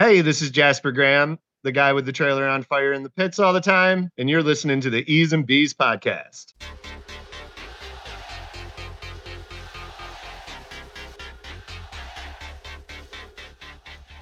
Hey, 0.00 0.20
this 0.20 0.42
is 0.42 0.52
Jasper 0.52 0.92
Graham, 0.92 1.40
the 1.64 1.72
guy 1.72 1.92
with 1.92 2.06
the 2.06 2.12
trailer 2.12 2.46
on 2.46 2.62
fire 2.62 2.92
in 2.92 3.02
the 3.02 3.10
pits 3.10 3.40
all 3.40 3.52
the 3.52 3.60
time, 3.60 4.12
and 4.16 4.30
you're 4.30 4.44
listening 4.44 4.80
to 4.82 4.90
the 4.90 5.02
E's 5.12 5.32
and 5.32 5.44
B's 5.44 5.74
podcast. 5.74 6.54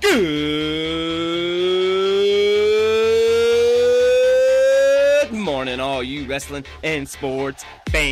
Good 0.00 0.10
morning, 5.30 5.78
all 5.78 6.02
you 6.02 6.26
wrestling 6.26 6.64
and 6.82 7.06
sports 7.06 7.66
fans. 7.90 8.06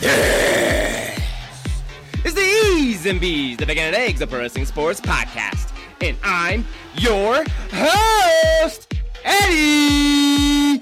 Yes! 0.00 0.63
It's 2.66 2.74
the 2.74 2.80
E's 2.80 3.06
and 3.06 3.20
B's, 3.20 3.58
the 3.58 3.66
Bacon 3.66 3.84
and 3.84 3.94
Eggs 3.94 4.22
of 4.22 4.30
Pro 4.30 4.38
Wrestling 4.38 4.64
Sports 4.64 4.98
podcast. 4.98 5.70
And 6.00 6.16
I'm 6.24 6.66
your 6.96 7.44
host, 7.70 8.94
Eddie 9.22 10.80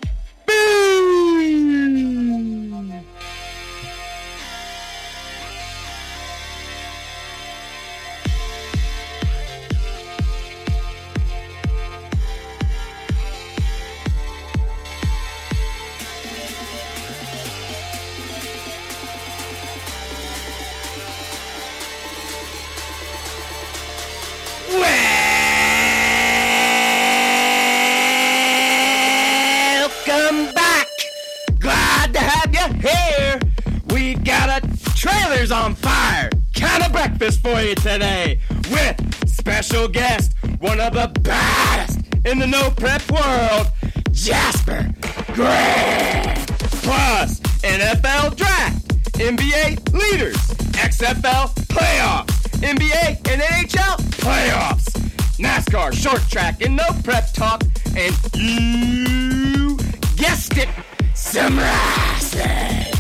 of 40.83 40.95
the 40.95 41.21
baddest 41.21 42.01
in 42.25 42.41
the 42.41 42.47
no 42.47 42.71
prep 42.71 43.09
world, 43.11 43.69
Jasper 44.11 44.91
Graham. 45.33 46.37
Plus 46.83 47.39
NFL 47.63 48.37
draft, 48.37 48.89
NBA 49.13 49.93
leaders, 49.93 50.37
XFL 50.75 51.55
playoffs, 51.69 52.33
NBA 52.61 53.31
and 53.31 53.43
NHL 53.43 53.97
playoffs. 54.19 54.91
NASCAR, 55.39 55.93
short 55.93 56.23
track, 56.29 56.61
and 56.63 56.77
no 56.77 56.87
prep 57.05 57.33
talk, 57.33 57.63
and 57.97 58.15
you 58.35 59.79
guessed 60.17 60.57
it, 60.57 60.69
some 61.15 61.59
wrestling. 61.59 62.93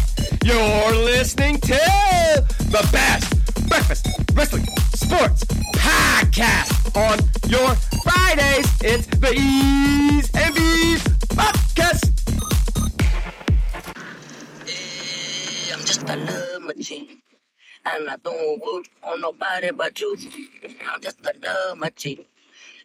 You're 0.44 0.94
listening 1.04 1.58
to 1.58 1.91
It's 9.24 9.30
the 9.30 9.40
E's 9.40 10.30
and 10.34 10.54
B's 10.54 11.02
podcast. 11.28 12.10
Eh, 14.66 15.72
I'm 15.72 15.84
just 15.84 16.02
a 16.08 16.16
love 16.16 16.62
machine. 16.62 17.22
And 17.84 18.10
I 18.10 18.16
don't 18.16 18.60
work 18.60 18.86
on 19.04 19.20
nobody 19.20 19.70
but 19.70 20.00
you. 20.00 20.16
I'm 20.92 21.00
just 21.00 21.20
a 21.24 21.34
love 21.40 21.78
machine. 21.78 22.24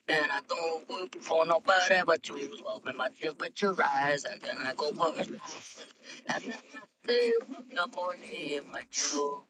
And 0.08 0.32
I 0.32 0.42
don't 0.48 0.88
work 0.88 1.16
for 1.22 1.44
nobody 1.44 2.02
but 2.06 2.30
you. 2.30 2.56
So 2.58 2.82
when 2.84 2.98
my 2.98 3.10
temperature 3.20 3.74
rise, 3.74 4.26
and 4.26 4.40
then 4.42 4.58
I 4.64 4.74
go 4.76 4.92
work. 4.92 5.18
And 5.18 5.40
then 6.28 6.54
I 6.54 7.08
say, 7.08 7.32
no 7.72 7.88
more 7.96 8.16
in 8.16 8.72
my 8.72 8.84
shoe. 8.92 9.42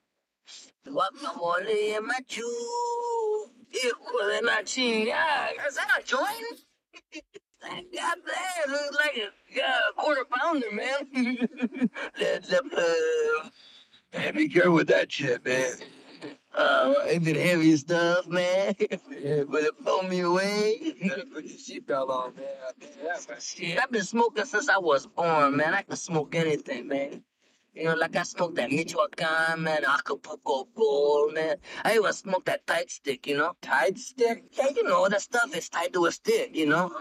What 0.85 1.11
no 1.21 1.35
more 1.35 1.59
in 1.59 2.07
my 2.07 2.19
shoe. 2.29 3.45
Equal 3.73 4.29
in 4.37 4.45
my 4.45 4.63
chin. 4.63 5.07
Yeah, 5.07 5.49
is 5.67 5.75
that 5.75 5.89
a 5.99 6.03
joint? 6.03 6.66
God 7.61 7.83
damn, 7.93 8.71
looks 8.71 8.97
like 8.97 9.17
a 9.17 9.93
quarter 9.99 10.25
pounder, 10.29 10.71
man. 10.71 11.89
Led 12.19 12.45
Zeppelin. 12.45 13.51
Man, 14.13 14.35
be 14.35 14.49
careful 14.49 14.73
with 14.73 14.87
that 14.87 15.11
shit, 15.11 15.43
man. 15.45 15.73
Uh, 16.53 16.93
ain't 17.05 17.27
it 17.27 17.35
heavy 17.35 17.75
stuff, 17.77 18.27
man? 18.27 18.73
But 19.49 19.63
it 19.63 19.83
blow 19.83 20.01
me 20.03 20.21
away. 20.21 20.95
better 21.01 21.23
put 21.33 21.45
your 21.45 21.57
seatbelt 21.57 22.09
on, 22.09 22.35
man. 22.35 22.45
I've 23.81 23.91
been 23.91 24.03
smoking 24.03 24.45
since 24.45 24.69
I 24.69 24.77
was 24.77 25.05
born, 25.07 25.57
man. 25.57 25.73
I 25.73 25.83
can 25.83 25.95
smoke 25.95 26.35
anything, 26.35 26.87
man. 26.87 27.23
You 27.77 27.83
know, 27.83 27.93
like 27.93 28.15
I 28.15 28.23
smoked 28.23 28.55
that 28.55 28.71
Michoacan, 28.71 29.61
man, 29.61 29.85
Acapulco 29.85 30.67
Gold, 30.73 31.35
man. 31.35 31.57
I 31.85 31.97
even 31.97 32.11
smoked 32.11 32.47
that 32.47 32.65
tight 32.65 32.89
stick, 32.89 33.27
you 33.27 33.37
know? 33.37 33.53
Tight 33.61 33.99
stick? 33.99 34.45
Yeah, 34.53 34.69
you 34.75 34.83
know, 34.83 35.07
that 35.07 35.21
stuff 35.21 35.55
is 35.55 35.69
tied 35.69 35.93
to 35.93 36.07
a 36.07 36.11
stick, 36.11 36.55
you 36.55 36.65
know? 36.65 36.91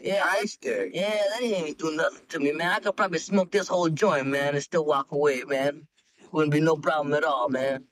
Yeah, 0.00 0.24
I, 0.24 0.46
stick. 0.46 0.92
yeah, 0.94 1.10
that 1.10 1.42
ain't 1.42 1.58
even 1.58 1.74
do 1.74 1.94
nothing 1.94 2.26
to 2.30 2.38
me, 2.38 2.52
man. 2.52 2.72
I 2.72 2.78
could 2.80 2.96
probably 2.96 3.18
smoke 3.18 3.50
this 3.50 3.68
whole 3.68 3.90
joint, 3.90 4.26
man, 4.26 4.54
and 4.54 4.62
still 4.62 4.86
walk 4.86 5.12
away, 5.12 5.42
man. 5.44 5.86
Wouldn't 6.32 6.52
be 6.52 6.60
no 6.60 6.76
problem 6.76 7.12
at 7.12 7.24
all, 7.24 7.50
man. 7.50 7.84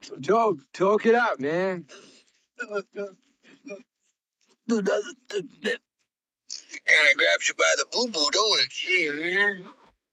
So 0.00 0.16
talk, 0.22 0.56
talk 0.72 1.04
it 1.04 1.14
out, 1.14 1.38
man. 1.38 1.84
That, 4.68 5.14
that, 5.62 5.78
And 6.90 7.06
it 7.08 7.16
grabs 7.18 7.48
you 7.48 7.54
by 7.54 7.64
the 7.76 7.84
boo 7.92 8.08
boo, 8.08 8.30
don't 8.32 8.60
it? 8.60 8.72
shit, 8.72 9.14
man. 9.14 9.64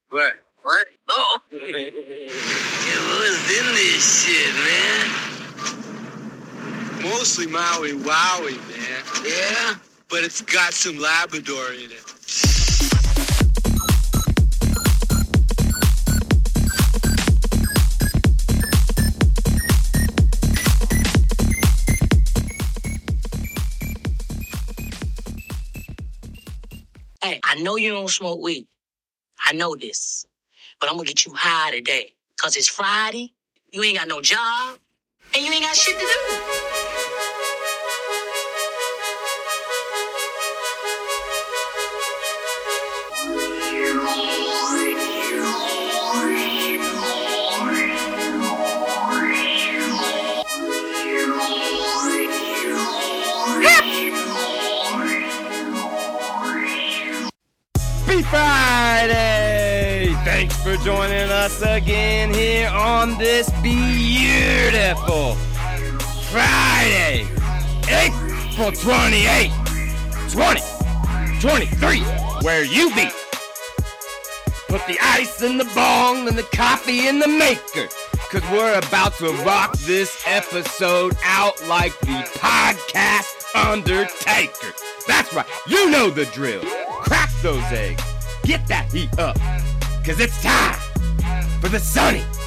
What? 0.09 0.33
What? 0.63 0.87
Oh. 1.09 1.39
it 1.51 1.93
was 3.19 3.49
in 3.57 3.65
this 3.75 4.25
shit, 4.25 4.53
man. 4.65 5.25
Mostly 7.01 7.47
Maui 7.47 7.93
Wowie, 7.93 8.57
man. 8.69 9.03
Yeah? 9.25 9.75
But 10.09 10.23
it's 10.23 10.41
got 10.41 10.73
some 10.73 10.97
Labrador 10.97 11.71
in 11.73 11.91
it. 11.91 12.54
Hey, 27.25 27.39
I 27.43 27.55
know 27.55 27.75
you 27.75 27.89
don't 27.91 28.07
smoke 28.07 28.39
weed. 28.39 28.67
I 29.43 29.53
know 29.53 29.75
this. 29.75 30.27
But 30.79 30.91
I'm 30.91 30.95
gonna 30.95 31.07
get 31.07 31.25
you 31.25 31.33
high 31.35 31.71
today. 31.71 32.13
Cause 32.39 32.55
it's 32.55 32.67
Friday, 32.67 33.33
you 33.71 33.81
ain't 33.81 33.97
got 33.97 34.07
no 34.07 34.21
job, 34.21 34.77
and 35.33 35.43
you 35.43 35.51
ain't 35.51 35.63
got 35.63 35.75
shit 35.75 35.97
to 35.97 36.05
do. 36.05 36.74
Joining 60.85 61.31
us 61.31 61.61
again 61.63 62.31
here 62.31 62.69
on 62.69 63.17
this 63.17 63.49
beautiful 63.63 65.33
Friday, 66.29 67.25
April 67.89 68.71
28, 68.71 69.51
2023, 70.29 72.01
where 72.43 72.63
you 72.63 72.93
be. 72.93 73.09
Put 74.67 74.85
the 74.85 74.99
ice 75.01 75.41
in 75.41 75.57
the 75.57 75.65
bong 75.73 76.27
and 76.27 76.37
the 76.37 76.47
coffee 76.53 77.07
in 77.07 77.17
the 77.17 77.29
maker. 77.29 77.87
Cause 78.29 78.43
we're 78.51 78.77
about 78.77 79.15
to 79.15 79.31
rock 79.43 79.75
this 79.79 80.21
episode 80.27 81.17
out 81.23 81.59
like 81.67 81.99
the 82.01 82.29
podcast 82.37 83.43
Undertaker. 83.55 84.71
That's 85.07 85.33
right, 85.33 85.47
you 85.67 85.89
know 85.89 86.11
the 86.11 86.25
drill. 86.25 86.61
Crack 87.01 87.31
those 87.41 87.63
eggs, 87.71 88.03
get 88.43 88.67
that 88.67 88.91
heat 88.91 89.17
up. 89.17 89.39
Cause 90.03 90.19
it's 90.19 90.39
time 90.43 90.84
for 91.65 91.71
the 91.71 92.44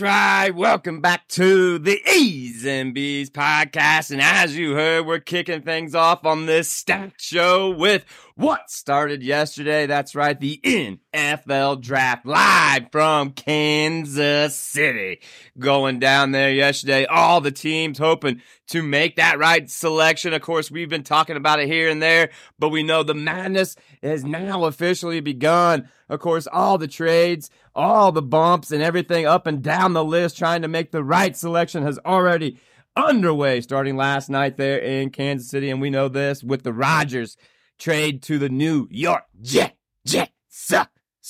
right. 0.00 0.50
Welcome 0.54 1.00
back 1.00 1.28
to 1.28 1.78
the 1.78 2.00
E's 2.10 2.64
and 2.64 2.94
B's 2.94 3.28
podcast. 3.30 4.10
And 4.10 4.20
as 4.20 4.56
you 4.56 4.74
heard, 4.74 5.06
we're 5.06 5.20
kicking 5.20 5.62
things 5.62 5.94
off 5.94 6.24
on 6.24 6.46
this 6.46 6.68
stat 6.68 7.14
show 7.18 7.70
with 7.70 8.04
what 8.34 8.70
started 8.70 9.22
yesterday. 9.22 9.86
That's 9.86 10.14
right. 10.14 10.38
The 10.38 10.60
NFL 11.12 11.80
draft 11.80 12.24
live 12.24 12.86
from 12.92 13.32
Kansas 13.32 14.54
City. 14.54 15.20
Going 15.58 15.98
down 15.98 16.30
there 16.30 16.52
yesterday. 16.52 17.04
All 17.06 17.40
the 17.40 17.50
teams 17.50 17.98
hoping 17.98 18.40
to 18.68 18.82
make 18.82 19.16
that 19.16 19.38
right 19.38 19.68
selection. 19.68 20.32
Of 20.32 20.42
course, 20.42 20.70
we've 20.70 20.88
been 20.88 21.02
talking 21.02 21.36
about 21.36 21.60
it 21.60 21.66
here 21.66 21.88
and 21.88 22.00
there, 22.00 22.30
but 22.58 22.68
we 22.68 22.82
know 22.82 23.02
the 23.02 23.14
madness 23.14 23.76
has 24.02 24.24
now 24.24 24.64
officially 24.64 25.20
begun. 25.20 25.88
Of 26.08 26.20
course, 26.20 26.46
all 26.46 26.78
the 26.78 26.88
trades, 26.88 27.50
all 27.74 28.12
the 28.12 28.22
bumps 28.22 28.70
and 28.70 28.82
everything 28.82 29.26
up 29.26 29.46
and 29.46 29.62
down 29.62 29.92
the 29.92 30.04
list 30.04 30.38
trying 30.38 30.62
to 30.62 30.68
make 30.68 30.92
the 30.92 31.04
right 31.04 31.36
selection 31.36 31.82
has 31.82 31.98
already 32.04 32.58
underway 32.96 33.60
starting 33.60 33.96
last 33.96 34.28
night 34.28 34.56
there 34.56 34.78
in 34.78 35.10
Kansas 35.10 35.50
City. 35.50 35.70
And 35.70 35.80
we 35.80 35.90
know 35.90 36.08
this 36.08 36.44
with 36.44 36.62
the 36.62 36.72
Rodgers 36.72 37.36
trade 37.78 38.22
to 38.24 38.38
the 38.38 38.48
New 38.48 38.86
York 38.90 39.24
Jet. 39.40 39.76
Jet. 40.06 40.30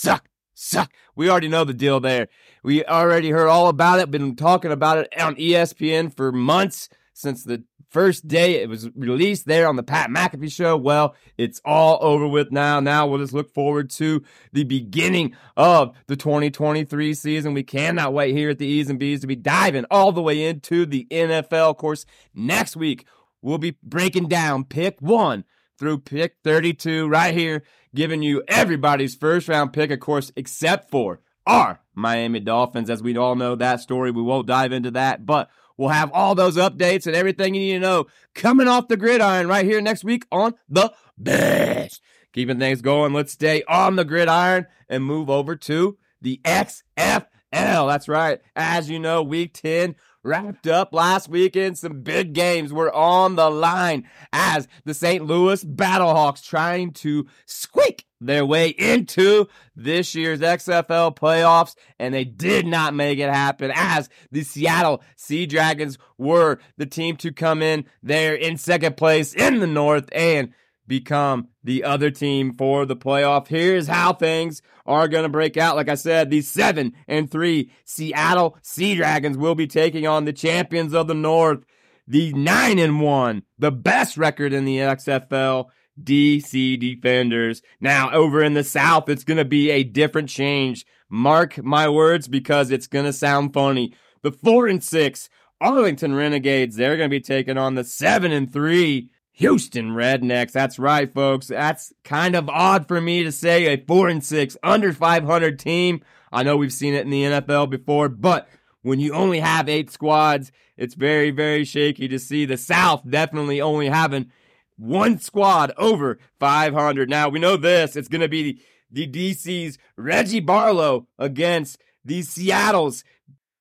Suck. 0.00 0.30
Suck. 0.54 0.90
We 1.14 1.28
already 1.28 1.48
know 1.48 1.64
the 1.64 1.74
deal 1.74 2.00
there. 2.00 2.28
We 2.64 2.82
already 2.86 3.28
heard 3.28 3.48
all 3.48 3.68
about 3.68 3.98
it, 3.98 4.10
been 4.10 4.34
talking 4.34 4.72
about 4.72 4.96
it 4.96 5.20
on 5.20 5.36
ESPN 5.36 6.16
for 6.16 6.32
months 6.32 6.88
since 7.12 7.44
the 7.44 7.64
first 7.90 8.26
day 8.26 8.62
it 8.62 8.70
was 8.70 8.88
released 8.96 9.44
there 9.44 9.68
on 9.68 9.76
the 9.76 9.82
Pat 9.82 10.08
McAfee 10.08 10.50
show. 10.50 10.74
Well, 10.74 11.14
it's 11.36 11.60
all 11.66 11.98
over 12.00 12.26
with 12.26 12.50
now. 12.50 12.80
Now 12.80 13.06
we'll 13.06 13.18
just 13.18 13.34
look 13.34 13.52
forward 13.52 13.90
to 13.90 14.22
the 14.54 14.64
beginning 14.64 15.36
of 15.54 15.94
the 16.06 16.16
2023 16.16 17.12
season. 17.12 17.52
We 17.52 17.62
cannot 17.62 18.14
wait 18.14 18.34
here 18.34 18.48
at 18.48 18.58
the 18.58 18.66
E's 18.66 18.88
and 18.88 18.98
B's 18.98 19.20
to 19.20 19.26
be 19.26 19.36
diving 19.36 19.84
all 19.90 20.12
the 20.12 20.22
way 20.22 20.46
into 20.46 20.86
the 20.86 21.06
NFL. 21.10 21.72
Of 21.72 21.76
course, 21.76 22.06
next 22.32 22.74
week 22.74 23.06
we'll 23.42 23.58
be 23.58 23.76
breaking 23.82 24.28
down 24.28 24.64
pick 24.64 24.96
one 25.00 25.44
through 25.80 25.98
pick 25.98 26.36
32 26.44 27.08
right 27.08 27.34
here, 27.34 27.64
giving 27.92 28.22
you 28.22 28.44
everybody's 28.46 29.16
first 29.16 29.48
round 29.48 29.72
pick, 29.72 29.90
of 29.90 29.98
course, 29.98 30.30
except 30.36 30.90
for 30.90 31.20
our 31.46 31.80
Miami 31.94 32.38
Dolphins. 32.38 32.88
As 32.88 33.02
we 33.02 33.16
all 33.16 33.34
know 33.34 33.56
that 33.56 33.80
story, 33.80 34.12
we 34.12 34.22
won't 34.22 34.46
dive 34.46 34.70
into 34.70 34.92
that, 34.92 35.26
but 35.26 35.50
We'll 35.80 35.88
have 35.88 36.12
all 36.12 36.34
those 36.34 36.58
updates 36.58 37.06
and 37.06 37.16
everything 37.16 37.54
you 37.54 37.62
need 37.62 37.72
to 37.72 37.80
know 37.80 38.06
coming 38.34 38.68
off 38.68 38.88
the 38.88 38.98
gridiron 38.98 39.48
right 39.48 39.64
here 39.64 39.80
next 39.80 40.04
week 40.04 40.26
on 40.30 40.52
the 40.68 40.92
best. 41.16 42.02
Keeping 42.34 42.58
things 42.58 42.82
going, 42.82 43.14
let's 43.14 43.32
stay 43.32 43.62
on 43.66 43.96
the 43.96 44.04
gridiron 44.04 44.66
and 44.90 45.02
move 45.02 45.30
over 45.30 45.56
to 45.56 45.96
the 46.20 46.38
XFL. 46.44 47.24
That's 47.50 48.08
right. 48.08 48.40
As 48.54 48.90
you 48.90 48.98
know, 48.98 49.22
week 49.22 49.54
10 49.54 49.96
wrapped 50.22 50.66
up 50.66 50.92
last 50.92 51.28
weekend. 51.28 51.78
Some 51.78 52.02
big 52.02 52.32
games 52.32 52.72
were 52.72 52.94
on 52.94 53.36
the 53.36 53.50
line 53.50 54.08
as 54.32 54.68
the 54.84 54.94
St. 54.94 55.24
Louis 55.24 55.64
Battlehawks 55.64 56.44
trying 56.44 56.92
to 56.94 57.26
squeak 57.46 58.06
their 58.20 58.44
way 58.44 58.68
into 58.68 59.48
this 59.74 60.14
year's 60.14 60.40
XFL 60.40 61.16
playoffs, 61.16 61.74
and 61.98 62.12
they 62.12 62.24
did 62.24 62.66
not 62.66 62.94
make 62.94 63.18
it 63.18 63.30
happen 63.30 63.72
as 63.74 64.10
the 64.30 64.42
Seattle 64.42 65.02
Sea 65.16 65.46
Dragons 65.46 65.96
were 66.18 66.58
the 66.76 66.86
team 66.86 67.16
to 67.16 67.32
come 67.32 67.62
in 67.62 67.86
there 68.02 68.34
in 68.34 68.58
second 68.58 68.96
place 68.96 69.32
in 69.32 69.60
the 69.60 69.66
North 69.66 70.08
and 70.12 70.52
become 70.90 71.46
the 71.62 71.84
other 71.84 72.10
team 72.10 72.52
for 72.52 72.84
the 72.84 72.96
playoff. 72.96 73.46
Here's 73.46 73.86
how 73.86 74.12
things 74.12 74.60
are 74.84 75.06
going 75.06 75.22
to 75.22 75.28
break 75.28 75.56
out. 75.56 75.76
Like 75.76 75.88
I 75.88 75.94
said, 75.94 76.30
the 76.30 76.42
seven 76.42 76.94
and 77.06 77.30
three 77.30 77.70
Seattle 77.84 78.58
Sea 78.60 78.96
Dragons 78.96 79.38
will 79.38 79.54
be 79.54 79.68
taking 79.68 80.04
on 80.06 80.24
the 80.24 80.32
champions 80.32 80.92
of 80.92 81.06
the 81.06 81.14
North, 81.14 81.64
the 82.08 82.32
nine 82.32 82.80
and 82.80 83.00
one, 83.00 83.44
the 83.56 83.70
best 83.70 84.18
record 84.18 84.52
in 84.52 84.64
the 84.64 84.78
XFL 84.78 85.66
DC 86.02 86.80
Defenders. 86.80 87.62
Now, 87.80 88.10
over 88.10 88.42
in 88.42 88.54
the 88.54 88.64
South, 88.64 89.08
it's 89.08 89.24
going 89.24 89.38
to 89.38 89.44
be 89.44 89.70
a 89.70 89.84
different 89.84 90.28
change. 90.28 90.84
Mark 91.08 91.62
my 91.62 91.88
words 91.88 92.26
because 92.26 92.72
it's 92.72 92.88
going 92.88 93.04
to 93.04 93.12
sound 93.12 93.54
funny. 93.54 93.94
The 94.22 94.32
4 94.32 94.66
and 94.66 94.82
6 94.82 95.30
Arlington 95.60 96.16
Renegades, 96.16 96.74
they're 96.74 96.96
going 96.96 97.10
to 97.10 97.16
be 97.16 97.20
taking 97.20 97.58
on 97.58 97.76
the 97.76 97.84
7 97.84 98.32
and 98.32 98.52
3 98.52 99.08
Houston 99.40 99.92
Rednecks. 99.92 100.52
That's 100.52 100.78
right, 100.78 101.10
folks. 101.10 101.46
That's 101.46 101.94
kind 102.04 102.36
of 102.36 102.50
odd 102.50 102.86
for 102.86 103.00
me 103.00 103.24
to 103.24 103.32
say 103.32 103.72
a 103.72 103.82
4 103.82 104.08
and 104.08 104.22
6 104.22 104.56
under 104.62 104.92
500 104.92 105.58
team. 105.58 106.02
I 106.30 106.42
know 106.42 106.58
we've 106.58 106.70
seen 106.70 106.92
it 106.92 107.06
in 107.06 107.10
the 107.10 107.22
NFL 107.22 107.70
before, 107.70 108.10
but 108.10 108.50
when 108.82 109.00
you 109.00 109.14
only 109.14 109.40
have 109.40 109.66
8 109.66 109.90
squads, 109.90 110.52
it's 110.76 110.94
very 110.94 111.30
very 111.30 111.64
shaky 111.64 112.06
to 112.08 112.18
see 112.18 112.44
the 112.44 112.58
South 112.58 113.02
definitely 113.08 113.62
only 113.62 113.88
having 113.88 114.30
one 114.76 115.18
squad 115.18 115.72
over 115.78 116.18
500. 116.38 117.08
Now 117.08 117.30
we 117.30 117.38
know 117.38 117.56
this. 117.56 117.96
It's 117.96 118.08
going 118.08 118.20
to 118.20 118.28
be 118.28 118.58
the, 118.90 119.06
the 119.06 119.32
DC's 119.32 119.78
Reggie 119.96 120.40
Barlow 120.40 121.06
against 121.18 121.80
the 122.04 122.20
Seattle's 122.20 123.04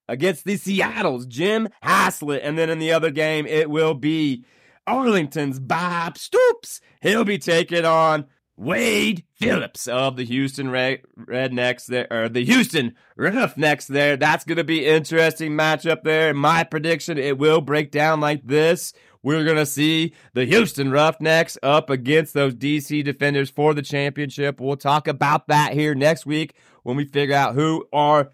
against 0.10 0.44
the 0.44 0.58
Seattle's 0.58 1.26
Jim 1.26 1.70
Haslett. 1.81 2.42
And 2.44 2.58
then 2.58 2.70
in 2.70 2.80
the 2.80 2.92
other 2.92 3.12
game, 3.12 3.46
it 3.46 3.70
will 3.70 3.94
be 3.94 4.44
Arlington's 4.89 5.59
Bob 5.59 6.18
Stoops. 6.18 6.81
He'll 7.01 7.24
be 7.24 7.38
taking 7.38 7.86
on 7.86 8.25
Wade 8.57 9.24
Phillips 9.36 9.88
of 9.88 10.18
the 10.18 10.25
Houston 10.25 10.71
Red- 10.71 11.03
Rednecks 11.15 11.86
there, 11.86 12.07
or 12.09 12.27
the 12.27 12.44
Houston 12.44 12.95
Roughnecks 13.15 13.86
there. 13.86 14.18
That's 14.18 14.44
going 14.44 14.57
to 14.57 14.63
be 14.63 14.88
interesting 14.88 15.51
matchup 15.51 16.01
there. 16.03 16.33
My 16.33 16.63
prediction, 16.63 17.19
it 17.19 17.38
will 17.38 17.62
break 17.62 17.91
down 17.91 18.19
like 18.19 18.44
this. 18.44 18.91
We're 19.21 19.44
going 19.44 19.57
to 19.57 19.65
see 19.65 20.13
the 20.33 20.45
Houston 20.45 20.92
Roughnecks 20.92 21.57
up 21.62 21.92
against 21.92 22.33
those 22.33 22.56
DC 22.56 23.03
defenders 23.03 23.51
for 23.51 23.75
the 23.75 23.83
championship. 23.83 24.59
We'll 24.59 24.75
talk 24.75 25.07
about 25.07 25.47
that 25.50 25.74
here 25.74 25.94
next 25.94 26.25
week 26.25 26.56
when 26.81 26.97
we 26.97 27.06
figure 27.06 27.35
out 27.35 27.53
who 27.53 27.85
are 27.94 28.31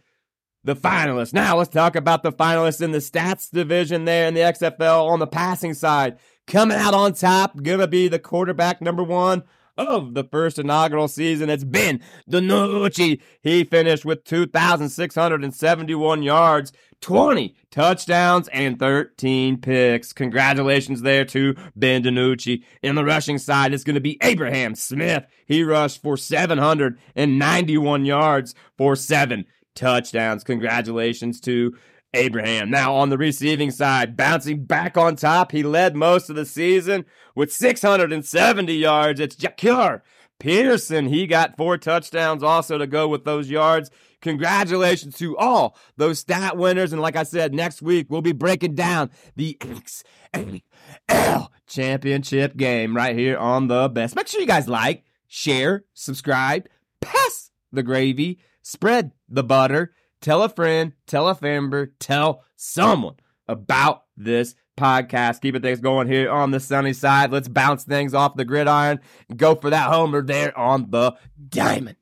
the 0.64 0.76
finalists. 0.76 1.34
Now, 1.34 1.58
let's 1.58 1.70
talk 1.70 1.96
about 1.96 2.24
the 2.24 2.32
finalists 2.32 2.82
in 2.82 2.92
the 2.92 2.98
stats 2.98 3.52
division 3.52 4.06
there 4.06 4.28
in 4.28 4.34
the 4.34 4.42
XFL 4.42 5.10
on 5.10 5.20
the 5.20 5.28
passing 5.28 5.76
side. 5.76 6.18
Coming 6.48 6.78
out 6.78 6.94
on 6.94 7.14
top, 7.14 7.62
to 7.64 7.88
be 7.88 8.08
the 8.08 8.20
quarterback 8.20 8.80
number 8.82 9.04
one 9.04 9.44
of 9.78 10.14
the 10.14 10.24
first 10.24 10.60
inaugural 10.60 11.08
season. 11.08 11.50
It's 11.50 11.64
Ben 11.64 12.02
DiNucci. 12.30 13.20
He 13.42 13.64
finished 13.64 14.06
with 14.06 14.24
2,671 14.26 16.24
yards, 16.24 16.72
20 17.02 17.56
touchdowns, 17.72 18.48
and 18.50 18.78
13 18.80 19.60
picks. 19.60 20.14
Congratulations 20.14 21.02
there 21.02 21.26
to 21.26 21.56
Ben 21.76 22.04
DiNucci. 22.04 22.64
In 22.84 22.96
the 22.96 23.04
rushing 23.04 23.38
side, 23.38 23.74
it's 23.74 23.84
going 23.84 23.96
to 23.96 24.02
be 24.02 24.20
Abraham 24.22 24.76
Smith. 24.76 25.26
He 25.46 25.64
rushed 25.64 26.02
for 26.02 26.16
791 26.16 28.06
yards 28.06 28.56
for 28.78 28.96
seven 28.96 29.46
touchdowns. 29.74 30.44
Congratulations 30.44 31.40
to 31.42 31.76
Abraham. 32.16 32.70
Now 32.70 32.96
on 32.96 33.10
the 33.10 33.18
receiving 33.18 33.72
side, 33.72 34.18
bouncing 34.18 34.64
back 34.64 34.98
on 34.98 35.16
top, 35.16 35.52
he 35.52 35.64
led 35.64 35.96
most 35.96 36.30
of 36.30 36.36
the 36.36 36.46
season 36.46 37.06
with 37.36 37.52
670 37.52 38.74
yards. 38.74 39.20
It's 39.20 39.36
Jahcour 39.36 40.02
Pearson. 40.40 41.08
He 41.08 41.28
got 41.28 41.58
four 41.58 41.78
touchdowns 41.78 42.44
also 42.44 42.78
to 42.78 42.88
go 42.88 43.08
with 43.08 43.26
those 43.26 43.50
yards. 43.50 43.92
Congratulations 44.22 45.18
to 45.18 45.38
all 45.38 45.78
those 45.98 46.20
stat 46.20 46.58
winners. 46.58 46.92
And 46.94 47.02
like 47.02 47.16
I 47.16 47.24
said, 47.24 47.54
next 47.54 47.82
week 47.82 48.08
we'll 48.10 48.22
be 48.22 48.32
breaking 48.32 48.76
down 48.76 49.12
the 49.36 49.58
XFL 49.60 51.50
championship 51.68 52.58
game 52.58 52.96
right 52.96 53.16
here 53.16 53.38
on 53.38 53.68
the 53.68 53.90
best. 53.90 54.16
Make 54.16 54.28
sure 54.28 54.42
you 54.42 54.48
guys 54.48 54.68
like, 54.68 55.04
share, 55.28 55.86
subscribe, 55.94 56.68
pass 57.02 57.52
the 57.72 57.84
gravy, 57.84 58.40
spread 58.62 59.12
the 59.30 59.44
butter 59.44 59.94
tell 60.26 60.42
a 60.42 60.50
friend, 60.50 60.94
tell 61.06 61.30
a 61.30 61.38
member, 61.40 61.94
tell 62.00 62.44
someone 62.56 63.16
about 63.48 64.06
this 64.18 64.56
podcast. 64.76 65.40
Keeping 65.40 65.62
things 65.62 65.80
going 65.80 66.08
here 66.08 66.32
on 66.32 66.50
the 66.50 66.60
sunny 66.60 66.94
side. 66.94 67.32
Let's 67.32 67.48
bounce 67.48 67.84
things 67.84 68.16
off 68.16 68.36
the 68.36 68.44
gridiron 68.44 69.02
and 69.30 69.38
go 69.38 69.54
for 69.54 69.70
that 69.70 69.92
homer 69.92 70.24
there 70.24 70.58
on 70.58 70.90
the 70.90 71.16
diamond. 71.48 71.98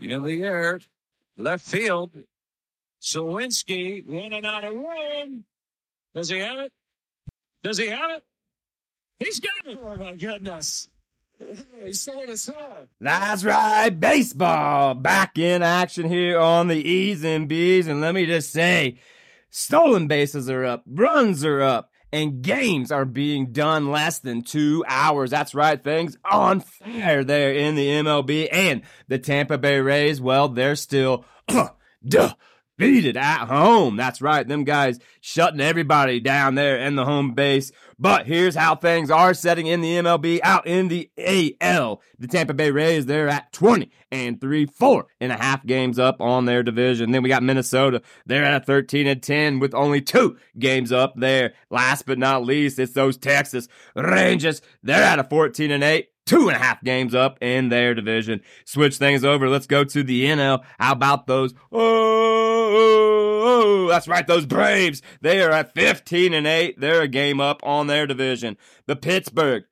In 0.00 0.22
the 0.22 0.42
air, 0.42 0.80
left 1.36 1.66
field. 1.66 2.12
Sawinski 3.02 4.02
running 4.06 4.46
out 4.46 4.64
of 4.64 4.72
room. 4.72 5.44
Does 6.14 6.30
he 6.30 6.38
have 6.38 6.58
it? 6.58 6.72
Does 7.62 7.76
he 7.76 7.88
have 7.88 8.10
it? 8.10 8.24
He's 9.18 9.38
got 9.38 9.66
it. 9.66 9.78
Oh 9.82 9.96
my 9.96 10.14
goodness. 10.14 10.88
That's 13.00 13.44
right, 13.44 13.90
baseball 13.90 14.94
back 14.94 15.38
in 15.38 15.62
action 15.62 16.08
here 16.08 16.38
on 16.38 16.68
the 16.68 16.76
E's 16.76 17.24
and 17.24 17.48
B's. 17.48 17.86
And 17.86 18.00
let 18.00 18.14
me 18.14 18.26
just 18.26 18.52
say, 18.52 18.98
stolen 19.50 20.06
bases 20.08 20.48
are 20.48 20.64
up, 20.64 20.84
runs 20.86 21.44
are 21.44 21.60
up, 21.60 21.90
and 22.12 22.42
games 22.42 22.90
are 22.90 23.04
being 23.04 23.52
done 23.52 23.90
less 23.90 24.18
than 24.20 24.42
two 24.42 24.84
hours. 24.86 25.30
That's 25.30 25.54
right, 25.54 25.82
things 25.82 26.16
on 26.24 26.60
fire 26.60 27.24
there 27.24 27.52
in 27.52 27.74
the 27.74 27.86
MLB. 27.86 28.48
And 28.50 28.82
the 29.08 29.18
Tampa 29.18 29.58
Bay 29.58 29.78
Rays, 29.80 30.20
well, 30.20 30.48
they're 30.48 30.76
still, 30.76 31.24
duh, 32.06 32.32
undefeated 32.78 33.16
at 33.16 33.46
home. 33.46 33.96
That's 33.96 34.20
right. 34.20 34.46
Them 34.46 34.64
guys 34.64 34.98
shutting 35.20 35.60
everybody 35.60 36.20
down 36.20 36.54
there 36.54 36.78
in 36.78 36.96
the 36.96 37.04
home 37.04 37.32
base. 37.32 37.72
But 37.98 38.26
here's 38.26 38.54
how 38.54 38.76
things 38.76 39.10
are 39.10 39.32
setting 39.32 39.66
in 39.66 39.80
the 39.80 39.96
MLB 39.96 40.40
out 40.42 40.66
in 40.66 40.88
the 40.88 41.10
AL. 41.18 42.02
The 42.18 42.28
Tampa 42.28 42.54
Bay 42.54 42.70
Rays, 42.70 43.06
they're 43.06 43.28
at 43.28 43.52
20 43.52 43.90
and 44.10 44.40
3, 44.40 44.66
four 44.66 45.06
and 45.20 45.32
a 45.32 45.36
half 45.36 45.64
games 45.64 45.98
up 45.98 46.20
on 46.20 46.44
their 46.44 46.62
division. 46.62 47.12
Then 47.12 47.22
we 47.22 47.28
got 47.28 47.42
Minnesota. 47.42 48.02
They're 48.26 48.44
at 48.44 48.66
13 48.66 49.06
and 49.06 49.22
10 49.22 49.58
with 49.58 49.74
only 49.74 50.02
two 50.02 50.36
games 50.58 50.92
up 50.92 51.14
there. 51.16 51.54
Last 51.70 52.06
but 52.06 52.18
not 52.18 52.44
least, 52.44 52.78
it's 52.78 52.92
those 52.92 53.16
Texas 53.16 53.68
Rangers. 53.94 54.60
They're 54.82 55.02
at 55.02 55.18
a 55.18 55.24
14 55.24 55.70
and 55.70 55.84
8 55.84 56.08
two 56.26 56.48
and 56.48 56.56
a 56.56 56.58
half 56.58 56.82
games 56.82 57.14
up 57.14 57.38
in 57.40 57.68
their 57.68 57.94
division. 57.94 58.40
Switch 58.64 58.96
things 58.96 59.24
over. 59.24 59.48
Let's 59.48 59.68
go 59.68 59.84
to 59.84 60.02
the 60.02 60.24
NL. 60.24 60.64
How 60.78 60.92
about 60.92 61.28
those? 61.28 61.54
Oh, 61.72 62.25
that's 63.88 64.08
right. 64.08 64.26
Those 64.26 64.46
Braves. 64.46 65.02
They 65.20 65.42
are 65.42 65.50
at 65.50 65.74
15 65.74 66.34
and 66.34 66.46
8. 66.46 66.80
They're 66.80 67.02
a 67.02 67.08
game 67.08 67.40
up 67.40 67.60
on 67.62 67.86
their 67.86 68.06
division. 68.06 68.56
The 68.86 68.96
Pittsburgh 68.96 69.64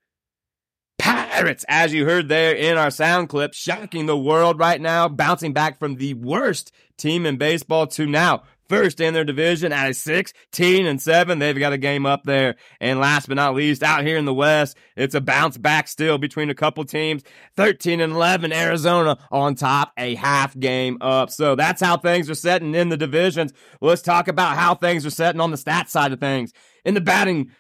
Pirates, 0.99 1.64
as 1.68 1.92
you 1.92 2.06
heard 2.06 2.28
there 2.28 2.54
in 2.54 2.78
our 2.78 2.90
sound 2.90 3.28
clip, 3.28 3.52
shocking 3.54 4.06
the 4.06 4.16
world 4.16 4.58
right 4.58 4.80
now, 4.80 5.08
bouncing 5.08 5.52
back 5.52 5.78
from 5.78 5.96
the 5.96 6.14
worst 6.14 6.73
team 6.96 7.26
in 7.26 7.37
baseball 7.37 7.87
to 7.88 8.06
now 8.06 8.44
first 8.75 9.00
in 9.00 9.14
their 9.14 9.25
division 9.25 9.73
at 9.73 9.90
a 9.90 9.95
16 9.95 10.87
and 10.87 11.00
7. 11.00 11.38
They've 11.38 11.59
got 11.59 11.73
a 11.73 11.78
game 11.78 12.07
up 12.07 12.25
there. 12.25 12.57
And 12.81 12.99
last 12.99 13.28
but 13.28 13.37
not 13.37 13.54
least, 13.54 13.83
out 13.83 14.04
here 14.04 14.16
in 14.16 14.25
the 14.25 14.35
West, 14.35 14.76
it's 14.97 15.14
a 15.14 15.21
bounce 15.21 15.57
back 15.57 15.87
still 15.87 16.19
between 16.19 16.50
a 16.50 16.54
couple 16.54 16.85
teams. 16.85 17.23
13 17.57 18.00
and 18.00 18.12
11, 18.12 18.52
Arizona 18.52 19.16
on 19.31 19.54
top, 19.54 19.93
a 19.97 20.16
half 20.16 20.59
game 20.59 20.99
up. 21.00 21.31
So 21.31 21.54
that's 21.54 21.81
how 21.81 21.97
things 21.97 22.28
are 22.28 22.35
setting 22.35 22.75
in 22.75 22.88
the 22.88 22.97
divisions. 22.97 23.52
Let's 23.81 24.02
talk 24.02 24.26
about 24.26 24.57
how 24.57 24.75
things 24.75 25.07
are 25.07 25.11
setting 25.11 25.40
on 25.40 25.52
the 25.52 25.57
stat 25.57 25.88
side 25.88 26.12
of 26.12 26.19
things. 26.19 26.52
In 26.85 26.95
the 26.95 27.00
batting 27.00 27.52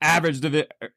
average 0.00 0.40
divi- 0.40 0.66
er, 0.82 0.90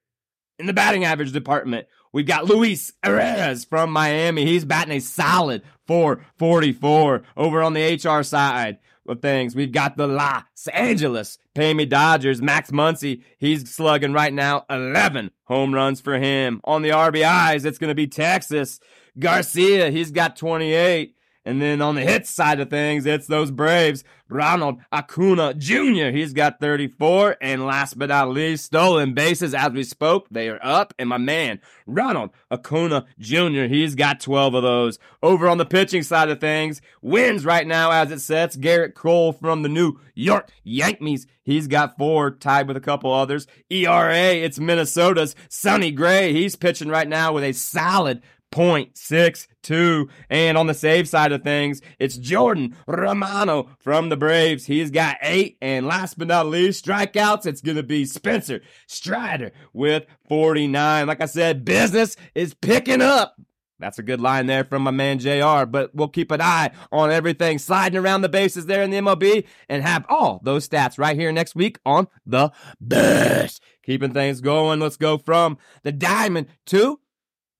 in 0.57 0.65
the 0.65 0.74
batting 0.74 1.05
average 1.05 1.31
department, 1.31 1.88
we've 2.12 2.25
got 2.25 2.45
Luis 2.45 2.91
Arraez 3.05 3.67
from 3.69 3.91
Miami. 3.91 4.45
He's 4.45 4.65
batting 4.65 4.98
a 4.98 5.00
solid 5.00 5.62
444 5.88 7.24
over 7.38 7.62
on 7.62 7.74
the 7.74 7.93
HR 7.93 8.24
side 8.24 8.79
of 9.09 9.21
things. 9.21 9.55
We've 9.55 9.71
got 9.71 9.97
the 9.97 10.07
Los 10.07 10.67
Angeles 10.73 11.37
Pay 11.55 11.73
Me 11.73 11.85
Dodgers. 11.85 12.41
Max 12.41 12.71
Muncy, 12.71 13.23
he's 13.37 13.69
slugging 13.73 14.13
right 14.13 14.33
now 14.33 14.65
11 14.69 15.31
home 15.45 15.73
runs 15.73 16.01
for 16.01 16.17
him. 16.17 16.61
On 16.63 16.81
the 16.81 16.89
RBIs, 16.89 17.65
it's 17.65 17.77
going 17.77 17.89
to 17.89 17.95
be 17.95 18.07
Texas. 18.07 18.79
Garcia, 19.17 19.89
he's 19.91 20.11
got 20.11 20.35
28. 20.35 21.15
And 21.49 21.59
then 21.59 21.81
on 21.81 21.95
the 21.95 22.01
hit 22.01 22.27
side 22.27 22.59
of 22.59 22.69
things, 22.69 23.07
it's 23.07 23.25
those 23.25 23.49
Braves. 23.49 24.03
Ronald 24.29 24.77
Acuna 24.93 25.55
Jr., 25.55 26.11
he's 26.11 26.31
got 26.31 26.59
34. 26.59 27.37
And 27.41 27.65
last 27.65 27.97
but 27.97 28.09
not 28.09 28.29
least, 28.29 28.65
stolen 28.65 29.15
bases. 29.15 29.55
As 29.55 29.71
we 29.71 29.83
spoke, 29.83 30.27
they 30.29 30.47
are 30.49 30.59
up. 30.61 30.93
And 30.99 31.09
my 31.09 31.17
man, 31.17 31.59
Ronald 31.87 32.29
Acuna 32.51 33.07
Jr., 33.17 33.63
he's 33.63 33.95
got 33.95 34.19
12 34.19 34.53
of 34.53 34.61
those. 34.61 34.99
Over 35.23 35.49
on 35.49 35.57
the 35.57 35.65
pitching 35.65 36.03
side 36.03 36.29
of 36.29 36.39
things, 36.39 36.81
wins 37.01 37.45
right 37.45 37.65
now 37.65 37.89
as 37.89 38.11
it 38.11 38.19
sets. 38.19 38.55
Gerrit 38.55 38.93
Cole 38.93 39.33
from 39.33 39.63
the 39.63 39.69
New 39.69 39.99
York 40.13 40.51
Yankees, 40.63 41.25
he's 41.41 41.65
got 41.65 41.97
four, 41.97 42.29
tied 42.29 42.67
with 42.67 42.77
a 42.77 42.81
couple 42.81 43.11
others. 43.11 43.47
ERA, 43.71 44.35
it's 44.35 44.59
Minnesota's 44.59 45.35
Sonny 45.49 45.89
Gray. 45.89 46.31
He's 46.31 46.55
pitching 46.55 46.89
right 46.89 47.07
now 47.07 47.33
with 47.33 47.43
a 47.43 47.53
solid 47.53 48.21
0.62. 48.51 50.09
And 50.29 50.57
on 50.57 50.67
the 50.67 50.73
save 50.73 51.07
side 51.07 51.31
of 51.31 51.43
things, 51.43 51.81
it's 51.99 52.17
Jordan 52.17 52.75
Romano 52.87 53.69
from 53.79 54.09
the 54.09 54.17
Braves. 54.17 54.65
He's 54.65 54.91
got 54.91 55.17
eight. 55.21 55.57
And 55.61 55.85
last 55.85 56.17
but 56.17 56.27
not 56.27 56.47
least, 56.47 56.85
strikeouts, 56.85 57.45
it's 57.45 57.61
going 57.61 57.77
to 57.77 57.83
be 57.83 58.05
Spencer 58.05 58.61
Strider 58.87 59.51
with 59.73 60.05
49. 60.27 61.07
Like 61.07 61.21
I 61.21 61.25
said, 61.25 61.65
business 61.65 62.15
is 62.35 62.53
picking 62.53 63.01
up. 63.01 63.35
That's 63.79 63.97
a 63.97 64.03
good 64.03 64.19
line 64.19 64.47
there 64.47 64.65
from 64.65 64.83
my 64.83 64.91
man 64.91 65.19
JR, 65.19 65.65
but 65.65 65.95
we'll 65.95 66.09
keep 66.09 66.31
an 66.31 66.41
eye 66.41 66.71
on 66.91 67.11
everything 67.11 67.57
sliding 67.57 67.97
around 67.97 68.21
the 68.21 68.29
bases 68.29 68.65
there 68.65 68.83
in 68.83 68.89
the 68.89 68.97
MLB 68.97 69.45
and 69.69 69.81
have 69.81 70.05
all 70.09 70.41
those 70.43 70.67
stats 70.67 70.99
right 70.99 71.15
here 71.15 71.31
next 71.31 71.55
week 71.55 71.79
on 71.85 72.07
the 72.25 72.51
best. 72.81 73.63
Keeping 73.83 74.11
things 74.11 74.41
going. 74.41 74.81
Let's 74.81 74.97
go 74.97 75.17
from 75.17 75.57
the 75.83 75.93
diamond 75.93 76.47
to 76.67 76.99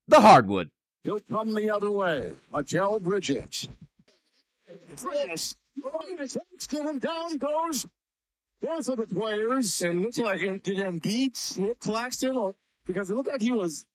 the 0.10 0.20
hardwood. 0.20 0.72
He'll 1.04 1.20
come 1.22 1.54
the 1.54 1.70
other 1.70 1.92
way. 1.92 2.34
Mikal 2.54 3.02
Bridges. 3.02 3.68
Chris, 4.98 5.56
him 6.72 7.00
down 7.00 7.38
goes 7.38 7.86
both 8.62 8.90
of 8.90 8.98
the 8.98 9.08
players. 9.08 9.82
And 9.82 10.02
looks 10.02 10.18
like 10.18 10.42
it 10.42 10.64
did 10.64 10.78
Embiid 10.78 11.80
Claxton? 11.80 12.36
Or, 12.36 12.56
because 12.86 13.10
it 13.10 13.16
looked 13.16 13.30
like 13.30 13.42
he 13.42 13.52
was 13.52 13.86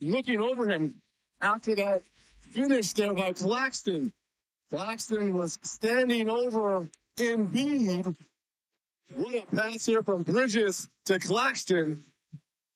looking 0.00 0.40
over 0.40 0.68
him 0.68 0.94
after 1.40 1.74
that 1.76 2.02
finish 2.50 2.92
there 2.92 3.12
by 3.12 3.32
Claxton. 3.32 4.12
Claxton 4.70 5.34
was 5.34 5.58
standing 5.62 6.28
over 6.28 6.88
Embiid. 7.18 8.16
What 9.14 9.34
a 9.34 9.42
pass 9.54 9.86
here 9.86 10.02
from 10.02 10.22
Bridges 10.22 10.88
to 11.06 11.18
Claxton. 11.18 12.02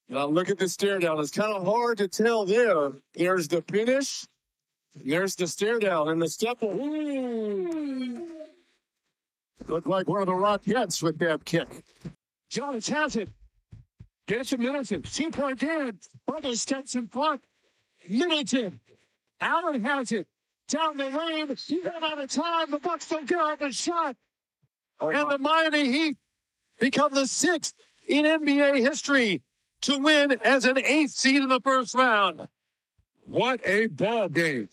Now 0.09 0.27
look 0.27 0.49
at 0.49 0.59
the 0.59 0.69
stare 0.69 0.99
down. 0.99 1.21
It's 1.21 1.31
kind 1.31 1.53
of 1.53 1.65
hard 1.65 1.99
to 1.99 2.09
tell 2.09 2.47
there. 2.47 2.93
There's 3.15 3.47
the 3.49 3.62
finish. 3.62 4.27
There's 4.95 5.37
the 5.37 5.47
stare 5.47 5.79
down 5.79 6.09
and 6.09 6.21
the 6.21 6.29
step. 6.29 6.59
Hmm. 6.61 6.67
Ooh. 6.67 8.29
Looked 9.67 9.87
like 9.87 10.09
one 10.09 10.23
of 10.23 10.27
the 10.27 10.33
Rockettes 10.33 11.03
with 11.03 11.19
that 11.19 11.45
kick. 11.45 11.69
Jones 12.49 12.88
has 12.88 13.17
it. 13.17 13.29
Gets 14.27 14.50
to 14.50 14.59
Middleton. 14.59 15.03
Two-point 15.03 15.61
down. 15.61 15.99
Brother 16.27 16.55
steps 16.55 16.95
in 16.95 17.09
front. 17.09 17.43
Middleton. 18.09 18.81
Allen 19.41 19.85
has 19.85 20.12
it. 20.12 20.27
Down 20.69 20.97
the 20.97 21.11
lane. 21.11 21.55
He 21.67 21.81
ran 21.81 22.03
out 22.03 22.19
of 22.19 22.31
time. 22.31 22.71
The 22.71 22.79
Bucks 22.79 23.09
don't 23.09 23.27
get 23.27 23.38
out 23.38 23.59
the 23.59 23.73
shot. 23.73 24.17
Oh, 25.00 25.09
and 25.09 25.31
the 25.31 25.38
Miami 25.38 25.91
Heat 25.91 26.17
become 26.81 27.12
the 27.12 27.27
sixth 27.27 27.75
in 28.09 28.25
NBA 28.25 28.79
history 28.79 29.43
to 29.82 29.99
win 29.99 30.32
as 30.44 30.64
an 30.64 30.78
eighth 30.78 31.12
seed 31.12 31.42
in 31.42 31.49
the 31.49 31.61
first 31.61 31.94
round. 31.94 32.49
What 33.25 33.61
a 33.64 33.87
ball 33.88 34.28
game. 34.28 34.68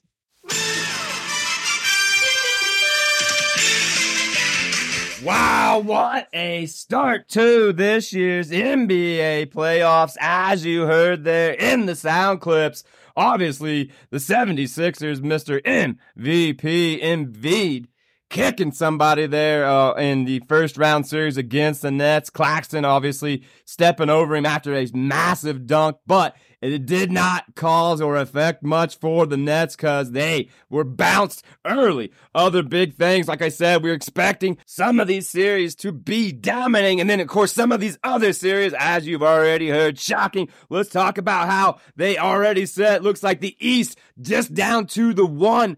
Wow, 5.24 5.80
what 5.80 6.28
a 6.34 6.68
start 6.68 7.28
to 7.30 7.74
this 7.74 8.14
year's 8.14 8.52
NBA 8.52 9.48
playoffs. 9.48 10.16
As 10.20 10.64
you 10.64 10.84
heard 10.84 11.24
there 11.24 11.54
in 11.54 11.88
the 11.88 11.96
sound 11.96 12.42
clips, 12.42 12.84
obviously 13.18 13.92
the 14.12 14.18
76ers, 14.18 15.22
Mr. 15.22 15.60
MVP 15.64 17.02
Embiid, 17.02 17.88
kicking 18.30 18.72
somebody 18.72 19.28
there 19.28 19.66
uh, 19.66 19.94
in 19.94 20.26
the 20.26 20.40
first 20.48 20.78
round 20.78 21.08
series 21.08 21.38
against 21.38 21.82
the 21.82 21.92
Nets. 21.92 22.30
Claxton 22.30 22.86
obviously 22.86 23.44
stepping 23.66 24.10
over 24.10 24.36
him 24.36 24.46
after 24.46 24.76
a 24.76 24.88
massive 24.94 25.66
dunk, 25.66 25.98
but 26.06 26.36
it 26.62 26.86
did 26.86 27.12
not 27.12 27.56
cause 27.56 28.02
or 28.02 28.16
affect 28.16 28.64
much 28.64 28.98
for 28.98 29.26
the 29.26 29.38
Nets 29.38 29.76
because 29.76 30.12
they 30.12 30.50
were 30.70 30.84
bounced 30.84 31.46
early. 31.66 32.12
Other 32.34 32.64
big 32.64 32.96
things, 32.96 33.28
like 33.28 33.42
I 33.42 33.50
said, 33.50 33.84
we 33.84 33.92
are 33.92 33.96
expecting 33.96 34.58
some 34.66 35.00
of 35.00 35.08
these 35.08 35.30
series 35.30 35.76
to 35.76 35.92
be 35.92 36.32
dominating. 36.32 37.00
And 37.00 37.10
then, 37.10 37.20
of 37.20 37.28
course, 37.28 37.54
some 37.54 37.72
of 37.72 37.82
these 37.82 38.00
other 38.04 38.34
series, 38.34 38.74
as 38.80 39.06
you've 39.06 39.24
already 39.24 39.70
heard, 39.70 40.00
shocking. 40.00 40.50
Let's 40.70 40.90
talk 40.90 41.18
about 41.18 41.48
how 41.48 41.80
they 41.96 42.18
already 42.18 42.66
said 42.66 43.04
looks 43.04 43.22
like 43.22 43.42
the 43.42 43.56
East 43.60 44.00
just 44.20 44.54
down 44.54 44.88
to 44.88 45.14
the 45.14 45.26
one 45.26 45.78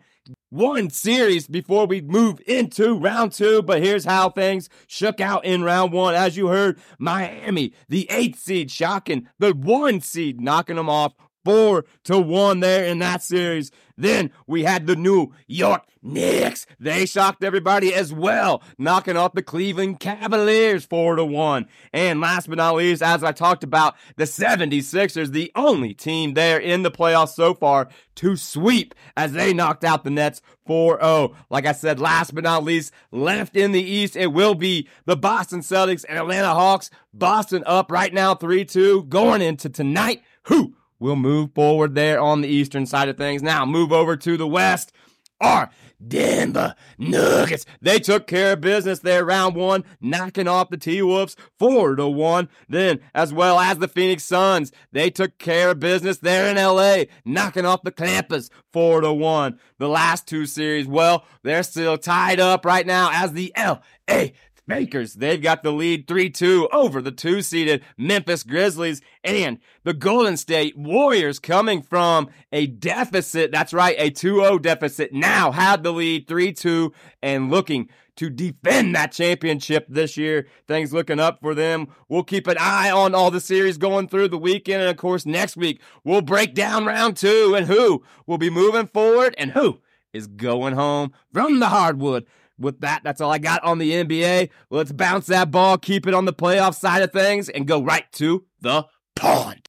one 0.50 0.90
series 0.90 1.48
before 1.48 1.86
we 1.86 2.02
move 2.02 2.40
into 2.48 2.98
round 2.98 3.32
two. 3.32 3.62
But 3.62 3.82
here's 3.82 4.06
how 4.06 4.30
things 4.30 4.70
shook 4.88 5.20
out 5.20 5.46
in 5.46 5.64
round 5.64 5.92
one. 5.92 6.16
As 6.16 6.38
you 6.38 6.48
heard, 6.48 6.80
Miami, 7.00 7.74
the 7.90 8.08
eighth 8.10 8.40
seed, 8.40 8.72
shocking 8.72 9.28
the 9.40 9.54
one 9.54 10.02
seed, 10.02 10.42
knocking 10.42 10.78
them 10.78 10.90
off 10.90 11.14
four 11.48 11.86
to 12.04 12.20
one 12.20 12.60
there 12.60 12.84
in 12.84 13.00
that 13.00 13.24
series. 13.24 13.72
Then 13.98 14.32
we 14.48 14.64
had 14.64 14.86
the 14.86 14.98
New 14.98 15.34
York 15.48 15.84
Knicks. 16.04 16.68
They 16.78 17.06
shocked 17.06 17.42
everybody 17.42 17.94
as 17.94 18.12
well, 18.12 18.62
knocking 18.78 19.16
off 19.16 19.34
the 19.34 19.42
Cleveland 19.42 20.02
Cavaliers 20.02 20.84
four 20.84 21.16
to 21.16 21.24
one. 21.24 21.68
And 21.94 22.20
last 22.20 22.50
but 22.50 22.58
not 22.58 22.76
least, 22.76 23.02
as 23.02 23.24
I 23.24 23.32
talked 23.32 23.64
about, 23.64 23.96
the 24.18 24.26
76ers, 24.26 25.32
the 25.32 25.50
only 25.56 25.94
team 25.94 26.34
there 26.34 26.60
in 26.60 26.84
the 26.84 26.92
playoffs 26.92 27.34
so 27.34 27.54
far 27.54 27.88
to 28.16 28.36
sweep 28.36 28.94
as 29.16 29.32
they 29.32 29.54
knocked 29.54 29.86
out 29.86 30.04
the 30.04 30.10
Nets 30.10 30.42
4-0. 30.68 31.34
Like 31.50 31.66
I 31.66 31.72
said, 31.72 32.00
last 32.00 32.36
but 32.36 32.44
not 32.44 32.66
least, 32.66 32.92
left 33.12 33.56
in 33.56 33.72
the 33.72 33.82
East, 33.82 34.18
it 34.18 34.34
will 34.34 34.54
be 34.54 34.90
the 35.06 35.16
Boston 35.16 35.62
Celtics 35.62 36.04
and 36.08 36.18
Atlanta 36.18 36.54
Hawks. 36.54 36.90
Boston 37.14 37.64
up 37.66 37.90
right 37.90 38.14
now 38.14 38.36
3-2 38.36 39.08
going 39.08 39.42
into 39.42 39.70
tonight. 39.70 40.24
Who 40.44 40.76
We'll 41.00 41.16
move 41.16 41.54
forward 41.54 41.96
there 41.96 42.20
on 42.20 42.42
the 42.42 42.48
eastern 42.48 42.86
side 42.86 43.10
of 43.10 43.18
things. 43.18 43.44
Now 43.44 43.66
move 43.66 43.92
over 43.92 44.16
to 44.18 44.38
the 44.38 44.48
west. 44.48 44.92
Our 45.40 45.70
Denver 46.06 46.76
Nuggets. 46.98 47.66
They 47.82 48.00
took 48.00 48.28
care 48.28 48.54
of 48.54 48.62
business 48.62 49.00
there 49.00 49.26
round 49.26 49.56
one, 49.56 49.84
knocking 50.00 50.48
off 50.48 50.70
the 50.70 50.78
T 50.78 51.02
Wolves 51.02 51.36
four 51.58 51.96
to 51.96 52.08
one. 52.08 52.50
Then, 52.70 53.00
as 53.14 53.34
well 53.34 53.60
as 53.60 53.78
the 53.78 53.88
Phoenix 53.88 54.24
Suns, 54.24 54.72
they 54.92 55.10
took 55.10 55.38
care 55.38 55.72
of 55.72 55.80
business 55.80 56.20
there 56.20 56.48
in 56.48 56.58
LA, 56.58 57.06
knocking 57.26 57.66
off 57.66 57.84
the 57.84 57.92
Clippers 57.92 58.50
four 58.72 59.02
to 59.02 59.12
one. 59.12 59.60
The 59.80 59.90
last 59.90 60.28
two 60.28 60.46
series, 60.46 60.88
well, 60.88 61.26
they're 61.44 61.64
still 61.64 61.98
tied 61.98 62.40
up 62.40 62.66
right 62.66 62.86
now 62.86 63.10
as 63.12 63.34
the 63.34 63.52
LA 63.58 64.28
Lakers, 64.68 65.14
they've 65.14 65.42
got 65.42 65.64
the 65.64 65.72
lead 65.72 66.08
3 66.08 66.30
2 66.30 66.70
over 66.74 67.02
the 67.02 67.12
two 67.12 67.42
seeded 67.42 67.84
Memphis 67.98 68.44
Grizzlies 68.44 69.02
and 69.24 69.60
the 69.84 69.94
Golden 69.94 70.36
State 70.36 70.78
Warriors 70.78 71.40
coming 71.40 71.82
from 71.82 72.30
a 72.52 72.68
deficit. 72.68 73.52
That's 73.52 73.74
right, 73.74 73.96
a 73.98 74.10
2 74.10 74.42
0 74.42 74.60
deficit. 74.60 75.14
Now 75.14 75.52
have 75.52 75.84
the 75.84 75.94
lead 75.94 76.28
3 76.28 76.52
2 76.52 76.92
and 77.22 77.50
looking 77.50 77.90
to 78.18 78.30
defend 78.30 78.96
that 78.96 79.12
championship 79.12 79.86
this 79.88 80.18
year. 80.18 80.48
Things 80.68 80.92
looking 80.92 81.20
up 81.20 81.40
for 81.40 81.56
them. 81.56 81.88
We'll 82.10 82.24
keep 82.24 82.48
an 82.48 82.58
eye 82.60 82.92
on 82.92 83.16
all 83.16 83.32
the 83.32 83.40
series 83.40 83.78
going 83.78 84.10
through 84.10 84.30
the 84.30 84.38
weekend. 84.38 84.82
And 84.82 84.90
of 84.90 84.98
course, 84.98 85.26
next 85.26 85.56
week, 85.56 85.82
we'll 86.04 86.22
break 86.22 86.54
down 86.54 86.86
round 86.86 87.16
two 87.16 87.54
and 87.56 87.68
who 87.68 88.04
will 88.26 88.40
be 88.40 88.50
moving 88.50 88.88
forward 88.88 89.34
and 89.38 89.52
who 89.52 89.80
is 90.12 90.28
going 90.28 90.74
home 90.74 91.14
from 91.32 91.60
the 91.60 91.68
hardwood 91.68 92.26
with 92.60 92.82
that, 92.82 93.02
that's 93.04 93.22
all 93.22 93.32
I 93.32 93.38
got 93.38 93.64
on 93.64 93.78
the 93.78 93.92
NBA. 93.92 94.50
Let's 94.70 94.92
bounce 94.92 95.28
that 95.28 95.52
ball, 95.52 95.78
keep 95.78 96.08
it 96.08 96.14
on 96.14 96.26
the 96.26 96.34
playoff 96.34 96.76
side 96.76 97.04
of 97.04 97.12
things, 97.12 97.50
and 97.50 97.68
go 97.68 97.82
right 97.82 98.12
to 98.14 98.46
the 98.62 98.86
pond. 99.16 99.68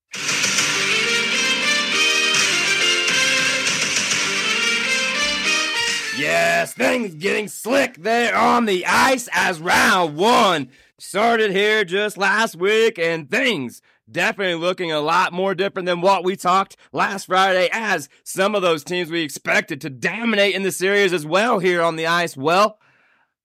Yes, 6.19 6.75
things 6.75 7.15
getting 7.15 7.47
slick 7.47 7.97
there 8.03 8.37
on 8.37 8.65
the 8.65 8.85
ice 8.87 9.29
as 9.33 9.61
round 9.61 10.17
one 10.17 10.71
started 10.99 11.53
here 11.53 11.85
just 11.85 12.19
last 12.19 12.57
week, 12.57 12.99
and 12.99 13.31
things 13.31 13.81
definitely 14.11 14.55
looking 14.55 14.93
a 14.93 15.01
lot 15.01 15.33
more 15.33 15.55
different 15.55 15.87
than 15.87 16.01
what 16.01 16.25
we 16.25 16.37
talked 16.37 16.77
last 16.93 17.27
Friday, 17.27 17.69
as 17.73 18.09
some 18.25 18.55
of 18.55 18.63
those 18.63 18.85
teams 18.85 19.11
we 19.11 19.23
expected 19.23 19.81
to 19.83 19.91
dominate 19.91 20.55
in 20.55 20.63
the 20.63 20.73
series 20.73 21.13
as 21.13 21.27
well 21.27 21.59
here 21.59 21.83
on 21.83 21.97
the 21.97 22.07
ice. 22.07 22.37
Well, 22.37 22.79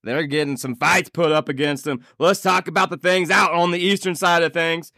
they're 0.03 0.27
getting 0.27 0.57
some 0.57 0.75
fights 0.75 1.09
put 1.09 1.31
up 1.31 1.47
against 1.49 1.85
them. 1.85 2.05
Let's 2.19 2.41
talk 2.41 2.67
about 2.67 2.89
the 2.89 2.97
things 2.97 3.29
out 3.29 3.53
on 3.53 3.71
the 3.71 3.79
eastern 3.79 4.15
side 4.15 4.43
of 4.43 4.53
things. 4.53 4.91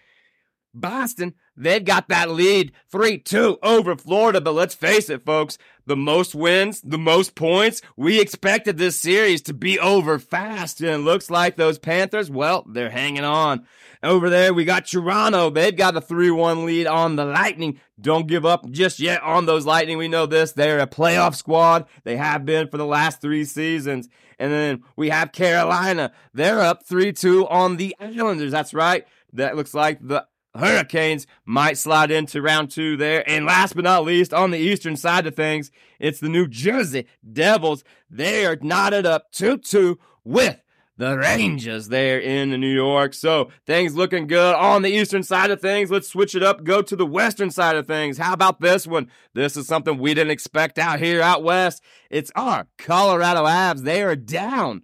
Boston, 0.74 1.36
they've 1.58 1.84
got 1.84 2.10
that 2.10 2.30
lead 2.30 2.72
3 2.92 3.18
2 3.20 3.60
over 3.64 3.96
Florida, 3.96 4.42
but 4.42 4.54
let's 4.54 4.76
face 4.76 5.10
it, 5.10 5.26
folks, 5.26 5.58
the 5.86 5.96
most 5.96 6.36
wins, 6.36 6.82
the 6.82 6.98
most 6.98 7.36
points. 7.36 7.82
We 7.96 8.20
expected 8.20 8.78
this 8.78 9.00
series 9.00 9.42
to 9.44 9.54
be 9.54 9.80
over 9.80 10.20
fast, 10.20 10.82
and 10.82 10.90
it 10.90 10.98
looks 11.00 11.30
like 11.30 11.56
those 11.56 11.80
Panthers, 11.80 12.30
well, 12.30 12.66
they're 12.68 12.90
hanging 12.90 13.24
on. 13.24 13.66
Over 14.04 14.30
there, 14.30 14.54
we 14.54 14.66
got 14.66 14.86
Toronto. 14.86 15.50
They've 15.50 15.76
got 15.76 15.98
a 15.98 16.02
3 16.02 16.30
1 16.30 16.66
lead 16.66 16.86
on 16.86 17.16
the 17.16 17.26
Lightning. 17.26 17.80
Don't 18.00 18.28
give 18.28 18.46
up 18.46 18.70
just 18.70 19.00
yet 19.00 19.24
on 19.24 19.46
those 19.46 19.66
Lightning. 19.66 19.98
We 19.98 20.08
know 20.08 20.26
this. 20.26 20.52
They're 20.52 20.80
a 20.80 20.88
playoff 20.88 21.36
squad. 21.36 21.88
They 22.04 22.18
have 22.18 22.46
been 22.46 22.68
for 22.68 22.78
the 22.78 22.86
last 22.86 23.22
three 23.22 23.46
seasons. 23.46 24.08
And 24.38 24.52
then 24.52 24.84
we 24.96 25.10
have 25.10 25.32
Carolina. 25.32 26.12
They're 26.34 26.62
up 26.62 26.86
3 26.86 27.14
2 27.14 27.48
on 27.48 27.78
the 27.78 27.96
Islanders. 28.00 28.52
That's 28.52 28.74
right. 28.74 29.08
That 29.34 29.56
looks 29.56 29.74
like 29.74 30.06
the 30.06 30.26
Hurricanes 30.56 31.28
might 31.46 31.78
slide 31.78 32.12
into 32.12 32.42
round 32.42 32.72
two 32.72 32.98
there. 32.98 33.28
And 33.30 33.46
last 33.46 33.76
but 33.76 33.84
not 33.84 34.06
least, 34.06 34.34
on 34.34 34.52
the 34.52 34.58
eastern 34.58 34.96
side 34.96 35.28
of 35.28 35.36
things, 35.36 35.72
it's 36.00 36.20
the 36.20 36.30
New 36.30 36.48
Jersey 36.48 37.08
Devils. 37.32 37.84
They 38.10 38.46
are 38.46 38.58
knotted 38.62 39.06
up 39.06 39.32
2 39.32 39.58
2 39.58 40.00
with 40.24 40.62
the 40.98 41.18
Rangers 41.18 41.90
there 41.90 42.20
in 42.20 42.50
New 42.50 42.74
York. 42.74 43.14
So 43.14 43.52
things 43.66 43.96
looking 43.96 44.28
good 44.28 44.56
on 44.56 44.82
the 44.82 44.92
eastern 44.92 45.24
side 45.24 45.52
of 45.52 45.62
things. 45.62 45.92
Let's 45.92 46.08
switch 46.08 46.36
it 46.36 46.44
up, 46.44 46.64
go 46.64 46.82
to 46.82 46.96
the 46.96 47.06
western 47.06 47.52
side 47.52 47.76
of 47.76 47.86
things. 47.86 48.18
How 48.18 48.34
about 48.34 48.62
this 48.62 48.88
one? 48.88 49.10
This 49.34 49.58
is 49.58 49.68
something 49.68 49.98
we 49.98 50.14
didn't 50.14 50.32
expect 50.32 50.80
out 50.80 51.00
here 51.00 51.22
out 51.22 51.44
west. 51.44 51.84
It's 52.10 52.32
our 52.36 52.68
Colorado 52.78 53.44
Avs. 53.44 53.84
They 53.84 54.04
are 54.04 54.16
down 54.16 54.84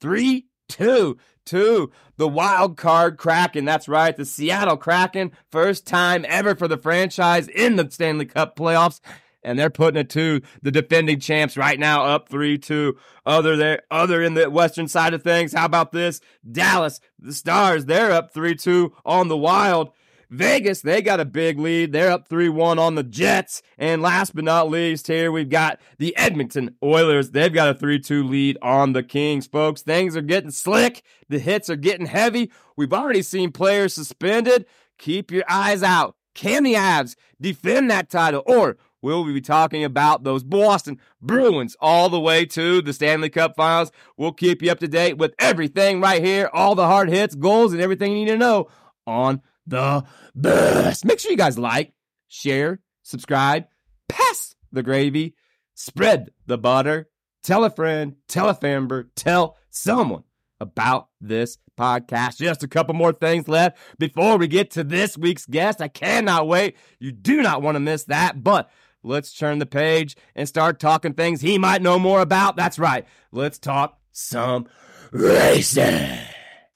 3 0.00 0.46
2 0.68 1.16
to 1.46 1.90
the 2.16 2.28
wild 2.28 2.76
card 2.76 3.16
Kraken. 3.16 3.64
That's 3.64 3.88
right, 3.88 4.16
the 4.16 4.24
Seattle 4.24 4.76
Kraken. 4.76 5.32
First 5.50 5.86
time 5.86 6.24
ever 6.28 6.54
for 6.54 6.68
the 6.68 6.78
franchise 6.78 7.48
in 7.48 7.76
the 7.76 7.90
Stanley 7.90 8.26
Cup 8.26 8.56
playoffs 8.56 9.00
and 9.46 9.56
they're 9.56 9.70
putting 9.70 10.00
it 10.00 10.10
to 10.10 10.42
the 10.60 10.72
defending 10.72 11.20
champs 11.20 11.56
right 11.56 11.78
now, 11.78 12.04
up 12.04 12.28
three 12.28 12.58
two. 12.58 12.98
Other 13.24 13.56
there, 13.56 13.82
other 13.90 14.20
in 14.20 14.34
the 14.34 14.50
western 14.50 14.88
side 14.88 15.14
of 15.14 15.22
things. 15.22 15.52
How 15.52 15.64
about 15.64 15.92
this? 15.92 16.20
Dallas, 16.50 17.00
the 17.18 17.32
Stars, 17.32 17.86
they're 17.86 18.10
up 18.10 18.34
three 18.34 18.56
two 18.56 18.92
on 19.06 19.28
the 19.28 19.36
Wild. 19.36 19.92
Vegas, 20.30 20.80
they 20.80 21.02
got 21.02 21.20
a 21.20 21.24
big 21.24 21.58
lead. 21.58 21.92
They're 21.92 22.10
up 22.10 22.28
3 22.28 22.48
1 22.48 22.78
on 22.78 22.94
the 22.94 23.02
Jets. 23.02 23.62
And 23.78 24.02
last 24.02 24.34
but 24.34 24.44
not 24.44 24.70
least, 24.70 25.06
here 25.06 25.30
we've 25.30 25.48
got 25.48 25.80
the 25.98 26.16
Edmonton 26.16 26.76
Oilers. 26.82 27.30
They've 27.30 27.52
got 27.52 27.68
a 27.68 27.74
3 27.74 27.98
2 28.00 28.24
lead 28.24 28.58
on 28.62 28.92
the 28.92 29.02
Kings, 29.02 29.46
folks. 29.46 29.82
Things 29.82 30.16
are 30.16 30.22
getting 30.22 30.50
slick. 30.50 31.02
The 31.28 31.38
hits 31.38 31.70
are 31.70 31.76
getting 31.76 32.06
heavy. 32.06 32.50
We've 32.76 32.92
already 32.92 33.22
seen 33.22 33.52
players 33.52 33.94
suspended. 33.94 34.66
Keep 34.98 35.30
your 35.30 35.44
eyes 35.48 35.82
out. 35.82 36.16
Can 36.34 36.64
the 36.64 36.74
Avs 36.74 37.16
defend 37.40 37.90
that 37.90 38.10
title? 38.10 38.42
Or 38.46 38.76
will 39.02 39.24
we'll 39.24 39.34
be 39.34 39.40
talking 39.40 39.84
about 39.84 40.24
those 40.24 40.42
Boston 40.42 40.98
Bruins 41.20 41.76
all 41.80 42.08
the 42.08 42.20
way 42.20 42.44
to 42.46 42.82
the 42.82 42.92
Stanley 42.92 43.30
Cup 43.30 43.54
Finals. 43.56 43.92
We'll 44.16 44.32
keep 44.32 44.62
you 44.62 44.70
up 44.70 44.80
to 44.80 44.88
date 44.88 45.16
with 45.16 45.34
everything 45.38 46.00
right 46.00 46.22
here, 46.22 46.50
all 46.52 46.74
the 46.74 46.86
hard 46.86 47.08
hits, 47.08 47.34
goals, 47.34 47.72
and 47.72 47.80
everything 47.80 48.12
you 48.12 48.24
need 48.24 48.32
to 48.32 48.36
know 48.36 48.68
on 49.06 49.42
the 49.66 50.04
best. 50.34 51.04
Make 51.04 51.18
sure 51.18 51.30
you 51.30 51.36
guys 51.36 51.58
like, 51.58 51.92
share, 52.28 52.80
subscribe, 53.02 53.66
pass 54.08 54.54
the 54.72 54.82
gravy, 54.82 55.34
spread 55.74 56.30
the 56.46 56.58
butter, 56.58 57.08
tell 57.42 57.64
a 57.64 57.70
friend, 57.70 58.16
tell 58.28 58.48
a 58.48 58.54
family, 58.54 59.04
tell 59.14 59.56
someone 59.70 60.24
about 60.60 61.08
this 61.20 61.58
podcast. 61.78 62.38
Just 62.38 62.62
a 62.62 62.68
couple 62.68 62.94
more 62.94 63.12
things 63.12 63.48
left 63.48 63.78
before 63.98 64.36
we 64.38 64.48
get 64.48 64.70
to 64.72 64.84
this 64.84 65.16
week's 65.16 65.46
guest. 65.46 65.80
I 65.80 65.88
cannot 65.88 66.48
wait. 66.48 66.76
You 66.98 67.12
do 67.12 67.42
not 67.42 67.62
want 67.62 67.76
to 67.76 67.80
miss 67.80 68.04
that, 68.04 68.42
but 68.42 68.70
let's 69.02 69.36
turn 69.36 69.58
the 69.58 69.66
page 69.66 70.16
and 70.34 70.48
start 70.48 70.80
talking 70.80 71.14
things 71.14 71.40
he 71.40 71.58
might 71.58 71.82
know 71.82 71.98
more 71.98 72.20
about. 72.20 72.56
That's 72.56 72.78
right. 72.78 73.06
Let's 73.32 73.58
talk 73.58 73.98
some 74.12 74.66
racing. 75.12 76.18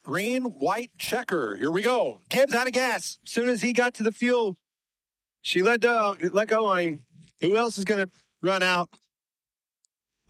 Green, 0.03 0.45
white 0.45 0.91
checker. 0.99 1.57
Here 1.57 1.71
we 1.71 1.83
go. 1.83 2.21
Gibbs 2.29 2.55
out 2.55 2.67
of 2.67 2.73
gas. 2.73 3.19
As 3.25 3.33
soon 3.33 3.49
as 3.49 3.63
he 3.63 3.73
got 3.73 3.95
to 3.95 4.03
the 4.03 4.13
fuel, 4.13 4.57
she 5.43 5.63
let 5.63 5.81
go. 5.81 6.17
Let 6.33 6.49
go 6.49 6.65
line. 6.65 7.01
Who 7.41 7.57
else 7.57 7.79
is 7.79 7.85
going 7.85 8.07
to 8.07 8.11
run 8.43 8.63
out? 8.63 8.89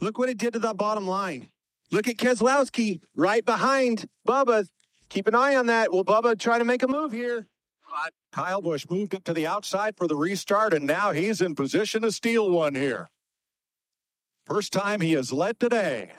Look 0.01 0.19
what 0.19 0.29
it 0.29 0.39
did 0.39 0.55
to 0.55 0.59
the 0.59 0.75
bottom 0.75 1.07
line. 1.07 1.51
Look 1.93 2.09
at 2.09 2.17
Keselowski 2.17 3.01
right 3.15 3.45
behind 3.45 4.07
Bubba. 4.27 4.67
Keep 5.09 5.27
an 5.27 5.35
eye 5.35 5.57
on 5.57 5.67
that. 5.67 5.93
Will 5.93 6.05
Bubba 6.05 6.39
try 6.39 6.59
to 6.59 6.65
make 6.65 6.83
a 6.83 6.89
move 6.89 7.13
here? 7.13 7.47
Kyle 8.33 8.63
Busch 8.63 8.87
moved 8.89 9.15
up 9.15 9.25
to 9.25 9.35
the 9.35 9.47
outside 9.47 9.97
for 9.97 10.07
the 10.07 10.15
restart, 10.15 10.73
and 10.73 10.87
now 10.87 11.11
he's 11.11 11.41
in 11.41 11.57
position 11.57 12.03
to 12.03 12.13
steal 12.13 12.49
one 12.51 12.77
here. 12.77 13.11
First 14.47 14.73
time 14.73 15.01
he 15.01 15.13
has 15.13 15.33
led 15.33 15.59
today. 15.59 16.13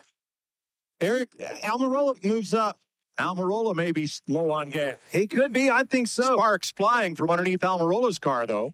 Eric 0.99 1.29
Almirola 1.63 2.23
moves 2.23 2.53
up. 2.53 2.77
Almirola 3.21 3.75
may 3.75 3.91
be 3.91 4.09
low 4.27 4.51
on 4.51 4.69
gas. 4.69 4.95
He 5.11 5.27
could 5.27 5.53
be. 5.53 5.69
I 5.69 5.83
think 5.83 6.07
so. 6.07 6.35
Sparks 6.35 6.71
flying 6.71 7.15
from 7.15 7.29
underneath 7.29 7.59
Almirola's 7.59 8.19
car, 8.19 8.45
though, 8.45 8.73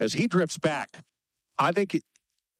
as 0.00 0.14
he 0.14 0.26
drifts 0.26 0.58
back. 0.58 0.98
I 1.58 1.72
think 1.72 1.94
it, 1.94 2.02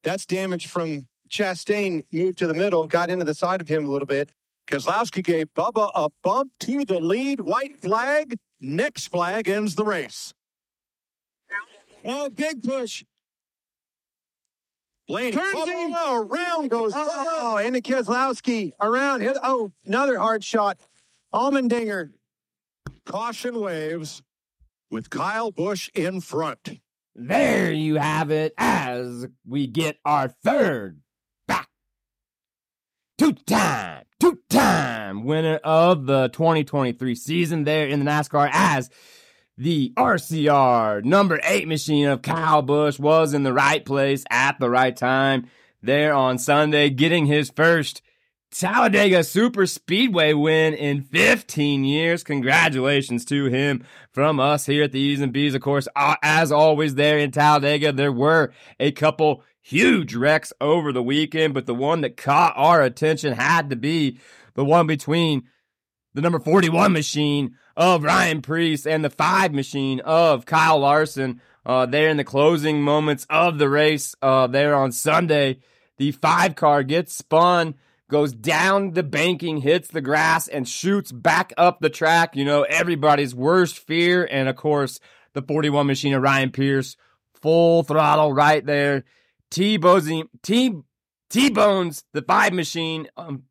that's 0.03 0.25
damage 0.25 0.67
from 0.67 1.07
Chastain 1.29 2.03
moved 2.11 2.37
to 2.39 2.47
the 2.47 2.53
middle, 2.53 2.87
got 2.87 3.09
into 3.09 3.25
the 3.25 3.33
side 3.33 3.61
of 3.61 3.67
him 3.67 3.85
a 3.85 3.89
little 3.89 4.05
bit. 4.05 4.31
Keselowski 4.67 5.23
gave 5.23 5.53
Bubba 5.53 5.91
a 5.95 6.09
bump 6.23 6.51
to 6.61 6.83
the 6.83 6.99
lead. 6.99 7.41
White 7.41 7.77
flag. 7.77 8.37
Next 8.59 9.07
flag 9.07 9.47
ends 9.47 9.75
the 9.75 9.85
race. 9.85 10.33
Oh, 12.03 12.29
big 12.29 12.63
push. 12.63 13.03
Blaney. 15.07 15.31
Turns 15.31 15.53
oh, 15.55 15.65
Bubba 15.65 15.85
him. 15.85 15.93
Oh, 15.95 16.05
oh, 16.05 16.27
around 16.27 16.69
goes. 16.69 16.91
Oh, 16.95 17.57
into 17.57 17.79
Keselowski. 17.79 18.73
Around. 18.81 19.21
Hit. 19.21 19.37
Oh, 19.41 19.71
another 19.85 20.19
hard 20.19 20.43
shot. 20.43 20.77
Allmendinger. 21.37 22.13
Caution 23.05 23.61
waves 23.61 24.23
with 24.89 25.11
Kyle 25.11 25.51
Busch 25.51 25.87
in 25.93 26.19
front. 26.19 26.79
There 27.13 27.71
you 27.71 27.97
have 27.97 28.31
it 28.31 28.55
as 28.57 29.27
we 29.45 29.67
get 29.67 29.97
our 30.03 30.29
third 30.29 30.99
back. 31.47 31.67
Two 33.19 33.33
time, 33.33 34.05
two 34.19 34.39
time 34.49 35.25
winner 35.25 35.57
of 35.57 36.07
the 36.07 36.29
2023 36.29 37.13
season 37.13 37.65
there 37.65 37.87
in 37.87 37.99
the 37.99 38.09
NASCAR 38.09 38.49
as 38.51 38.89
the 39.59 39.93
RCR 39.95 41.03
number 41.03 41.39
eight 41.43 41.67
machine 41.67 42.07
of 42.07 42.23
Kyle 42.23 42.63
Busch 42.63 42.97
was 42.97 43.35
in 43.35 43.43
the 43.43 43.53
right 43.53 43.85
place 43.85 44.23
at 44.31 44.59
the 44.59 44.71
right 44.71 44.97
time. 44.97 45.51
there 45.83 46.15
on 46.15 46.39
Sunday, 46.39 46.89
getting 46.89 47.27
his 47.27 47.51
first 47.55 48.01
Talladega 48.59 49.23
Super 49.23 49.67
Speedway 49.67 50.33
win 50.33 50.73
in 50.73 51.03
15 51.03 51.83
years. 51.83 52.23
Congratulations 52.23 53.23
to 53.25 53.45
him 53.45 53.85
from 54.11 54.39
us 54.39 54.65
here 54.65 54.83
at 54.83 54.91
the 54.91 54.99
E's 54.99 55.21
and 55.21 55.31
B's. 55.31 55.53
Of 55.53 55.61
course, 55.61 55.87
uh, 55.95 56.15
as 56.23 56.51
always, 56.51 56.95
there 56.95 57.19
in 57.19 57.29
Talladega, 57.29 57.91
there 57.91 58.11
were 58.11 58.51
a 58.79 58.91
couple 58.91 59.43
huge 59.61 60.15
wrecks 60.15 60.51
over 60.59 60.91
the 60.91 61.03
weekend, 61.03 61.53
but 61.53 61.67
the 61.67 61.75
one 61.75 62.01
that 62.01 62.17
caught 62.17 62.53
our 62.55 62.81
attention 62.81 63.33
had 63.33 63.69
to 63.69 63.75
be 63.75 64.17
the 64.55 64.65
one 64.65 64.87
between 64.87 65.43
the 66.15 66.21
number 66.21 66.39
41 66.39 66.91
machine 66.91 67.55
of 67.75 68.03
Ryan 68.03 68.41
Preece 68.41 68.87
and 68.87 69.05
the 69.05 69.11
five 69.11 69.53
machine 69.53 69.99
of 69.99 70.47
Kyle 70.47 70.79
Larson. 70.79 71.41
Uh, 71.63 71.85
there 71.85 72.09
in 72.09 72.17
the 72.17 72.23
closing 72.23 72.81
moments 72.81 73.27
of 73.29 73.59
the 73.59 73.69
race, 73.69 74.15
uh, 74.23 74.47
there 74.47 74.73
on 74.73 74.91
Sunday, 74.91 75.59
the 75.97 76.11
five 76.11 76.55
car 76.55 76.81
gets 76.81 77.13
spun 77.13 77.75
goes 78.09 78.33
down 78.33 78.91
the 78.91 79.03
banking, 79.03 79.57
hits 79.57 79.89
the 79.89 80.01
grass, 80.01 80.47
and 80.47 80.67
shoots 80.67 81.11
back 81.11 81.53
up 81.57 81.79
the 81.79 81.89
track. 81.89 82.35
You 82.35 82.45
know, 82.45 82.63
everybody's 82.63 83.35
worst 83.35 83.79
fear. 83.79 84.27
And 84.29 84.47
of 84.47 84.55
course, 84.55 84.99
the 85.33 85.41
41 85.41 85.87
machine 85.87 86.13
of 86.13 86.21
Ryan 86.21 86.51
Preece, 86.51 86.95
full 87.41 87.83
throttle 87.83 88.33
right 88.33 88.65
there. 88.65 89.03
T 89.49 89.77
Bones, 89.77 90.13
the 91.29 92.21
five 92.27 92.53
machine. 92.53 93.07
Um, 93.17 93.43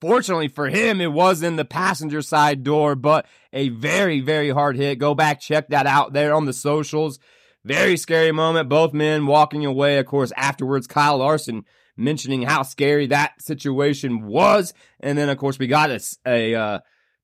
fortunately 0.00 0.48
for 0.48 0.68
him, 0.68 1.00
it 1.00 1.12
was 1.12 1.42
in 1.42 1.56
the 1.56 1.64
passenger 1.64 2.22
side 2.22 2.62
door, 2.62 2.94
but 2.94 3.26
a 3.52 3.68
very, 3.70 4.20
very 4.20 4.50
hard 4.50 4.76
hit. 4.76 4.98
Go 4.98 5.14
back, 5.14 5.40
check 5.40 5.68
that 5.68 5.86
out 5.86 6.12
there 6.12 6.34
on 6.34 6.44
the 6.44 6.52
socials. 6.52 7.18
Very 7.64 7.96
scary 7.96 8.32
moment. 8.32 8.68
Both 8.68 8.92
men 8.92 9.26
walking 9.26 9.66
away. 9.66 9.98
Of 9.98 10.06
course, 10.06 10.32
afterwards, 10.36 10.86
Kyle 10.86 11.18
Larson 11.18 11.64
mentioning 11.98 12.42
how 12.42 12.62
scary 12.62 13.08
that 13.08 13.40
situation 13.42 14.26
was. 14.26 14.72
And 15.00 15.18
then, 15.18 15.28
of 15.28 15.38
course, 15.38 15.58
we 15.58 15.66
got 15.66 15.90
a, 15.90 16.00
a 16.26 16.54
uh, 16.54 16.78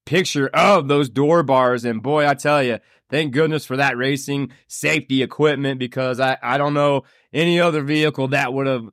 picture 0.05 0.49
of 0.49 0.89
those 0.89 1.09
door 1.09 1.43
bars. 1.43 1.85
And 1.85 2.03
boy, 2.03 2.29
I 2.29 2.35
tell 2.35 2.63
you, 2.63 2.79
thank 3.11 3.33
goodness 3.33 3.65
for 3.65 3.77
that 3.77 3.97
racing 3.97 4.53
safety 4.67 5.23
equipment 5.23 5.79
because 5.79 6.21
I, 6.21 6.37
I 6.43 6.59
don't 6.59 6.75
know 6.75 7.03
any 7.33 7.61
other 7.61 7.83
vehicle 7.83 8.29
that 8.29 8.53
would 8.53 8.67
have 8.67 8.89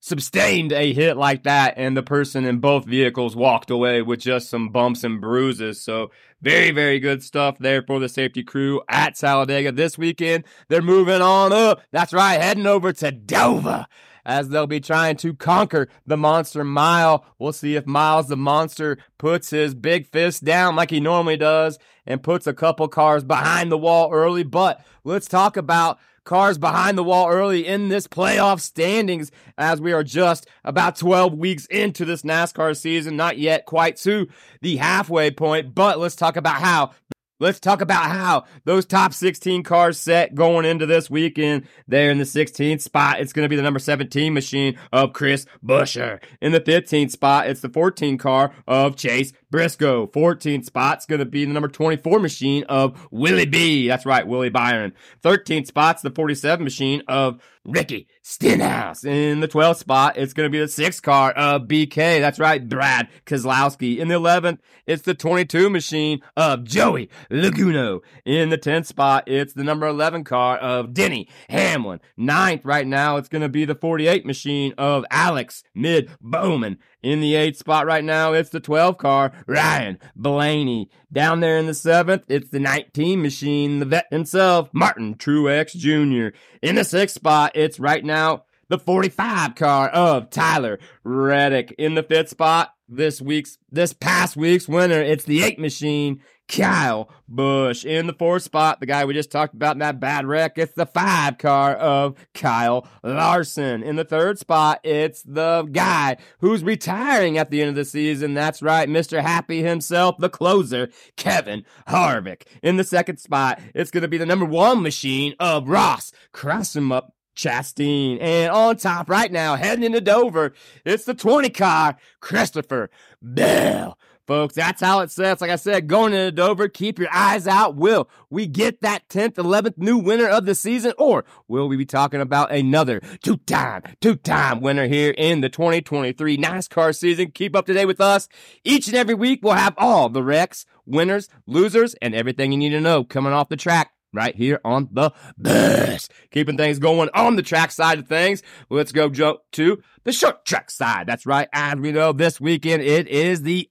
sustained 0.00 0.72
a 0.72 0.92
hit 0.92 1.16
like 1.16 1.42
that 1.44 1.74
and 1.76 1.96
the 1.96 2.02
person 2.02 2.44
in 2.44 2.58
both 2.58 2.84
vehicles 2.84 3.34
walked 3.34 3.70
away 3.70 4.02
with 4.02 4.20
just 4.20 4.48
some 4.48 4.68
bumps 4.68 5.02
and 5.02 5.20
bruises. 5.20 5.82
So 5.82 6.10
very, 6.40 6.70
very 6.70 7.00
good 7.00 7.22
stuff 7.22 7.58
there 7.58 7.82
for 7.82 7.98
the 7.98 8.08
safety 8.08 8.44
crew 8.44 8.82
at 8.88 9.16
Talladega 9.16 9.72
this 9.72 9.98
weekend. 9.98 10.44
They're 10.68 10.82
moving 10.82 11.22
on 11.22 11.52
up. 11.52 11.80
That's 11.90 12.12
right, 12.12 12.40
heading 12.40 12.66
over 12.66 12.92
to 12.92 13.10
Dover 13.10 13.86
as 14.26 14.48
they'll 14.48 14.66
be 14.66 14.80
trying 14.80 15.16
to 15.16 15.32
conquer 15.32 15.88
the 16.04 16.16
monster 16.16 16.64
mile. 16.64 17.24
We'll 17.38 17.52
see 17.52 17.76
if 17.76 17.86
Miles 17.86 18.26
the 18.26 18.36
monster 18.36 18.98
puts 19.16 19.50
his 19.50 19.74
big 19.74 20.08
fist 20.08 20.44
down 20.44 20.76
like 20.76 20.90
he 20.90 21.00
normally 21.00 21.36
does 21.36 21.78
and 22.04 22.22
puts 22.22 22.46
a 22.46 22.52
couple 22.52 22.88
cars 22.88 23.24
behind 23.24 23.70
the 23.70 23.78
wall 23.78 24.12
early. 24.12 24.42
But 24.42 24.84
let's 25.04 25.28
talk 25.28 25.56
about 25.56 25.98
cars 26.24 26.58
behind 26.58 26.98
the 26.98 27.04
wall 27.04 27.28
early 27.30 27.64
in 27.64 27.88
this 27.88 28.08
playoff 28.08 28.60
standings 28.60 29.30
as 29.56 29.80
we 29.80 29.92
are 29.92 30.02
just 30.02 30.48
about 30.64 30.96
12 30.96 31.34
weeks 31.34 31.66
into 31.66 32.04
this 32.04 32.22
NASCAR 32.22 32.76
season, 32.76 33.16
not 33.16 33.38
yet 33.38 33.64
quite 33.64 33.96
to 33.98 34.28
the 34.60 34.76
halfway 34.76 35.30
point. 35.30 35.72
But 35.74 36.00
let's 36.00 36.16
talk 36.16 36.36
about 36.36 36.60
how 36.60 36.90
Let's 37.38 37.60
talk 37.60 37.82
about 37.82 38.10
how 38.10 38.44
those 38.64 38.86
top 38.86 39.12
16 39.12 39.62
cars 39.62 39.98
set 40.00 40.34
going 40.34 40.64
into 40.64 40.86
this 40.86 41.10
weekend. 41.10 41.68
There 41.86 42.10
in 42.10 42.16
the 42.16 42.24
16th 42.24 42.80
spot, 42.80 43.20
it's 43.20 43.34
going 43.34 43.44
to 43.44 43.50
be 43.50 43.56
the 43.56 43.62
number 43.62 43.78
17 43.78 44.32
machine 44.32 44.78
of 44.90 45.12
Chris 45.12 45.44
Buescher. 45.62 46.22
In 46.40 46.52
the 46.52 46.62
15th 46.62 47.10
spot, 47.10 47.46
it's 47.46 47.60
the 47.60 47.68
14 47.68 48.16
car 48.16 48.54
of 48.66 48.96
Chase 48.96 49.34
Briscoe. 49.50 50.06
14th 50.06 50.64
spot's 50.64 51.06
going 51.06 51.18
to 51.18 51.24
be 51.24 51.44
the 51.44 51.52
number 51.52 51.68
24 51.68 52.18
machine 52.18 52.64
of 52.64 53.08
Willie 53.10 53.46
B. 53.46 53.88
That's 53.88 54.06
right, 54.06 54.26
Willie 54.26 54.50
Byron. 54.50 54.92
13th 55.22 55.66
spot's 55.66 56.02
the 56.02 56.10
47 56.10 56.64
machine 56.64 57.02
of 57.08 57.40
Ricky 57.66 58.08
Stenhouse. 58.22 59.04
In 59.04 59.40
the 59.40 59.48
12th 59.48 59.78
spot, 59.78 60.16
it's 60.16 60.32
going 60.32 60.46
to 60.46 60.50
be 60.50 60.60
the 60.60 60.68
sixth 60.68 61.02
car 61.02 61.32
of 61.32 61.62
BK. 61.62 62.20
That's 62.20 62.38
right, 62.38 62.66
Brad 62.66 63.08
Keselowski. 63.24 63.98
In 63.98 64.08
the 64.08 64.14
11th, 64.14 64.58
it's 64.86 65.02
the 65.02 65.14
22 65.14 65.68
machine 65.68 66.22
of 66.36 66.64
Joey 66.64 67.10
Logano. 67.30 68.00
In 68.24 68.50
the 68.50 68.58
10th 68.58 68.86
spot, 68.86 69.24
it's 69.26 69.52
the 69.52 69.64
number 69.64 69.86
11 69.86 70.24
car 70.24 70.56
of 70.58 70.94
Denny 70.94 71.28
Hamlin. 71.48 72.00
Ninth, 72.16 72.64
right 72.64 72.86
now, 72.86 73.16
it's 73.16 73.28
going 73.28 73.42
to 73.42 73.48
be 73.48 73.64
the 73.64 73.74
48 73.74 74.24
machine 74.24 74.72
of 74.78 75.04
Alex 75.10 75.64
Mid 75.74 76.10
Bowman. 76.20 76.78
In 77.06 77.20
the 77.20 77.36
eighth 77.36 77.58
spot 77.58 77.86
right 77.86 78.02
now, 78.02 78.32
it's 78.32 78.50
the 78.50 78.58
12 78.58 78.98
car, 78.98 79.30
Ryan 79.46 80.00
Blaney. 80.16 80.90
Down 81.12 81.38
there 81.38 81.56
in 81.56 81.66
the 81.66 81.72
seventh, 81.72 82.24
it's 82.26 82.50
the 82.50 82.58
19 82.58 83.22
machine, 83.22 83.78
the 83.78 83.84
vet 83.84 84.08
himself, 84.10 84.70
Martin 84.72 85.14
Truex 85.14 85.70
Jr. 85.70 86.36
In 86.62 86.74
the 86.74 86.82
sixth 86.82 87.14
spot, 87.14 87.52
it's 87.54 87.78
right 87.78 88.04
now 88.04 88.42
the 88.68 88.80
45 88.80 89.54
car 89.54 89.88
of 89.90 90.30
Tyler 90.30 90.80
Reddick. 91.04 91.76
In 91.78 91.94
the 91.94 92.02
fifth 92.02 92.30
spot, 92.30 92.74
this 92.88 93.22
week's, 93.22 93.56
this 93.70 93.92
past 93.92 94.36
week's 94.36 94.66
winner, 94.66 95.00
it's 95.00 95.26
the 95.26 95.44
eight 95.44 95.60
machine, 95.60 96.22
Kyle 96.48 97.10
Busch. 97.28 97.84
In 97.84 98.06
the 98.06 98.12
fourth 98.12 98.42
spot, 98.42 98.80
the 98.80 98.86
guy 98.86 99.04
we 99.04 99.14
just 99.14 99.30
talked 99.30 99.54
about 99.54 99.74
in 99.76 99.80
that 99.80 100.00
bad 100.00 100.26
wreck, 100.26 100.58
it's 100.58 100.72
the 100.72 100.86
five 100.86 101.38
car 101.38 101.74
of 101.74 102.14
Kyle 102.34 102.86
Larson. 103.02 103.82
In 103.82 103.96
the 103.96 104.04
third 104.04 104.38
spot, 104.38 104.80
it's 104.84 105.22
the 105.22 105.68
guy 105.72 106.16
who's 106.40 106.62
retiring 106.62 107.38
at 107.38 107.50
the 107.50 107.60
end 107.60 107.70
of 107.70 107.74
the 107.74 107.84
season. 107.84 108.34
That's 108.34 108.62
right, 108.62 108.88
Mr. 108.88 109.20
Happy 109.20 109.62
himself, 109.62 110.16
the 110.18 110.28
closer, 110.28 110.88
Kevin 111.16 111.64
Harvick. 111.88 112.42
In 112.62 112.76
the 112.76 112.84
second 112.84 113.18
spot, 113.18 113.60
it's 113.74 113.90
going 113.90 114.02
to 114.02 114.08
be 114.08 114.18
the 114.18 114.26
number 114.26 114.46
one 114.46 114.82
machine 114.82 115.34
of 115.40 115.68
Ross 115.68 116.12
Crossemup 116.32 117.10
Chastain. 117.36 118.18
And 118.20 118.50
on 118.50 118.76
top 118.76 119.08
right 119.08 119.30
now, 119.30 119.56
heading 119.56 119.84
into 119.84 120.00
Dover, 120.00 120.54
it's 120.84 121.04
the 121.04 121.14
20 121.14 121.50
car, 121.50 121.96
Christopher 122.20 122.90
Bell. 123.22 123.98
Folks, 124.26 124.56
that's 124.56 124.80
how 124.80 125.00
it 125.00 125.10
sets. 125.12 125.40
Like 125.40 125.50
I 125.50 125.56
said, 125.56 125.86
going 125.86 126.12
into 126.12 126.32
Dover, 126.32 126.68
keep 126.68 126.98
your 126.98 127.08
eyes 127.12 127.46
out. 127.46 127.76
Will 127.76 128.08
we 128.28 128.46
get 128.46 128.80
that 128.80 129.08
10th, 129.08 129.34
11th 129.34 129.78
new 129.78 129.98
winner 129.98 130.26
of 130.26 130.46
the 130.46 130.54
season? 130.56 130.94
Or 130.98 131.24
will 131.46 131.68
we 131.68 131.76
be 131.76 131.86
talking 131.86 132.20
about 132.20 132.50
another 132.50 133.00
two 133.22 133.36
time, 133.36 133.82
two 134.00 134.16
time 134.16 134.60
winner 134.60 134.88
here 134.88 135.14
in 135.16 135.42
the 135.42 135.48
2023 135.48 136.38
NASCAR 136.38 136.96
season? 136.96 137.30
Keep 137.30 137.54
up 137.54 137.66
to 137.66 137.74
date 137.74 137.86
with 137.86 138.00
us. 138.00 138.28
Each 138.64 138.88
and 138.88 138.96
every 138.96 139.14
week, 139.14 139.40
we'll 139.42 139.52
have 139.52 139.74
all 139.78 140.08
the 140.08 140.24
wrecks, 140.24 140.66
winners, 140.84 141.28
losers, 141.46 141.94
and 142.02 142.12
everything 142.12 142.50
you 142.50 142.58
need 142.58 142.70
to 142.70 142.80
know 142.80 143.04
coming 143.04 143.32
off 143.32 143.48
the 143.48 143.56
track 143.56 143.92
right 144.12 144.34
here 144.34 144.60
on 144.64 144.88
the 144.90 145.12
bus. 145.38 146.08
Keeping 146.32 146.56
things 146.56 146.80
going 146.80 147.10
on 147.14 147.36
the 147.36 147.42
track 147.42 147.70
side 147.70 148.00
of 148.00 148.08
things. 148.08 148.42
Let's 148.70 148.90
go 148.90 149.08
jump 149.08 149.40
to 149.52 149.80
the 150.02 150.12
short 150.12 150.44
track 150.44 150.72
side. 150.72 151.06
That's 151.06 151.26
right. 151.26 151.48
As 151.52 151.76
we 151.78 151.92
know, 151.92 152.12
this 152.12 152.40
weekend 152.40 152.82
it 152.82 153.06
is 153.06 153.42
the 153.42 153.70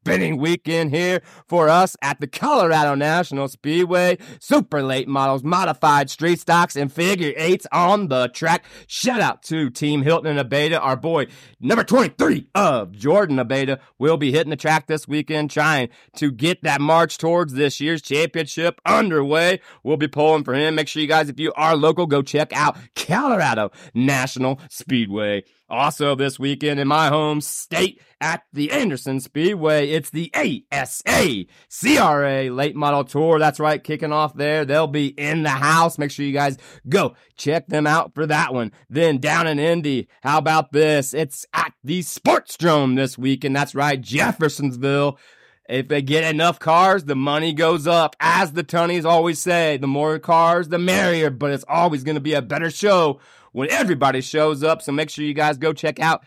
spinning 0.00 0.38
weekend 0.38 0.90
here 0.90 1.20
for 1.46 1.68
us 1.68 1.94
at 2.00 2.18
the 2.20 2.26
Colorado 2.26 2.94
National 2.94 3.48
Speedway. 3.48 4.16
Super 4.40 4.82
late 4.82 5.06
models, 5.06 5.44
modified 5.44 6.08
street 6.08 6.40
stocks, 6.40 6.74
and 6.74 6.90
figure 6.90 7.34
eights 7.36 7.66
on 7.70 8.08
the 8.08 8.28
track. 8.28 8.64
Shout 8.86 9.20
out 9.20 9.42
to 9.44 9.68
Team 9.68 10.00
Hilton 10.00 10.38
and 10.38 10.50
Abeta. 10.50 10.80
Our 10.80 10.96
boy, 10.96 11.26
number 11.60 11.84
23 11.84 12.48
of 12.54 12.92
Jordan 12.92 13.36
Abeta, 13.36 13.78
will 13.98 14.16
be 14.16 14.32
hitting 14.32 14.50
the 14.50 14.56
track 14.56 14.86
this 14.86 15.06
weekend 15.06 15.50
trying 15.50 15.90
to 16.16 16.32
get 16.32 16.62
that 16.62 16.80
march 16.80 17.18
towards 17.18 17.52
this 17.52 17.78
year's 17.78 18.00
championship 18.00 18.80
underway. 18.86 19.60
We'll 19.82 19.98
be 19.98 20.08
pulling 20.08 20.44
for 20.44 20.54
him. 20.54 20.76
Make 20.76 20.88
sure 20.88 21.02
you 21.02 21.08
guys, 21.08 21.28
if 21.28 21.38
you 21.38 21.52
are 21.56 21.76
local, 21.76 22.06
go 22.06 22.22
check 22.22 22.54
out 22.54 22.78
Colorado 22.94 23.70
National 23.92 24.58
Speedway. 24.70 25.44
Also, 25.70 26.14
this 26.14 26.38
weekend 26.38 26.80
in 26.80 26.88
my 26.88 27.08
home 27.08 27.40
state 27.40 28.02
at 28.20 28.42
the 28.52 28.70
Anderson 28.72 29.20
Speedway, 29.20 29.90
it's 29.90 30.10
the 30.10 30.32
ASA 30.34 31.44
CRA 31.70 32.50
Late 32.50 32.76
Model 32.76 33.04
Tour. 33.04 33.38
That's 33.38 33.60
right, 33.60 33.82
kicking 33.82 34.12
off 34.12 34.34
there. 34.34 34.64
They'll 34.64 34.86
be 34.86 35.08
in 35.08 35.44
the 35.44 35.50
house. 35.50 35.98
Make 35.98 36.10
sure 36.10 36.26
you 36.26 36.32
guys 36.32 36.58
go 36.88 37.14
check 37.36 37.68
them 37.68 37.86
out 37.86 38.14
for 38.14 38.26
that 38.26 38.52
one. 38.52 38.72
Then 38.88 39.18
down 39.18 39.46
in 39.46 39.58
Indy, 39.58 40.08
how 40.22 40.38
about 40.38 40.72
this? 40.72 41.14
It's 41.14 41.46
at 41.54 41.72
the 41.84 42.02
Sports 42.02 42.40
Sportsdrome 42.40 42.96
this 42.96 43.18
weekend. 43.18 43.56
That's 43.56 43.74
right, 43.74 44.00
Jeffersonville. 44.00 45.18
If 45.68 45.88
they 45.88 46.02
get 46.02 46.24
enough 46.24 46.58
cars, 46.58 47.04
the 47.04 47.14
money 47.14 47.52
goes 47.52 47.86
up. 47.86 48.16
As 48.18 48.52
the 48.52 48.64
Tunnies 48.64 49.04
always 49.04 49.38
say, 49.38 49.76
the 49.76 49.86
more 49.86 50.18
cars, 50.18 50.68
the 50.68 50.78
merrier, 50.78 51.30
but 51.30 51.52
it's 51.52 51.64
always 51.68 52.02
going 52.02 52.16
to 52.16 52.20
be 52.20 52.34
a 52.34 52.42
better 52.42 52.70
show 52.70 53.20
when 53.52 53.70
everybody 53.70 54.20
shows 54.20 54.62
up. 54.62 54.82
So 54.82 54.92
make 54.92 55.10
sure 55.10 55.24
you 55.24 55.34
guys 55.34 55.58
go 55.58 55.72
check 55.72 56.00
out 56.00 56.24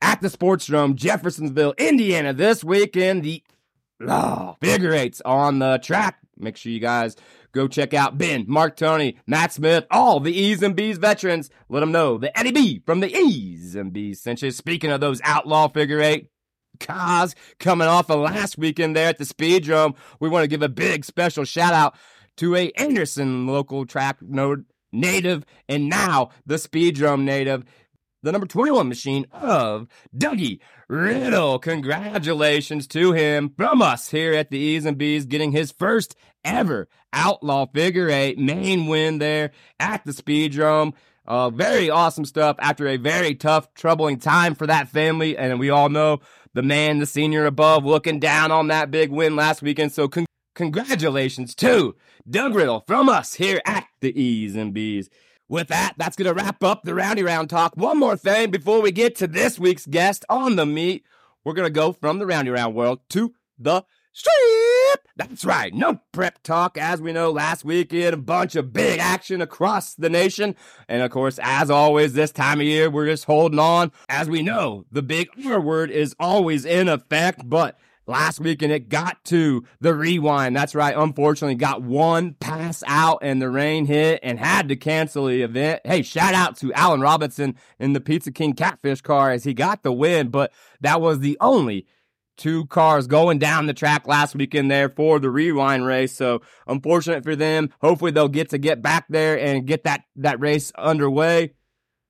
at 0.00 0.20
the 0.20 0.30
Sports 0.30 0.68
Sportsdrome, 0.68 0.94
Jeffersonville, 0.94 1.74
Indiana 1.78 2.32
this 2.32 2.62
weekend. 2.62 3.22
The 3.22 3.42
oh, 4.06 4.56
figure 4.60 4.92
eights 4.92 5.20
on 5.24 5.58
the 5.58 5.78
track. 5.78 6.18
Make 6.36 6.56
sure 6.56 6.70
you 6.70 6.80
guys 6.80 7.16
go 7.52 7.66
check 7.66 7.94
out 7.94 8.18
Ben, 8.18 8.44
Mark 8.46 8.76
Tony, 8.76 9.18
Matt 9.26 9.52
Smith, 9.52 9.86
all 9.90 10.20
the 10.20 10.32
E's 10.32 10.62
and 10.62 10.76
B's 10.76 10.98
veterans. 10.98 11.50
Let 11.68 11.80
them 11.80 11.92
know 11.92 12.18
that 12.18 12.38
Eddie 12.38 12.52
B 12.52 12.82
from 12.84 13.00
the 13.00 13.12
E's 13.12 13.74
and 13.74 13.92
B's 13.92 14.20
sent 14.20 14.42
you. 14.42 14.50
Speaking 14.50 14.90
of 14.90 15.00
those 15.00 15.20
outlaw 15.24 15.68
figure 15.68 16.00
eight 16.00 16.30
cars 16.78 17.34
coming 17.58 17.88
off 17.88 18.10
of 18.10 18.20
last 18.20 18.56
weekend 18.56 18.94
there 18.94 19.08
at 19.08 19.18
the 19.18 19.24
Speed 19.24 19.64
Speedrome, 19.64 19.96
we 20.20 20.28
want 20.28 20.44
to 20.44 20.48
give 20.48 20.62
a 20.62 20.68
big 20.68 21.04
special 21.04 21.44
shout 21.44 21.74
out 21.74 21.96
to 22.36 22.54
a 22.54 22.70
Anderson 22.72 23.46
local 23.48 23.84
track 23.84 24.18
node 24.22 24.64
native 24.92 25.44
and 25.68 25.88
now 25.88 26.30
the 26.46 26.56
Speedrome 26.56 27.22
native 27.22 27.64
the 28.22 28.32
number 28.32 28.46
21 28.46 28.88
machine 28.88 29.26
of 29.32 29.86
Dougie 30.16 30.58
Riddle. 30.88 31.58
Congratulations 31.58 32.86
to 32.88 33.12
him 33.12 33.54
from 33.56 33.80
us 33.80 34.10
here 34.10 34.34
at 34.34 34.50
the 34.50 34.58
E's 34.58 34.84
and 34.84 34.98
B's, 34.98 35.24
getting 35.24 35.52
his 35.52 35.70
first 35.70 36.16
ever 36.44 36.88
outlaw 37.12 37.66
figure 37.66 38.10
eight 38.10 38.38
main 38.38 38.86
win 38.86 39.18
there 39.18 39.52
at 39.78 40.04
the 40.04 40.12
Speedrome. 40.12 40.94
Uh, 41.26 41.50
very 41.50 41.90
awesome 41.90 42.24
stuff 42.24 42.56
after 42.58 42.88
a 42.88 42.96
very 42.96 43.34
tough, 43.34 43.72
troubling 43.74 44.18
time 44.18 44.54
for 44.54 44.66
that 44.66 44.88
family. 44.88 45.36
And 45.36 45.60
we 45.60 45.70
all 45.70 45.90
know 45.90 46.20
the 46.54 46.62
man, 46.62 46.98
the 46.98 47.06
senior 47.06 47.44
above, 47.44 47.84
looking 47.84 48.18
down 48.18 48.50
on 48.50 48.68
that 48.68 48.90
big 48.90 49.10
win 49.10 49.36
last 49.36 49.62
weekend. 49.62 49.92
So 49.92 50.08
con- 50.08 50.24
congratulations 50.58 51.54
to 51.54 51.94
Doug 52.28 52.52
Riddle 52.52 52.82
from 52.84 53.08
us 53.08 53.34
here 53.34 53.62
at 53.64 53.86
the 54.00 54.20
E's 54.20 54.56
and 54.56 54.74
B's. 54.74 55.08
With 55.48 55.68
that, 55.68 55.94
that's 55.96 56.16
going 56.16 56.26
to 56.26 56.34
wrap 56.34 56.64
up 56.64 56.82
the 56.82 56.96
Roundy 56.96 57.22
Round 57.22 57.48
talk. 57.48 57.76
One 57.76 57.96
more 57.96 58.16
thing 58.16 58.50
before 58.50 58.82
we 58.82 58.90
get 58.90 59.14
to 59.16 59.28
this 59.28 59.56
week's 59.56 59.86
guest 59.86 60.24
on 60.28 60.56
the 60.56 60.66
meet. 60.66 61.04
We're 61.44 61.52
going 61.52 61.66
to 61.66 61.70
go 61.70 61.92
from 61.92 62.18
the 62.18 62.26
Roundy 62.26 62.50
Round 62.50 62.74
world 62.74 62.98
to 63.10 63.34
the 63.56 63.84
strip. 64.12 65.06
That's 65.14 65.44
right. 65.44 65.72
No 65.72 66.00
prep 66.10 66.42
talk. 66.42 66.76
As 66.76 67.00
we 67.00 67.12
know, 67.12 67.30
last 67.30 67.64
weekend, 67.64 68.14
a 68.14 68.16
bunch 68.16 68.56
of 68.56 68.72
big 68.72 68.98
action 68.98 69.40
across 69.40 69.94
the 69.94 70.10
nation. 70.10 70.56
And 70.88 71.02
of 71.02 71.12
course, 71.12 71.38
as 71.40 71.70
always, 71.70 72.14
this 72.14 72.32
time 72.32 72.58
of 72.58 72.66
year, 72.66 72.90
we're 72.90 73.06
just 73.06 73.26
holding 73.26 73.60
on. 73.60 73.92
As 74.08 74.28
we 74.28 74.42
know, 74.42 74.86
the 74.90 75.02
big 75.02 75.28
R 75.46 75.60
word 75.60 75.92
is 75.92 76.16
always 76.18 76.64
in 76.64 76.88
effect, 76.88 77.48
but 77.48 77.78
last 78.08 78.40
weekend 78.40 78.72
it 78.72 78.88
got 78.88 79.24
to 79.26 79.64
the 79.80 79.94
rewind. 79.94 80.56
That's 80.56 80.74
right. 80.74 80.96
Unfortunately, 80.96 81.54
got 81.54 81.82
one 81.82 82.34
pass 82.34 82.82
out 82.86 83.18
and 83.22 83.40
the 83.40 83.50
rain 83.50 83.86
hit 83.86 84.20
and 84.22 84.38
had 84.38 84.68
to 84.68 84.76
cancel 84.76 85.26
the 85.26 85.42
event. 85.42 85.82
Hey, 85.84 86.02
shout 86.02 86.34
out 86.34 86.56
to 86.58 86.72
Alan 86.72 87.00
Robinson 87.00 87.56
in 87.78 87.92
the 87.92 88.00
Pizza 88.00 88.32
King 88.32 88.54
Catfish 88.54 89.02
car 89.02 89.30
as 89.30 89.44
he 89.44 89.54
got 89.54 89.82
the 89.82 89.92
win, 89.92 90.28
but 90.28 90.52
that 90.80 91.00
was 91.00 91.20
the 91.20 91.36
only 91.40 91.86
two 92.36 92.66
cars 92.66 93.06
going 93.06 93.38
down 93.38 93.66
the 93.66 93.74
track 93.74 94.06
last 94.06 94.34
weekend 94.34 94.70
there 94.70 94.88
for 94.88 95.18
the 95.18 95.28
rewind 95.28 95.84
race. 95.84 96.14
So 96.14 96.40
unfortunate 96.66 97.24
for 97.24 97.36
them. 97.36 97.70
Hopefully 97.80 98.12
they'll 98.12 98.28
get 98.28 98.50
to 98.50 98.58
get 98.58 98.80
back 98.80 99.06
there 99.10 99.38
and 99.38 99.66
get 99.66 99.84
that, 99.84 100.04
that 100.16 100.40
race 100.40 100.72
underway. 100.78 101.52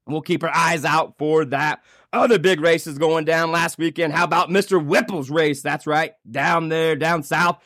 We'll 0.07 0.23
keep 0.23 0.43
our 0.43 0.55
eyes 0.55 0.85
out 0.85 1.19
for 1.19 1.45
that. 1.47 1.83
Other 2.13 2.39
big 2.39 2.61
races 2.61 2.97
going 2.97 3.27
down 3.27 3.53
last 3.53 3.77
weekend. 3.77 4.15
How 4.15 4.25
about 4.25 4.49
Mr. 4.49 4.83
Whipple's 4.85 5.29
race? 5.31 5.61
That's 5.61 5.87
right. 5.87 6.13
Down 6.31 6.71
there, 6.71 6.97
down 6.97 7.23
south, 7.23 7.59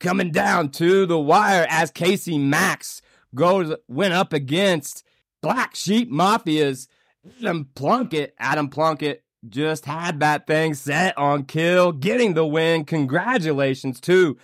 coming 0.00 0.30
down 0.30 0.68
to 0.72 1.06
the 1.06 1.18
wire 1.18 1.66
as 1.70 1.90
Casey 1.90 2.36
Max 2.36 3.00
goes, 3.34 3.74
went 3.88 4.12
up 4.12 4.34
against 4.34 5.02
Black 5.40 5.74
Sheep 5.74 6.10
Mafia's 6.10 6.88
Adam 7.38 7.70
Plunkett. 7.74 8.34
Adam 8.38 8.68
Plunkett 8.68 9.24
just 9.48 9.86
had 9.86 10.20
that 10.20 10.46
thing 10.46 10.74
set 10.74 11.16
on 11.16 11.44
kill, 11.44 11.92
getting 11.92 12.34
the 12.34 12.46
win. 12.46 12.84
Congratulations 12.84 13.98
to 14.00 14.36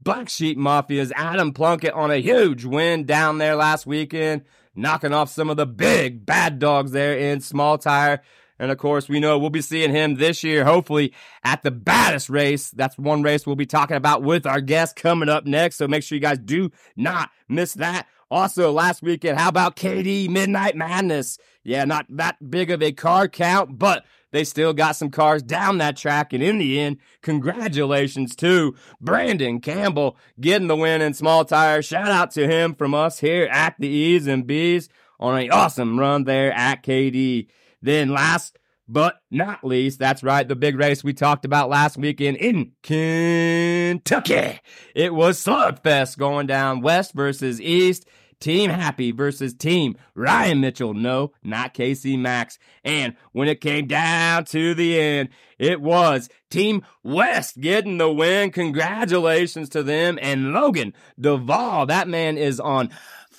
Black 0.00 0.28
Sheep 0.28 0.58
Mafia's 0.58 1.12
Adam 1.16 1.52
Plunkett 1.52 1.94
on 1.94 2.10
a 2.10 2.20
huge 2.20 2.64
win 2.66 3.04
down 3.04 3.38
there 3.38 3.56
last 3.56 3.86
weekend, 3.86 4.44
knocking 4.74 5.14
off 5.14 5.30
some 5.30 5.48
of 5.48 5.56
the 5.56 5.66
big 5.66 6.26
bad 6.26 6.58
dogs 6.58 6.92
there 6.92 7.16
in 7.16 7.40
small 7.40 7.78
tire. 7.78 8.22
And 8.58 8.70
of 8.70 8.78
course, 8.78 9.08
we 9.08 9.20
know 9.20 9.38
we'll 9.38 9.50
be 9.50 9.60
seeing 9.62 9.90
him 9.90 10.16
this 10.16 10.42
year, 10.42 10.64
hopefully 10.64 11.12
at 11.44 11.62
the 11.62 11.70
baddest 11.70 12.28
race. 12.28 12.70
That's 12.70 12.98
one 12.98 13.22
race 13.22 13.46
we'll 13.46 13.56
be 13.56 13.66
talking 13.66 13.96
about 13.96 14.22
with 14.22 14.46
our 14.46 14.60
guest 14.60 14.96
coming 14.96 15.28
up 15.28 15.46
next. 15.46 15.76
So 15.76 15.88
make 15.88 16.02
sure 16.02 16.16
you 16.16 16.22
guys 16.22 16.38
do 16.38 16.70
not 16.96 17.30
miss 17.48 17.74
that. 17.74 18.06
Also, 18.30 18.70
last 18.70 19.02
weekend, 19.02 19.38
how 19.38 19.48
about 19.48 19.76
KD 19.76 20.28
Midnight 20.28 20.76
Madness? 20.76 21.38
Yeah, 21.64 21.84
not 21.84 22.06
that 22.10 22.50
big 22.50 22.70
of 22.70 22.82
a 22.82 22.92
car 22.92 23.26
count, 23.26 23.78
but 23.78 24.04
they 24.32 24.44
still 24.44 24.74
got 24.74 24.96
some 24.96 25.10
cars 25.10 25.42
down 25.42 25.78
that 25.78 25.96
track. 25.96 26.32
And 26.34 26.42
in 26.42 26.58
the 26.58 26.78
end, 26.78 26.98
congratulations 27.22 28.36
to 28.36 28.74
Brandon 29.00 29.60
Campbell 29.60 30.18
getting 30.38 30.68
the 30.68 30.76
win 30.76 31.00
in 31.00 31.14
small 31.14 31.44
tire. 31.44 31.80
Shout 31.80 32.10
out 32.10 32.30
to 32.32 32.46
him 32.46 32.74
from 32.74 32.94
us 32.94 33.20
here 33.20 33.48
at 33.50 33.76
the 33.78 33.88
E's 33.88 34.26
and 34.26 34.46
B's 34.46 34.90
on 35.18 35.38
an 35.38 35.50
awesome 35.50 35.98
run 35.98 36.24
there 36.24 36.52
at 36.52 36.82
KD. 36.82 37.48
Then 37.82 38.10
last 38.10 38.58
but 38.88 39.20
not 39.30 39.62
least, 39.62 39.98
that's 39.98 40.22
right, 40.22 40.48
the 40.48 40.56
big 40.56 40.76
race 40.76 41.04
we 41.04 41.12
talked 41.12 41.44
about 41.44 41.68
last 41.68 41.98
weekend 41.98 42.38
in 42.38 42.72
Kentucky. 42.82 44.60
It 44.94 45.14
was 45.14 45.44
Slugfest 45.44 46.16
going 46.16 46.46
down 46.46 46.80
west 46.80 47.12
versus 47.12 47.60
east. 47.60 48.06
Team 48.40 48.70
Happy 48.70 49.10
versus 49.10 49.52
Team 49.52 49.96
Ryan 50.14 50.60
Mitchell. 50.60 50.94
No, 50.94 51.32
not 51.42 51.74
Casey 51.74 52.16
Max. 52.16 52.56
And 52.84 53.16
when 53.32 53.48
it 53.48 53.60
came 53.60 53.88
down 53.88 54.44
to 54.46 54.74
the 54.74 54.98
end, 54.98 55.30
it 55.58 55.80
was 55.80 56.28
Team 56.48 56.84
West 57.02 57.60
getting 57.60 57.98
the 57.98 58.12
win. 58.12 58.52
Congratulations 58.52 59.68
to 59.70 59.82
them. 59.82 60.20
And 60.22 60.52
Logan 60.52 60.94
Duvall, 61.20 61.86
that 61.86 62.06
man 62.06 62.38
is 62.38 62.60
on 62.60 62.90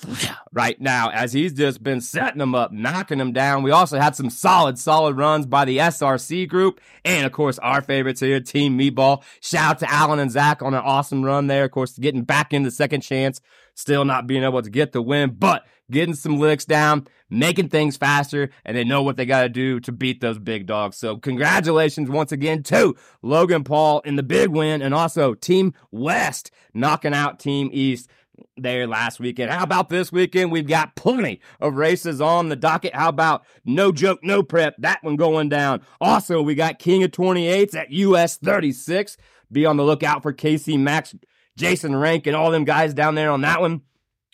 right 0.52 0.80
now 0.80 1.10
as 1.10 1.32
he's 1.32 1.52
just 1.52 1.82
been 1.82 2.00
setting 2.00 2.38
them 2.38 2.54
up, 2.54 2.72
knocking 2.72 3.18
them 3.18 3.32
down. 3.32 3.62
We 3.62 3.70
also 3.70 3.98
had 3.98 4.16
some 4.16 4.30
solid, 4.30 4.78
solid 4.78 5.16
runs 5.16 5.46
by 5.46 5.64
the 5.64 5.78
SRC 5.78 6.48
group. 6.48 6.80
And 7.04 7.26
of 7.26 7.32
course, 7.32 7.58
our 7.58 7.82
favorites 7.82 8.20
here, 8.20 8.40
Team 8.40 8.78
Meatball. 8.78 9.22
Shout 9.40 9.70
out 9.70 9.78
to 9.80 9.92
Alan 9.92 10.18
and 10.18 10.30
Zach 10.30 10.62
on 10.62 10.74
an 10.74 10.82
awesome 10.82 11.24
run 11.24 11.46
there. 11.46 11.64
Of 11.64 11.70
course, 11.70 11.98
getting 11.98 12.22
back 12.22 12.52
in 12.52 12.62
the 12.62 12.70
second 12.70 13.02
chance, 13.02 13.40
still 13.74 14.04
not 14.04 14.26
being 14.26 14.42
able 14.42 14.62
to 14.62 14.70
get 14.70 14.92
the 14.92 15.02
win, 15.02 15.36
but 15.38 15.64
getting 15.90 16.14
some 16.14 16.38
licks 16.38 16.64
down, 16.64 17.06
making 17.28 17.68
things 17.68 17.96
faster, 17.96 18.50
and 18.64 18.76
they 18.76 18.84
know 18.84 19.02
what 19.02 19.16
they 19.16 19.26
got 19.26 19.42
to 19.42 19.48
do 19.48 19.80
to 19.80 19.92
beat 19.92 20.20
those 20.20 20.38
big 20.38 20.66
dogs. 20.66 20.96
So 20.96 21.16
congratulations 21.16 22.08
once 22.08 22.32
again 22.32 22.62
to 22.64 22.96
Logan 23.22 23.64
Paul 23.64 24.00
in 24.00 24.16
the 24.16 24.22
big 24.22 24.50
win 24.50 24.82
and 24.82 24.94
also 24.94 25.34
Team 25.34 25.74
West 25.90 26.50
knocking 26.72 27.14
out 27.14 27.40
Team 27.40 27.70
East 27.72 28.08
there 28.56 28.86
last 28.86 29.20
weekend. 29.20 29.50
How 29.50 29.62
about 29.62 29.88
this 29.88 30.12
weekend? 30.12 30.52
We've 30.52 30.66
got 30.66 30.96
plenty 30.96 31.40
of 31.60 31.74
races 31.74 32.20
on 32.20 32.48
the 32.48 32.56
docket. 32.56 32.94
How 32.94 33.08
about 33.08 33.44
no 33.64 33.92
joke, 33.92 34.20
no 34.22 34.42
prep? 34.42 34.76
That 34.78 35.02
one 35.02 35.16
going 35.16 35.48
down. 35.48 35.82
Also, 36.00 36.42
we 36.42 36.54
got 36.54 36.78
King 36.78 37.02
of 37.02 37.10
28s 37.10 37.74
at 37.74 37.90
US 37.90 38.36
36. 38.36 39.16
Be 39.52 39.66
on 39.66 39.76
the 39.76 39.84
lookout 39.84 40.22
for 40.22 40.32
Casey 40.32 40.76
Max, 40.76 41.14
Jason 41.56 41.96
Rank, 41.96 42.26
and 42.26 42.36
all 42.36 42.50
them 42.50 42.64
guys 42.64 42.94
down 42.94 43.14
there 43.14 43.30
on 43.30 43.40
that 43.42 43.60
one. 43.60 43.82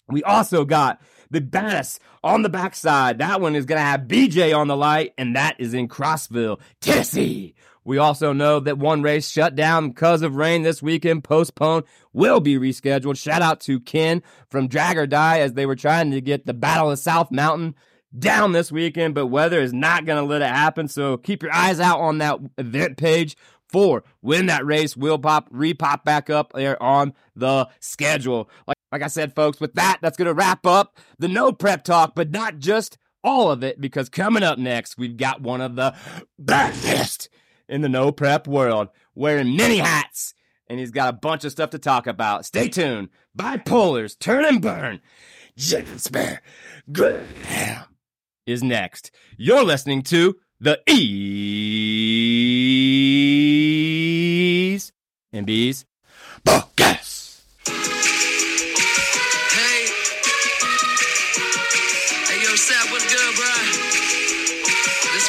We 0.08 0.22
also 0.22 0.64
got 0.64 1.00
the 1.30 1.40
baddest 1.40 2.00
on 2.22 2.42
the 2.42 2.48
backside. 2.48 3.18
That 3.18 3.40
one 3.40 3.56
is 3.56 3.64
going 3.64 3.78
to 3.78 3.84
have 3.84 4.02
BJ 4.02 4.56
on 4.56 4.68
the 4.68 4.76
light, 4.76 5.14
and 5.18 5.34
that 5.36 5.56
is 5.58 5.74
in 5.74 5.88
Crossville, 5.88 6.60
Tennessee. 6.80 7.54
We 7.86 7.98
also 7.98 8.32
know 8.32 8.58
that 8.58 8.78
one 8.78 9.02
race 9.02 9.30
shut 9.30 9.54
down 9.54 9.90
because 9.90 10.22
of 10.22 10.34
rain 10.34 10.62
this 10.62 10.82
weekend, 10.82 11.22
postponed, 11.22 11.84
will 12.12 12.40
be 12.40 12.58
rescheduled. 12.58 13.16
Shout 13.16 13.42
out 13.42 13.60
to 13.60 13.78
Ken 13.78 14.24
from 14.50 14.66
Drag 14.66 14.98
or 14.98 15.06
Die 15.06 15.38
as 15.38 15.52
they 15.52 15.66
were 15.66 15.76
trying 15.76 16.10
to 16.10 16.20
get 16.20 16.46
the 16.46 16.52
Battle 16.52 16.90
of 16.90 16.98
South 16.98 17.30
Mountain 17.30 17.76
down 18.18 18.50
this 18.50 18.72
weekend, 18.72 19.14
but 19.14 19.26
weather 19.28 19.60
is 19.60 19.72
not 19.72 20.04
going 20.04 20.20
to 20.20 20.28
let 20.28 20.42
it 20.42 20.48
happen. 20.48 20.88
So 20.88 21.16
keep 21.16 21.44
your 21.44 21.54
eyes 21.54 21.78
out 21.78 22.00
on 22.00 22.18
that 22.18 22.40
event 22.58 22.96
page 22.96 23.36
for 23.68 24.02
when 24.20 24.46
that 24.46 24.66
race 24.66 24.96
will 24.96 25.18
pop, 25.18 25.48
repop 25.50 26.02
back 26.02 26.28
up 26.28 26.52
there 26.54 26.82
on 26.82 27.14
the 27.36 27.68
schedule. 27.78 28.50
Like, 28.66 28.78
like 28.90 29.02
I 29.02 29.08
said, 29.08 29.32
folks, 29.32 29.60
with 29.60 29.74
that, 29.74 29.98
that's 30.02 30.16
going 30.16 30.26
to 30.26 30.34
wrap 30.34 30.66
up 30.66 30.98
the 31.20 31.28
no 31.28 31.52
prep 31.52 31.84
talk, 31.84 32.16
but 32.16 32.32
not 32.32 32.58
just 32.58 32.98
all 33.22 33.50
of 33.50 33.62
it, 33.62 33.80
because 33.80 34.08
coming 34.08 34.42
up 34.42 34.58
next, 34.58 34.98
we've 34.98 35.16
got 35.16 35.40
one 35.40 35.60
of 35.60 35.76
the 35.76 35.94
best 36.36 37.28
in 37.68 37.80
the 37.80 37.88
no 37.88 38.12
prep 38.12 38.46
world, 38.46 38.88
wearing 39.14 39.56
many 39.56 39.78
hats, 39.78 40.34
and 40.68 40.78
he's 40.78 40.90
got 40.90 41.08
a 41.08 41.16
bunch 41.16 41.44
of 41.44 41.52
stuff 41.52 41.70
to 41.70 41.78
talk 41.78 42.06
about. 42.06 42.44
Stay 42.46 42.68
tuned. 42.68 43.08
Bipolars, 43.36 44.18
turn 44.18 44.44
and 44.44 44.62
burn. 44.62 45.00
Jasper 45.56 46.40
Graham 46.92 47.84
is 48.46 48.62
next. 48.62 49.10
You're 49.36 49.64
listening 49.64 50.02
to 50.04 50.36
the 50.60 50.80
E's 50.88 51.26
and 55.32 55.46
B's 55.46 55.84
podcast. 56.44 57.42
Hey. 57.66 57.72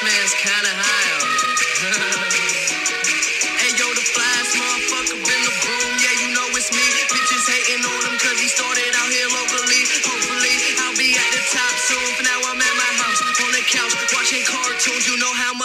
Man's 0.04 0.34
kinda 0.36 0.70
high 0.70 0.97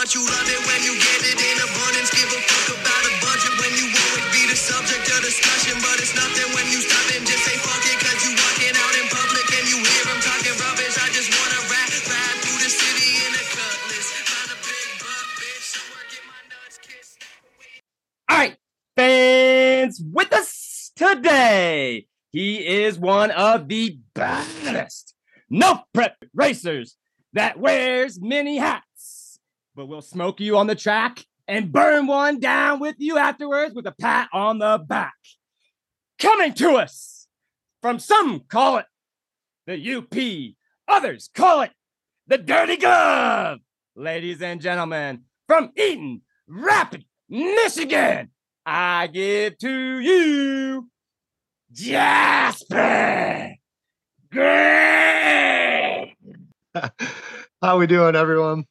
but 0.02 0.18
you 0.18 0.22
love 0.26 0.48
it 0.50 0.58
when 0.66 0.82
you 0.82 0.98
get 0.98 1.20
it 1.30 1.38
in 1.38 1.56
abundance. 1.62 2.10
Give 2.10 2.26
a 2.26 2.40
fuck 2.42 2.74
about 2.74 3.04
a 3.06 3.12
budget 3.22 3.54
when 3.62 3.70
you 3.78 3.86
always 3.86 4.26
be 4.34 4.50
the 4.50 4.58
subject 4.58 5.06
of 5.14 5.22
discussion. 5.22 5.78
But 5.78 6.02
it's 6.02 6.10
nothing 6.18 6.50
when 6.58 6.66
you 6.74 6.82
stop 6.82 7.06
and 7.14 7.22
just 7.22 7.38
say 7.46 7.54
fuck 7.62 7.86
it, 7.86 8.02
cause 8.02 8.18
you 8.26 8.34
walking 8.34 8.74
out 8.74 8.94
in 8.98 9.06
public 9.14 9.46
and 9.46 9.66
you 9.70 9.78
hear 9.78 10.04
talking 10.26 10.56
rubbish. 10.58 10.98
I 10.98 11.06
just 11.14 11.30
wanna 11.30 11.60
rap, 11.70 11.86
through 12.42 12.60
the 12.66 12.70
city 12.72 13.10
in 13.22 13.30
a 13.30 13.44
cutlass. 13.46 14.08
Find 14.26 14.50
a 14.50 14.58
big 14.58 14.88
butt, 14.98 15.26
bitch, 15.38 15.66
somewhere 15.70 16.06
get 16.10 16.24
my 16.26 16.40
nuts 16.50 16.76
kissed. 16.82 17.16
All 18.26 18.36
right, 18.42 18.56
fans, 18.98 20.02
with 20.02 20.32
us 20.34 20.90
today, 20.98 22.10
he 22.34 22.58
is 22.58 22.98
one 22.98 23.30
of 23.30 23.68
the 23.68 24.02
baddest 24.18 25.14
no 25.52 25.84
prep 25.92 26.16
racers 26.34 26.96
that 27.32 27.58
wears 27.58 28.20
many 28.20 28.58
hats, 28.58 29.38
but 29.74 29.86
we'll 29.86 30.02
smoke 30.02 30.40
you 30.40 30.56
on 30.56 30.66
the 30.66 30.74
track 30.74 31.24
and 31.48 31.72
burn 31.72 32.06
one 32.06 32.38
down 32.40 32.80
with 32.80 32.96
you 32.98 33.18
afterwards 33.18 33.74
with 33.74 33.86
a 33.86 33.92
pat 33.92 34.28
on 34.32 34.58
the 34.58 34.78
back. 34.86 35.14
Coming 36.18 36.54
to 36.54 36.72
us 36.76 37.26
from 37.80 37.98
some 37.98 38.40
call 38.48 38.78
it 38.78 38.86
the 39.66 39.94
UP, 39.96 40.14
others 40.88 41.30
call 41.34 41.62
it 41.62 41.70
the 42.26 42.38
Dirty 42.38 42.76
Glove. 42.76 43.58
Ladies 43.94 44.40
and 44.40 44.60
gentlemen, 44.60 45.22
from 45.46 45.70
Eaton, 45.76 46.22
Rapid, 46.46 47.04
Michigan, 47.28 48.30
I 48.64 49.08
give 49.08 49.58
to 49.58 49.98
you 49.98 50.88
Jasper 51.72 53.54
Graham. 54.30 55.71
How 57.62 57.78
we 57.78 57.86
doing, 57.86 58.16
everyone? 58.16 58.64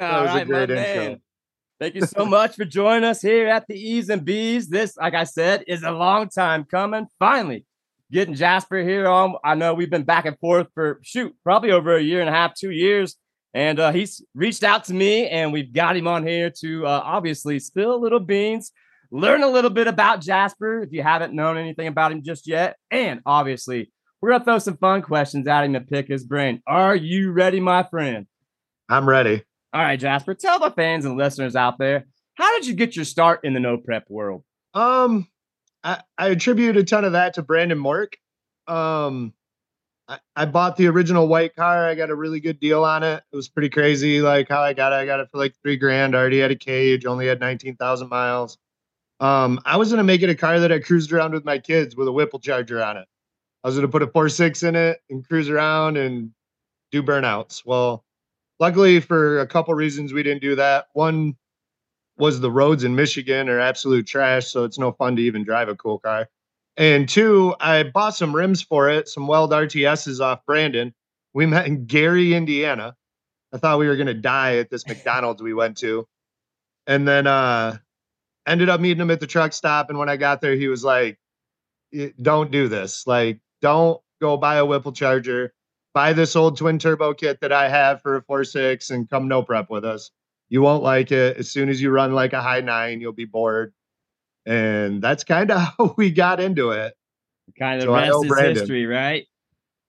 All 0.00 0.22
was 0.22 0.30
a 0.30 0.34
right, 0.34 0.48
my 0.48 0.66
great 0.66 0.70
intro. 0.70 1.04
man. 1.04 1.20
Thank 1.80 1.94
you 1.96 2.06
so 2.06 2.24
much 2.24 2.56
for 2.56 2.64
joining 2.64 3.04
us 3.04 3.20
here 3.20 3.48
at 3.48 3.66
the 3.66 3.74
E's 3.74 4.08
and 4.08 4.24
B's. 4.24 4.68
This, 4.68 4.96
like 4.96 5.14
I 5.14 5.24
said, 5.24 5.64
is 5.66 5.82
a 5.82 5.90
long 5.90 6.28
time 6.28 6.64
coming. 6.64 7.06
Finally, 7.18 7.66
getting 8.10 8.34
Jasper 8.34 8.78
here 8.78 9.06
on. 9.06 9.34
I 9.44 9.54
know 9.54 9.74
we've 9.74 9.90
been 9.90 10.04
back 10.04 10.24
and 10.24 10.38
forth 10.38 10.68
for 10.74 11.00
shoot, 11.02 11.34
probably 11.42 11.72
over 11.72 11.96
a 11.96 12.02
year 12.02 12.20
and 12.20 12.28
a 12.28 12.32
half, 12.32 12.54
two 12.54 12.70
years. 12.70 13.16
And 13.52 13.78
uh, 13.78 13.92
he's 13.92 14.24
reached 14.34 14.64
out 14.64 14.84
to 14.84 14.94
me, 14.94 15.28
and 15.28 15.52
we've 15.52 15.72
got 15.72 15.96
him 15.96 16.08
on 16.08 16.26
here 16.26 16.50
to 16.60 16.86
uh, 16.86 17.02
obviously 17.04 17.58
spill 17.58 17.94
a 17.94 18.00
little 18.00 18.20
beans, 18.20 18.72
learn 19.10 19.42
a 19.42 19.48
little 19.48 19.70
bit 19.70 19.86
about 19.86 20.20
Jasper 20.20 20.80
if 20.80 20.92
you 20.92 21.02
haven't 21.02 21.34
known 21.34 21.56
anything 21.56 21.86
about 21.86 22.10
him 22.10 22.22
just 22.22 22.48
yet. 22.48 22.76
And 22.90 23.20
obviously, 23.26 23.92
we're 24.24 24.38
to 24.38 24.42
throw 24.42 24.58
some 24.58 24.78
fun 24.78 25.02
questions 25.02 25.46
at 25.46 25.64
him 25.64 25.74
to 25.74 25.82
pick 25.82 26.08
his 26.08 26.24
brain. 26.24 26.62
Are 26.66 26.96
you 26.96 27.30
ready, 27.30 27.60
my 27.60 27.82
friend? 27.82 28.26
I'm 28.88 29.06
ready. 29.06 29.44
All 29.74 29.82
right, 29.82 30.00
Jasper, 30.00 30.32
tell 30.32 30.58
the 30.58 30.70
fans 30.70 31.04
and 31.04 31.18
listeners 31.18 31.54
out 31.54 31.76
there, 31.76 32.06
how 32.36 32.50
did 32.56 32.66
you 32.66 32.72
get 32.72 32.96
your 32.96 33.04
start 33.04 33.40
in 33.44 33.52
the 33.52 33.60
no 33.60 33.76
prep 33.76 34.08
world? 34.08 34.42
Um, 34.72 35.28
I, 35.82 36.00
I 36.16 36.28
attribute 36.28 36.78
a 36.78 36.84
ton 36.84 37.04
of 37.04 37.12
that 37.12 37.34
to 37.34 37.42
Brandon 37.42 37.78
Mork. 37.78 38.14
Um, 38.66 39.34
I, 40.08 40.20
I 40.34 40.46
bought 40.46 40.78
the 40.78 40.86
original 40.86 41.28
white 41.28 41.54
car. 41.54 41.86
I 41.86 41.94
got 41.94 42.08
a 42.08 42.14
really 42.14 42.40
good 42.40 42.58
deal 42.58 42.82
on 42.82 43.02
it. 43.02 43.22
It 43.30 43.36
was 43.36 43.50
pretty 43.50 43.68
crazy, 43.68 44.22
like 44.22 44.48
how 44.48 44.62
I 44.62 44.72
got 44.72 44.94
it. 44.94 44.96
I 44.96 45.04
got 45.04 45.20
it 45.20 45.28
for 45.30 45.36
like 45.36 45.54
three 45.62 45.76
grand. 45.76 46.16
I 46.16 46.20
already 46.20 46.38
had 46.38 46.50
a 46.50 46.56
cage, 46.56 47.04
only 47.04 47.26
had 47.26 47.40
nineteen 47.40 47.76
thousand 47.76 48.08
miles. 48.08 48.56
Um, 49.20 49.60
I 49.66 49.76
was 49.76 49.90
gonna 49.90 50.02
make 50.02 50.22
it 50.22 50.30
a 50.30 50.34
car 50.34 50.60
that 50.60 50.72
I 50.72 50.78
cruised 50.78 51.12
around 51.12 51.34
with 51.34 51.44
my 51.44 51.58
kids 51.58 51.94
with 51.94 52.08
a 52.08 52.12
Whipple 52.12 52.38
Charger 52.38 52.82
on 52.82 52.96
it. 52.96 53.06
I 53.64 53.68
was 53.68 53.76
gonna 53.76 53.88
put 53.88 54.02
a 54.02 54.06
four 54.06 54.28
six 54.28 54.62
in 54.62 54.76
it 54.76 55.00
and 55.08 55.26
cruise 55.26 55.48
around 55.48 55.96
and 55.96 56.30
do 56.92 57.02
burnouts. 57.02 57.62
Well, 57.64 58.04
luckily 58.60 59.00
for 59.00 59.40
a 59.40 59.46
couple 59.46 59.74
reasons 59.74 60.12
we 60.12 60.22
didn't 60.22 60.42
do 60.42 60.54
that. 60.56 60.86
One 60.92 61.36
was 62.18 62.40
the 62.40 62.50
roads 62.50 62.84
in 62.84 62.94
Michigan 62.94 63.48
are 63.48 63.58
absolute 63.58 64.06
trash, 64.06 64.48
so 64.48 64.64
it's 64.64 64.78
no 64.78 64.92
fun 64.92 65.16
to 65.16 65.22
even 65.22 65.44
drive 65.44 65.68
a 65.68 65.74
cool 65.74 65.98
car. 65.98 66.28
And 66.76 67.08
two, 67.08 67.54
I 67.58 67.84
bought 67.84 68.14
some 68.14 68.36
rims 68.36 68.62
for 68.62 68.90
it, 68.90 69.08
some 69.08 69.26
Weld 69.26 69.50
RTSs 69.52 70.20
off 70.20 70.44
Brandon. 70.46 70.92
We 71.32 71.46
met 71.46 71.66
in 71.66 71.86
Gary, 71.86 72.34
Indiana. 72.34 72.94
I 73.52 73.58
thought 73.58 73.78
we 73.78 73.88
were 73.88 73.96
gonna 73.96 74.12
die 74.12 74.56
at 74.56 74.68
this 74.68 74.86
McDonald's 74.88 75.42
we 75.42 75.54
went 75.54 75.78
to. 75.78 76.06
And 76.86 77.08
then 77.08 77.26
uh 77.26 77.78
ended 78.46 78.68
up 78.68 78.80
meeting 78.80 79.00
him 79.00 79.10
at 79.10 79.20
the 79.20 79.26
truck 79.26 79.54
stop. 79.54 79.88
And 79.88 79.98
when 79.98 80.10
I 80.10 80.18
got 80.18 80.42
there, 80.42 80.54
he 80.54 80.68
was 80.68 80.84
like, 80.84 81.18
Don't 82.20 82.50
do 82.50 82.68
this. 82.68 83.06
Like, 83.06 83.40
don't 83.64 83.98
go 84.20 84.36
buy 84.36 84.56
a 84.56 84.66
Whipple 84.66 84.92
Charger. 84.92 85.54
Buy 85.94 86.12
this 86.12 86.36
old 86.36 86.58
twin 86.58 86.78
turbo 86.78 87.14
kit 87.14 87.40
that 87.40 87.50
I 87.50 87.70
have 87.70 88.02
for 88.02 88.16
a 88.16 88.22
4.6 88.22 88.90
and 88.90 89.08
come 89.08 89.26
no 89.26 89.42
prep 89.42 89.70
with 89.70 89.86
us. 89.86 90.10
You 90.50 90.60
won't 90.60 90.82
like 90.82 91.10
it. 91.12 91.38
As 91.38 91.50
soon 91.50 91.70
as 91.70 91.80
you 91.80 91.90
run 91.90 92.12
like 92.12 92.34
a 92.34 92.42
high 92.42 92.60
nine, 92.60 93.00
you'll 93.00 93.14
be 93.14 93.24
bored. 93.24 93.72
And 94.44 95.00
that's 95.00 95.24
kind 95.24 95.50
of 95.50 95.60
how 95.78 95.94
we 95.96 96.10
got 96.10 96.40
into 96.40 96.72
it. 96.72 96.92
Kind 97.58 97.80
of 97.80 97.86
So 97.86 97.94
rest 97.94 98.24
is 98.24 98.28
Brandon. 98.28 98.56
history, 98.56 98.84
right? 98.84 99.24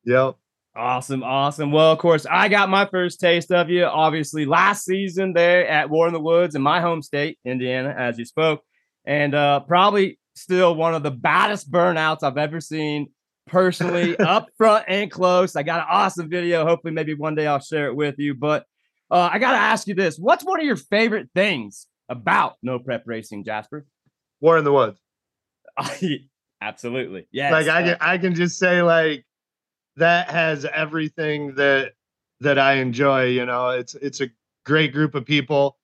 Yep. 0.06 0.36
Awesome, 0.78 1.24
awesome. 1.24 1.74
Well, 1.74 1.92
of 1.92 2.00
course, 2.00 2.26
I 2.30 2.48
got 2.48 2.70
my 2.70 2.86
first 2.86 3.20
taste 3.20 3.52
of 3.52 3.70
you, 3.70 3.84
obviously, 3.84 4.46
last 4.46 4.86
season 4.86 5.34
there 5.34 5.68
at 5.68 5.90
War 5.90 6.08
in 6.08 6.14
the 6.14 6.20
Woods 6.22 6.56
in 6.56 6.62
my 6.62 6.80
home 6.80 7.02
state, 7.02 7.40
Indiana, 7.44 7.94
as 7.98 8.18
you 8.18 8.24
spoke. 8.24 8.62
And 9.06 9.36
uh, 9.36 9.62
probably 9.62 10.18
still 10.36 10.76
one 10.76 10.94
of 10.96 11.04
the 11.04 11.12
baddest 11.12 11.70
burnouts 11.70 12.24
I've 12.24 12.38
ever 12.38 12.62
seen 12.62 13.08
personally, 13.48 14.18
up 14.20 14.50
front 14.58 14.86
and 14.88 15.10
close. 15.10 15.56
I 15.56 15.64
got 15.64 15.80
an 15.82 15.88
awesome 15.90 16.30
video. 16.30 16.66
Hopefully, 16.66 16.94
maybe 16.94 17.14
one 17.14 17.36
day 17.36 17.48
I'll 17.48 17.60
share 17.60 17.88
it 17.88 17.96
with 17.96 18.16
you. 18.18 18.34
But 18.34 18.66
uh, 19.12 19.30
I 19.32 19.40
got 19.40 19.52
to 19.52 19.58
ask 19.58 19.88
you 19.88 19.96
this 19.96 20.18
What's 20.18 20.44
one 20.44 20.60
of 20.60 20.66
your 20.66 20.76
favorite 20.78 21.30
things 21.36 21.88
about 22.10 22.56
no 22.62 22.80
prep 22.80 23.04
racing, 23.06 23.44
Jasper? 23.44 23.86
War 24.42 24.58
in 24.58 24.64
the 24.64 24.74
Woods. 24.74 25.00
Absolutely. 26.62 27.28
Yes. 27.32 27.52
like 27.52 27.68
I 27.68 27.84
can 27.84 27.98
I 28.02 28.18
can 28.18 28.36
just 28.36 28.58
say 28.58 28.82
like 28.82 29.26
that 29.98 30.30
has 30.30 30.66
everything 30.66 31.56
that 31.56 31.94
that 32.40 32.58
I 32.58 32.76
enjoy. 32.76 33.26
You 33.26 33.46
know, 33.46 33.70
it's 33.70 33.96
it's 33.96 34.22
a 34.22 34.30
great 34.66 34.94
group 34.94 35.16
of 35.16 35.26
people. 35.26 35.78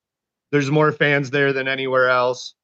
There's 0.52 0.72
more 0.72 0.92
fans 0.92 1.30
there 1.30 1.54
than 1.54 1.68
anywhere 1.68 2.10
else. 2.10 2.56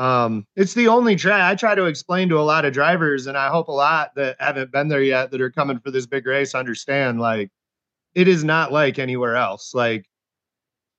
Um, 0.00 0.46
it's 0.56 0.74
the 0.74 0.88
only 0.88 1.14
track 1.16 1.42
I 1.42 1.54
try 1.54 1.74
to 1.74 1.84
explain 1.84 2.28
to 2.30 2.40
a 2.40 2.42
lot 2.42 2.64
of 2.64 2.72
drivers, 2.72 3.26
and 3.26 3.36
I 3.36 3.48
hope 3.48 3.68
a 3.68 3.72
lot 3.72 4.14
that 4.16 4.36
haven't 4.40 4.72
been 4.72 4.88
there 4.88 5.02
yet 5.02 5.30
that 5.30 5.40
are 5.40 5.50
coming 5.50 5.78
for 5.78 5.90
this 5.90 6.06
big 6.06 6.26
race 6.26 6.54
understand 6.54 7.20
like 7.20 7.50
it 8.14 8.28
is 8.28 8.44
not 8.44 8.72
like 8.72 8.98
anywhere 8.98 9.36
else. 9.36 9.74
Like 9.74 10.06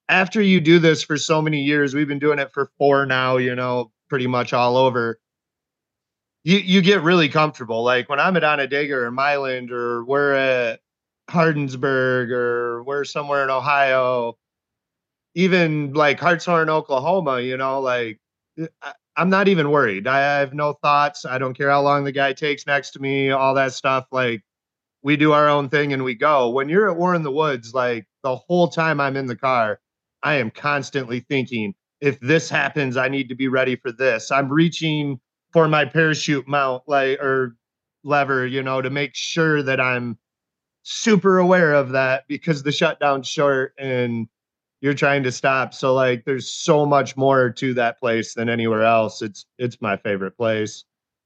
after 0.10 0.42
you 0.42 0.62
do 0.62 0.80
this 0.80 1.04
for 1.04 1.18
so 1.18 1.42
many 1.42 1.62
years, 1.64 1.94
we've 1.96 2.08
been 2.08 2.20
doing 2.20 2.40
it 2.40 2.54
for 2.54 2.72
four 2.78 3.06
now, 3.06 3.38
you 3.38 3.56
know, 3.56 3.92
pretty 4.10 4.28
much 4.28 4.54
all 4.54 4.78
over 4.78 5.20
you 6.44 6.58
you 6.58 6.82
get 6.82 7.02
really 7.02 7.30
comfortable. 7.30 7.84
Like 7.84 8.10
when 8.10 8.20
I'm 8.20 8.36
at 8.38 8.44
Onondaga 8.44 8.96
or 8.96 9.12
Milan 9.12 9.70
or 9.72 10.04
we're 10.06 10.34
at 10.34 10.80
Hardensburg 11.30 12.32
or 12.32 12.84
we're 12.84 13.04
somewhere 13.06 13.44
in 13.44 13.50
Ohio, 13.50 14.38
even 15.36 15.94
like 15.94 16.20
Hartshorne, 16.20 16.70
Oklahoma, 16.70 17.42
you 17.42 17.58
know, 17.58 17.82
like 17.82 18.20
Uh, 18.60 18.92
I'm 19.18 19.30
not 19.30 19.48
even 19.48 19.72
worried. 19.72 20.08
I 20.08 20.20
have 20.20 20.54
no 20.54 20.74
thoughts. 20.74 21.26
I 21.26 21.38
don't 21.38 21.54
care 21.54 21.70
how 21.70 21.82
long 21.82 22.04
the 22.04 22.12
guy 22.12 22.34
takes 22.34 22.66
next 22.66 22.92
to 22.92 23.00
me, 23.00 23.30
all 23.30 23.54
that 23.56 23.74
stuff. 23.74 24.06
Like 24.12 24.42
we 25.04 25.18
do 25.18 25.34
our 25.34 25.50
own 25.50 25.70
thing 25.70 25.94
and 25.94 26.04
we 26.04 26.16
go. 26.16 26.50
When 26.50 26.70
you're 26.70 26.90
at 26.90 26.98
War 26.98 27.14
in 27.16 27.24
the 27.24 27.32
Woods, 27.32 27.74
like 27.74 28.06
the 28.24 28.36
whole 28.36 28.68
time 28.70 29.00
I'm 29.00 29.18
in 29.18 29.26
the 29.26 29.36
car, 29.36 29.80
I 30.24 30.36
am 30.36 30.52
constantly 30.52 31.22
thinking, 31.22 31.74
if 32.00 32.20
this 32.20 32.50
happens, 32.50 32.98
I 32.98 33.10
need 33.10 33.30
to 33.30 33.36
be 33.36 33.48
ready 33.48 33.76
for 33.76 33.92
this. 33.92 34.32
I'm 34.32 34.50
reaching 34.52 35.20
for 35.52 35.68
my 35.68 35.86
parachute 35.86 36.48
mount 36.48 36.84
like 36.88 37.20
or 37.20 37.56
lever 38.04 38.46
you 38.48 38.64
know 38.64 38.82
to 38.82 38.90
make 38.90 39.12
sure 39.14 39.62
that 39.62 39.80
i'm 39.80 40.18
super 40.84 41.38
aware 41.38 41.74
of 41.74 41.90
that 41.90 42.24
because 42.28 42.64
the 42.64 42.72
shutdown's 42.72 43.28
short 43.28 43.74
and 43.78 44.28
you're 44.82 44.94
trying 44.94 45.24
to 45.24 45.32
stop 45.32 45.74
so 45.74 45.94
like 45.94 46.26
there's 46.26 46.52
so 46.52 46.86
much 46.86 47.16
more 47.16 47.50
to 47.50 47.74
that 47.74 48.00
place 48.00 48.34
than 48.34 48.50
anywhere 48.50 48.84
else 48.84 49.22
it's 49.22 49.46
it's 49.58 49.82
my 49.82 49.96
favorite 49.98 50.36
place 50.36 50.84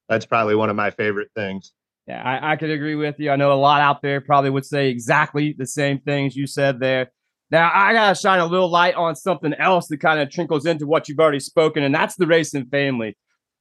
that's 0.07 0.25
probably 0.25 0.55
one 0.55 0.69
of 0.69 0.75
my 0.75 0.91
favorite 0.91 1.29
things 1.35 1.73
Yeah, 2.07 2.21
I, 2.21 2.53
I 2.53 2.55
could 2.55 2.69
agree 2.69 2.95
with 2.95 3.19
you. 3.19 3.31
I 3.31 3.35
know 3.35 3.51
a 3.51 3.55
lot 3.55 3.81
out 3.81 4.01
there 4.01 4.21
probably 4.21 4.51
would 4.51 4.65
say 4.65 4.89
exactly 4.89 5.55
the 5.57 5.65
same 5.65 5.99
things 5.99 6.35
you 6.35 6.45
said 6.45 6.79
there. 6.79 7.11
Now, 7.51 7.71
I 7.73 7.93
got 7.93 8.09
to 8.09 8.21
shine 8.21 8.39
a 8.39 8.45
little 8.45 8.69
light 8.69 8.95
on 8.95 9.15
something 9.15 9.53
else 9.55 9.87
that 9.87 9.99
kind 9.99 10.19
of 10.19 10.29
trickles 10.29 10.65
into 10.65 10.87
what 10.87 11.07
you've 11.07 11.19
already 11.19 11.39
spoken, 11.39 11.83
and 11.83 11.93
that's 11.93 12.15
the 12.15 12.27
racing 12.27 12.65
family. 12.67 13.17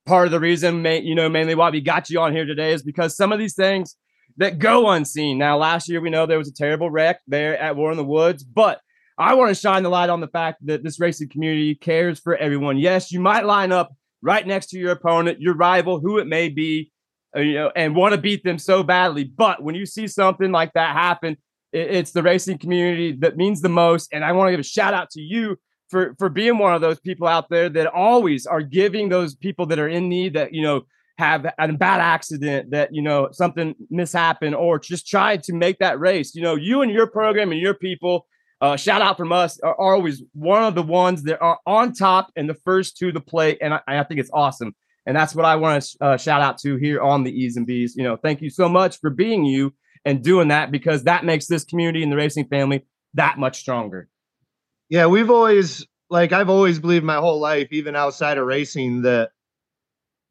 Part 0.06 0.26
of 0.26 0.32
the 0.32 0.40
reason, 0.40 0.84
you 0.84 1.14
know, 1.14 1.28
mainly 1.28 1.54
why 1.54 1.70
we 1.70 1.80
got 1.80 2.10
you 2.10 2.20
on 2.20 2.32
here 2.32 2.44
today 2.44 2.72
is 2.72 2.82
because 2.82 3.16
some 3.16 3.32
of 3.32 3.38
these 3.38 3.54
things 3.54 3.96
that 4.36 4.58
go 4.58 4.90
unseen. 4.90 5.38
Now, 5.38 5.56
last 5.56 5.88
year 5.88 6.00
we 6.00 6.10
know 6.10 6.26
there 6.26 6.38
was 6.38 6.48
a 6.48 6.54
terrible 6.54 6.90
wreck 6.90 7.20
there 7.26 7.58
at 7.58 7.76
War 7.76 7.90
in 7.90 7.96
the 7.96 8.04
Woods, 8.04 8.42
but 8.42 8.80
I 9.16 9.34
want 9.34 9.50
to 9.50 9.54
shine 9.54 9.82
the 9.82 9.90
light 9.90 10.10
on 10.10 10.20
the 10.20 10.28
fact 10.28 10.66
that 10.66 10.82
this 10.82 10.98
racing 10.98 11.28
community 11.28 11.74
cares 11.74 12.18
for 12.18 12.36
everyone. 12.36 12.78
Yes, 12.78 13.12
you 13.12 13.20
might 13.20 13.44
line 13.44 13.70
up 13.70 13.92
right 14.22 14.44
next 14.46 14.66
to 14.70 14.78
your 14.78 14.92
opponent, 14.92 15.40
your 15.40 15.54
rival, 15.54 16.00
who 16.00 16.18
it 16.18 16.26
may 16.26 16.48
be, 16.48 16.90
uh, 17.36 17.40
you 17.40 17.54
know, 17.54 17.70
and 17.76 17.94
want 17.94 18.14
to 18.14 18.20
beat 18.20 18.42
them 18.42 18.58
so 18.58 18.82
badly. 18.82 19.24
But 19.24 19.62
when 19.62 19.74
you 19.74 19.86
see 19.86 20.08
something 20.08 20.50
like 20.50 20.72
that 20.72 20.96
happen, 20.96 21.36
it's 21.72 22.12
the 22.12 22.22
racing 22.22 22.58
community 22.58 23.12
that 23.20 23.36
means 23.36 23.60
the 23.60 23.68
most. 23.68 24.08
And 24.12 24.24
I 24.24 24.32
want 24.32 24.48
to 24.48 24.52
give 24.52 24.60
a 24.60 24.64
shout 24.64 24.94
out 24.94 25.10
to 25.10 25.20
you 25.20 25.58
for 25.90 26.14
for 26.18 26.28
being 26.28 26.58
one 26.58 26.74
of 26.74 26.80
those 26.80 26.98
people 27.00 27.28
out 27.28 27.48
there 27.50 27.68
that 27.68 27.86
always 27.86 28.46
are 28.46 28.62
giving 28.62 29.08
those 29.08 29.34
people 29.34 29.66
that 29.66 29.78
are 29.78 29.88
in 29.88 30.08
need 30.08 30.34
that 30.34 30.52
you 30.52 30.62
know 30.62 30.82
have 31.18 31.46
a 31.58 31.72
bad 31.72 32.00
accident 32.00 32.70
that 32.70 32.92
you 32.92 33.02
know 33.02 33.28
something 33.32 33.74
mishappened 33.92 34.58
or 34.58 34.78
just 34.78 35.06
trying 35.06 35.40
to 35.40 35.52
make 35.52 35.78
that 35.78 36.00
race 36.00 36.34
you 36.34 36.42
know 36.42 36.56
you 36.56 36.82
and 36.82 36.90
your 36.90 37.06
program 37.06 37.52
and 37.52 37.60
your 37.60 37.74
people 37.74 38.26
uh, 38.64 38.76
shout 38.76 39.02
out 39.02 39.16
from 39.16 39.32
us. 39.32 39.60
Are, 39.60 39.74
are 39.74 39.94
always 39.94 40.22
one 40.32 40.64
of 40.64 40.74
the 40.74 40.82
ones 40.82 41.22
that 41.24 41.40
are 41.40 41.58
on 41.66 41.92
top 41.92 42.32
and 42.34 42.48
the 42.48 42.54
first 42.54 42.96
to 42.98 43.12
the 43.12 43.20
plate 43.20 43.58
and 43.60 43.74
i, 43.74 43.80
I 43.86 44.02
think 44.04 44.20
it's 44.20 44.30
awesome. 44.32 44.74
And 45.06 45.14
that's 45.14 45.34
what 45.34 45.44
i 45.44 45.56
want 45.56 45.82
to 45.82 46.04
uh, 46.04 46.16
shout 46.16 46.40
out 46.40 46.58
to 46.58 46.76
here 46.76 47.02
on 47.02 47.24
the 47.24 47.30
e's 47.30 47.56
and 47.56 47.66
b's. 47.66 47.94
You 47.96 48.04
know 48.04 48.16
thank 48.16 48.40
you 48.40 48.50
so 48.50 48.68
much 48.68 48.98
for 49.00 49.10
being 49.10 49.44
you 49.44 49.74
and 50.04 50.22
doing 50.22 50.48
that 50.48 50.70
because 50.70 51.04
that 51.04 51.24
makes 51.24 51.46
this 51.46 51.64
community 51.64 52.02
and 52.02 52.10
the 52.10 52.16
racing 52.16 52.46
family 52.46 52.84
that 53.14 53.38
much 53.38 53.58
stronger. 53.58 54.08
Yeah, 54.88 55.06
we've 55.06 55.30
always 55.30 55.86
like 56.10 56.32
I've 56.32 56.50
always 56.50 56.78
believed 56.78 57.04
my 57.04 57.16
whole 57.16 57.40
life, 57.40 57.68
even 57.70 57.96
outside 57.96 58.38
of 58.38 58.46
racing, 58.46 59.02
that 59.02 59.30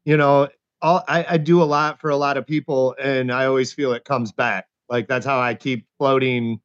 you 0.04 0.16
know, 0.16 0.48
all 0.82 1.02
I, 1.08 1.24
I 1.28 1.36
do 1.38 1.62
a 1.62 1.64
lot 1.64 2.00
for 2.00 2.10
a 2.10 2.16
lot 2.16 2.36
of 2.36 2.46
people, 2.46 2.94
and 3.00 3.32
I 3.32 3.46
always 3.46 3.72
feel 3.72 3.92
it 3.92 4.04
comes 4.04 4.32
back. 4.32 4.66
Like 4.88 5.08
that's 5.08 5.26
how 5.26 5.40
I 5.40 5.54
keep 5.54 5.86
floating, 5.98 6.60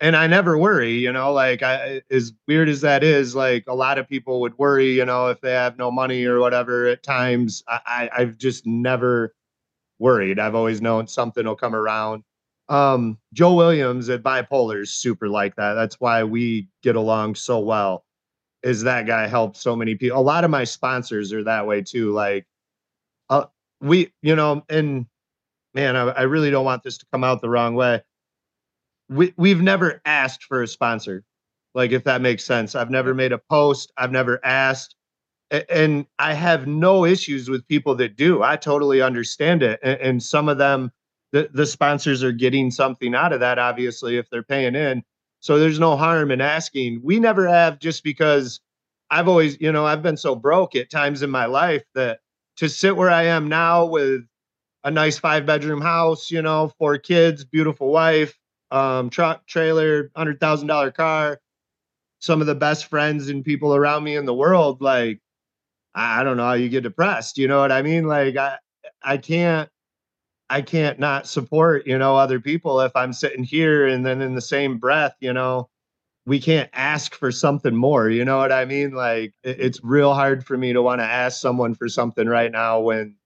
and 0.00 0.16
I 0.16 0.26
never 0.26 0.58
worry. 0.58 0.92
You 0.92 1.12
know, 1.12 1.32
like 1.32 1.62
I 1.62 2.02
as 2.10 2.32
weird 2.48 2.68
as 2.68 2.80
that 2.82 3.04
is, 3.04 3.34
like 3.34 3.64
a 3.68 3.74
lot 3.74 3.98
of 3.98 4.08
people 4.08 4.40
would 4.42 4.58
worry. 4.58 4.92
You 4.92 5.04
know, 5.04 5.28
if 5.28 5.40
they 5.40 5.52
have 5.52 5.78
no 5.78 5.90
money 5.90 6.24
or 6.24 6.40
whatever. 6.40 6.86
At 6.86 7.02
times, 7.02 7.62
I, 7.68 7.80
I 7.86 8.22
I've 8.22 8.38
just 8.38 8.66
never 8.66 9.34
worried. 9.98 10.38
I've 10.38 10.54
always 10.54 10.82
known 10.82 11.06
something 11.06 11.46
will 11.46 11.56
come 11.56 11.74
around 11.74 12.24
um 12.70 13.18
joe 13.34 13.52
williams 13.54 14.08
at 14.08 14.22
bipolar 14.22 14.80
is 14.80 14.90
super 14.90 15.28
like 15.28 15.54
that 15.56 15.74
that's 15.74 16.00
why 16.00 16.24
we 16.24 16.66
get 16.82 16.96
along 16.96 17.34
so 17.34 17.58
well 17.58 18.04
is 18.62 18.82
that 18.82 19.06
guy 19.06 19.26
helped 19.26 19.56
so 19.56 19.76
many 19.76 19.94
people 19.94 20.18
a 20.18 20.20
lot 20.20 20.44
of 20.44 20.50
my 20.50 20.64
sponsors 20.64 21.32
are 21.32 21.44
that 21.44 21.66
way 21.66 21.82
too 21.82 22.12
like 22.12 22.46
uh, 23.30 23.44
we 23.80 24.12
you 24.22 24.36
know 24.36 24.64
and 24.70 25.06
man 25.74 25.96
I, 25.96 26.08
I 26.10 26.22
really 26.22 26.50
don't 26.50 26.64
want 26.64 26.82
this 26.82 26.98
to 26.98 27.06
come 27.12 27.24
out 27.24 27.40
the 27.42 27.50
wrong 27.50 27.74
way 27.74 28.02
we 29.08 29.34
we've 29.36 29.60
never 29.60 30.00
asked 30.04 30.44
for 30.44 30.62
a 30.62 30.68
sponsor 30.68 31.24
like 31.74 31.90
if 31.90 32.04
that 32.04 32.20
makes 32.20 32.44
sense. 32.44 32.74
I've 32.74 32.90
never 32.90 33.14
made 33.14 33.32
a 33.32 33.38
post. 33.50 33.92
I've 33.98 34.12
never 34.12 34.40
asked. 34.44 34.94
And 35.68 36.06
i 36.18 36.32
have 36.32 36.66
no 36.66 37.04
issues 37.04 37.48
with 37.48 37.68
people 37.68 37.94
that 37.96 38.16
do. 38.16 38.42
I 38.42 38.56
totally 38.56 39.02
understand 39.02 39.62
it 39.62 39.78
and, 39.82 40.22
some 40.22 40.48
of 40.48 40.58
them 40.58 40.90
the, 41.32 41.50
the 41.52 41.66
sponsors 41.66 42.22
are 42.22 42.32
getting 42.32 42.70
something 42.70 43.14
out 43.14 43.32
of 43.32 43.40
that 43.40 43.58
obviously 43.58 44.16
if 44.16 44.30
they're 44.30 44.42
paying 44.42 44.74
in. 44.74 45.02
So 45.40 45.58
there's 45.58 45.78
no 45.78 45.96
harm 45.96 46.30
in 46.30 46.40
asking. 46.40 47.00
We 47.02 47.18
never 47.20 47.46
have 47.46 47.78
just 47.78 48.02
because 48.04 48.60
i've 49.10 49.28
always 49.28 49.60
you 49.60 49.70
know 49.70 49.86
i've 49.86 50.02
been 50.02 50.16
so 50.16 50.34
broke 50.34 50.74
at 50.74 50.90
times 50.90 51.22
in 51.22 51.30
my 51.30 51.46
life 51.46 51.84
that 51.94 52.20
to 52.56 52.68
sit 52.68 52.96
where 52.96 53.10
i 53.10 53.22
am 53.22 53.48
now 53.48 53.84
with 53.84 54.22
a 54.84 54.90
nice 54.90 55.18
five 55.18 55.44
bedroom 55.44 55.80
house 55.80 56.30
you 56.30 56.40
know 56.40 56.72
four 56.78 56.96
kids 56.98 57.44
beautiful 57.44 57.90
wife 57.90 58.38
um 58.74 59.10
truck 59.10 59.46
trailer 59.46 60.10
hundred 60.16 60.40
thousand 60.40 60.68
dollar 60.68 60.90
car 60.92 61.40
some 62.20 62.40
of 62.40 62.46
the 62.46 62.54
best 62.54 62.86
friends 62.86 63.28
and 63.28 63.44
people 63.44 63.74
around 63.74 64.04
me 64.04 64.16
in 64.16 64.26
the 64.26 64.34
world 64.34 64.80
like 64.82 65.20
i 65.94 66.22
don't 66.24 66.36
know 66.36 66.44
how 66.46 66.54
you 66.54 66.68
get 66.68 66.82
depressed 66.82 67.38
you 67.38 67.48
know 67.48 67.60
what 67.60 67.72
i 67.72 67.82
mean 67.82 68.06
like 68.06 68.36
i 68.36 68.56
i 69.02 69.16
can't 69.16 69.68
I 70.50 70.62
can't 70.62 70.98
not 70.98 71.26
support, 71.26 71.86
you 71.86 71.98
know, 71.98 72.16
other 72.16 72.38
people 72.40 72.80
if 72.80 72.94
I'm 72.94 73.12
sitting 73.12 73.44
here 73.44 73.86
and 73.88 74.04
then 74.04 74.20
in 74.20 74.34
the 74.34 74.40
same 74.40 74.78
breath, 74.78 75.14
you 75.20 75.32
know, 75.32 75.68
we 76.26 76.40
can't 76.40 76.70
ask 76.72 77.14
for 77.14 77.32
something 77.32 77.74
more. 77.76 78.10
You 78.10 78.24
know 78.24 78.38
what 78.38 78.52
I 78.52 78.64
mean? 78.66 78.92
Like 78.92 79.34
it- 79.44 79.60
it's 79.60 79.80
real 79.84 80.14
hard 80.14 80.44
for 80.46 80.56
me 80.58 80.72
to 80.72 80.82
want 80.82 81.00
to 81.00 81.04
ask 81.06 81.40
someone 81.40 81.74
for 81.74 81.88
something 81.88 82.28
right 82.28 82.52
now 82.52 82.80
when 82.80 83.16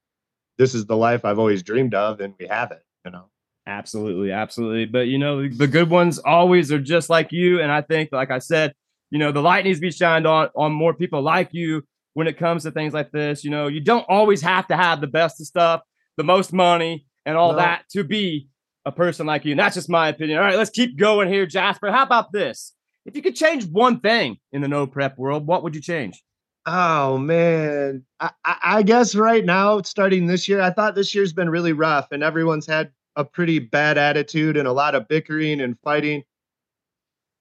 this 0.59 0.75
is 0.75 0.87
the 0.87 0.97
life 0.97 1.25
I've 1.25 1.39
always 1.39 1.63
dreamed 1.63 1.95
of 1.95 2.21
and 2.21 2.35
we 2.39 2.47
have 2.49 2.73
it, 2.73 2.85
you 3.05 3.11
know. 3.13 3.31
Absolutely, 3.69 4.33
absolutely. 4.33 4.87
But 4.87 5.09
you 5.09 5.19
know, 5.19 5.47
the 5.47 5.67
good 5.69 5.91
ones 5.91 6.19
always 6.19 6.73
are 6.73 6.79
just 6.81 7.11
like 7.11 7.33
you. 7.33 7.61
And 7.61 7.71
I 7.71 7.83
think, 7.83 8.11
like 8.13 8.31
I 8.31 8.39
said, 8.39 8.75
you 9.11 9.19
know, 9.19 9.31
the 9.31 9.43
light 9.43 9.65
needs 9.65 9.79
to 9.79 9.83
be 9.83 9.91
shined 9.93 10.27
on 10.27 10.49
on 10.57 10.73
more 10.73 10.95
people 10.95 11.21
like 11.21 11.51
you 11.53 11.85
when 12.15 12.27
it 12.27 12.39
comes 12.39 12.63
to 12.63 12.71
things 12.71 12.95
like 12.95 13.13
this. 13.13 13.45
You 13.45 13.51
know, 13.51 13.67
you 13.69 13.81
don't 13.81 14.07
always 14.09 14.41
have 14.41 14.67
to 14.69 14.77
have 14.77 15.03
the 15.03 15.07
best 15.07 15.39
of 15.41 15.47
stuff, 15.47 15.83
the 16.17 16.25
most 16.25 16.53
money, 16.53 17.05
and 17.27 17.37
all 17.37 17.53
No. 17.53 17.59
that 17.59 17.83
to 17.91 18.05
be 18.05 18.49
a 18.87 18.91
person 18.93 19.27
like 19.27 19.45
you. 19.45 19.53
And 19.53 19.61
that's 19.61 19.75
just 19.75 19.91
my 19.91 20.09
opinion. 20.09 20.39
All 20.39 20.45
right, 20.47 20.57
let's 20.57 20.71
keep 20.71 20.97
going 20.97 21.29
here, 21.29 21.45
Jasper. 21.45 21.93
How 21.93 22.05
about 22.05 22.33
this? 22.33 22.73
If 23.05 23.17
you 23.17 23.23
could 23.23 23.37
change 23.37 23.67
one 23.67 24.01
thing 24.01 24.39
in 24.51 24.63
the 24.63 24.69
no 24.69 24.87
prep 24.87 25.19
world, 25.19 25.47
what 25.47 25.63
would 25.63 25.75
you 25.75 25.83
change? 25.83 26.23
Oh 26.65 27.19
man, 27.19 28.05
I, 28.21 28.31
I 28.47 28.57
I 28.63 28.83
guess 28.83 29.15
right 29.15 29.45
now, 29.45 29.83
starting 29.83 30.27
this 30.27 30.49
year, 30.49 30.61
I 30.63 30.71
thought 30.71 30.95
this 30.95 31.15
year's 31.15 31.33
been 31.35 31.51
really 31.51 31.73
rough, 31.75 32.09
and 32.13 32.23
everyone's 32.23 32.67
had 32.67 32.91
a 33.19 33.25
pretty 33.25 33.59
bad 33.59 33.99
attitude 33.99 34.57
and 34.57 34.69
a 34.69 34.73
lot 34.73 34.95
of 34.95 35.09
bickering 35.09 35.61
and 35.61 35.77
fighting. 35.81 36.23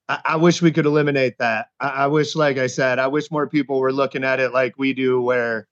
I, 0.09 0.19
I 0.25 0.36
wish 0.36 0.59
we 0.59 0.71
could 0.71 0.88
eliminate 0.88 1.38
that. 1.38 1.67
I, 1.80 1.89
I 1.89 2.07
wish, 2.07 2.36
like 2.36 2.57
I 2.57 2.65
said, 2.65 2.97
I 2.97 3.07
wish 3.07 3.30
more 3.30 3.47
people 3.47 3.80
were 3.80 3.93
looking 3.93 4.23
at 4.23 4.39
it 4.39 4.51
like 4.51 4.73
we 4.78 4.93
do, 4.93 5.21
where 5.21 5.67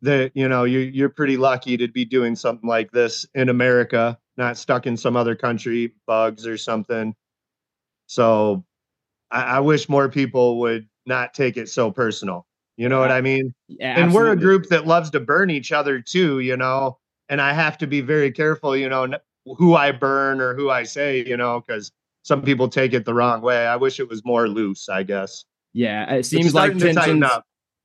the 0.00 0.30
you 0.34 0.48
know 0.48 0.62
you 0.62 0.78
you're 0.78 1.08
pretty 1.08 1.36
lucky 1.36 1.76
to 1.76 1.88
be 1.88 2.04
doing 2.04 2.36
something 2.36 2.68
like 2.68 2.92
this 2.92 3.26
in 3.34 3.48
America, 3.48 4.16
not 4.36 4.56
stuck 4.56 4.86
in 4.86 4.96
some 4.96 5.16
other 5.16 5.34
country, 5.34 5.92
bugs 6.06 6.46
or 6.46 6.56
something. 6.56 7.14
So, 8.06 8.64
I, 9.32 9.42
I 9.42 9.60
wish 9.60 9.88
more 9.88 10.08
people 10.08 10.60
would 10.60 10.88
not 11.06 11.34
take 11.34 11.56
it 11.56 11.68
so 11.68 11.90
personal. 11.90 12.46
You 12.76 12.88
know 12.88 13.00
what 13.00 13.10
I 13.10 13.20
mean? 13.20 13.52
Yeah, 13.66 13.98
and 13.98 14.14
we're 14.14 14.30
a 14.30 14.36
group 14.36 14.68
that 14.68 14.86
loves 14.86 15.10
to 15.10 15.18
burn 15.18 15.50
each 15.50 15.72
other 15.72 16.00
too, 16.00 16.38
you 16.38 16.56
know. 16.56 16.98
And 17.28 17.40
I 17.40 17.52
have 17.52 17.78
to 17.78 17.86
be 17.86 18.00
very 18.00 18.32
careful, 18.32 18.76
you 18.76 18.88
know, 18.88 19.06
who 19.56 19.74
I 19.74 19.92
burn 19.92 20.40
or 20.40 20.54
who 20.54 20.70
I 20.70 20.82
say, 20.84 21.24
you 21.24 21.36
know, 21.36 21.62
because 21.66 21.92
some 22.22 22.42
people 22.42 22.68
take 22.68 22.92
it 22.92 23.04
the 23.04 23.14
wrong 23.14 23.40
way. 23.40 23.66
I 23.66 23.76
wish 23.76 24.00
it 24.00 24.08
was 24.08 24.24
more 24.24 24.48
loose. 24.48 24.88
I 24.88 25.02
guess 25.02 25.44
Yeah, 25.72 26.12
it 26.14 26.26
seems 26.26 26.54
like 26.54 26.76
tensions. 26.76 27.24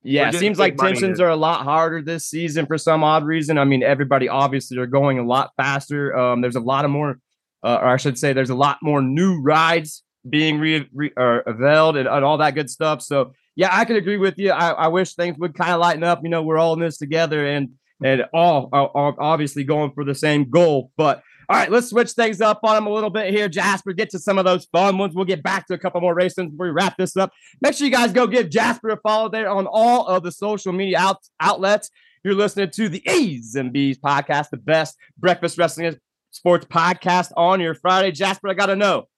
Yeah, 0.02 0.28
it 0.28 0.34
seems 0.34 0.58
like 0.58 0.76
tensions 0.76 1.18
here. 1.18 1.28
are 1.28 1.30
a 1.30 1.36
lot 1.36 1.62
harder 1.62 2.02
this 2.02 2.26
season 2.26 2.66
for 2.66 2.76
some 2.76 3.02
odd 3.02 3.24
reason. 3.24 3.56
I 3.56 3.64
mean, 3.64 3.82
everybody 3.82 4.28
obviously 4.28 4.76
are 4.76 4.86
going 4.86 5.18
a 5.18 5.24
lot 5.24 5.52
faster. 5.56 6.14
Um, 6.14 6.42
there's 6.42 6.56
a 6.56 6.60
lot 6.60 6.84
of 6.84 6.90
more, 6.90 7.18
uh, 7.62 7.78
or 7.80 7.88
I 7.88 7.96
should 7.96 8.18
say, 8.18 8.34
there's 8.34 8.50
a 8.50 8.54
lot 8.54 8.78
more 8.82 9.00
new 9.00 9.40
rides 9.40 10.02
being 10.28 10.58
re, 10.58 10.86
re 10.92 11.10
or 11.16 11.40
availed 11.40 11.96
and, 11.96 12.06
and 12.06 12.22
all 12.22 12.36
that 12.38 12.54
good 12.54 12.68
stuff. 12.68 13.00
So 13.00 13.32
yeah, 13.56 13.70
I 13.72 13.86
can 13.86 13.96
agree 13.96 14.18
with 14.18 14.36
you. 14.36 14.50
I, 14.50 14.70
I 14.72 14.88
wish 14.88 15.14
things 15.14 15.38
would 15.38 15.54
kind 15.54 15.70
of 15.70 15.80
lighten 15.80 16.04
up. 16.04 16.20
You 16.22 16.28
know, 16.28 16.42
we're 16.42 16.58
all 16.58 16.74
in 16.74 16.80
this 16.80 16.98
together 16.98 17.46
and 17.46 17.70
and 18.02 18.24
all 18.32 18.68
are, 18.72 19.14
obviously 19.18 19.64
going 19.64 19.92
for 19.92 20.04
the 20.04 20.14
same 20.14 20.50
goal. 20.50 20.90
But 20.96 21.22
all 21.48 21.56
right, 21.56 21.70
let's 21.70 21.90
switch 21.90 22.12
things 22.12 22.40
up 22.40 22.60
on 22.62 22.74
them 22.74 22.86
a 22.86 22.92
little 22.92 23.10
bit 23.10 23.32
here, 23.32 23.48
Jasper. 23.48 23.92
Get 23.92 24.10
to 24.10 24.18
some 24.18 24.38
of 24.38 24.44
those 24.44 24.64
fun 24.66 24.96
ones. 24.96 25.14
We'll 25.14 25.26
get 25.26 25.42
back 25.42 25.66
to 25.66 25.74
a 25.74 25.78
couple 25.78 26.00
more 26.00 26.14
races 26.14 26.46
before 26.46 26.66
we 26.66 26.72
wrap 26.72 26.96
this 26.96 27.16
up. 27.16 27.32
Make 27.60 27.74
sure 27.74 27.86
you 27.86 27.92
guys 27.92 28.12
go 28.12 28.26
give 28.26 28.48
Jasper 28.48 28.90
a 28.90 28.96
follow 28.96 29.28
there 29.28 29.50
on 29.50 29.66
all 29.66 30.06
of 30.06 30.22
the 30.22 30.32
social 30.32 30.72
media 30.72 30.98
out, 30.98 31.18
outlets. 31.40 31.90
You're 32.24 32.34
listening 32.34 32.70
to 32.70 32.88
the 32.88 33.02
A's 33.06 33.54
and 33.54 33.72
B's 33.72 33.98
podcast, 33.98 34.48
the 34.50 34.56
best 34.56 34.96
breakfast 35.18 35.58
wrestling 35.58 35.96
sports 36.30 36.64
podcast 36.64 37.32
on 37.36 37.60
your 37.60 37.74
Friday. 37.74 38.10
Jasper, 38.10 38.48
I 38.48 38.54
got 38.54 38.66
to 38.66 38.76
know 38.76 39.08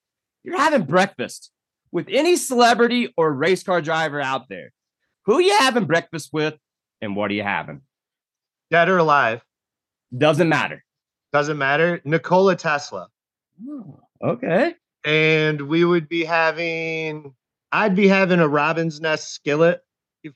you're 0.43 0.57
having 0.57 0.83
breakfast 0.83 1.51
with 1.91 2.07
any 2.09 2.35
celebrity 2.35 3.13
or 3.15 3.33
race 3.33 3.63
car 3.63 3.81
driver 3.81 4.19
out 4.19 4.49
there. 4.49 4.73
Who 5.25 5.39
you 5.39 5.57
having 5.57 5.85
breakfast 5.85 6.29
with 6.33 6.55
and 7.01 7.15
what 7.15 7.31
are 7.31 7.35
you 7.35 7.43
having? 7.43 7.81
Dead 8.71 8.89
or 8.89 8.97
alive, 8.97 9.41
Doesn't 10.17 10.49
matter. 10.49 10.83
doesn't 11.31 11.57
matter. 11.57 12.01
Nikola 12.03 12.55
Tesla, 12.55 13.07
oh, 13.69 13.99
Okay. 14.21 14.75
and 15.03 15.61
we 15.61 15.85
would 15.85 16.09
be 16.09 16.23
having. 16.25 17.33
I'd 17.71 17.95
be 17.95 18.07
having 18.07 18.39
a 18.39 18.47
Robin's 18.47 18.99
Nest 19.01 19.33
skillet 19.33 19.81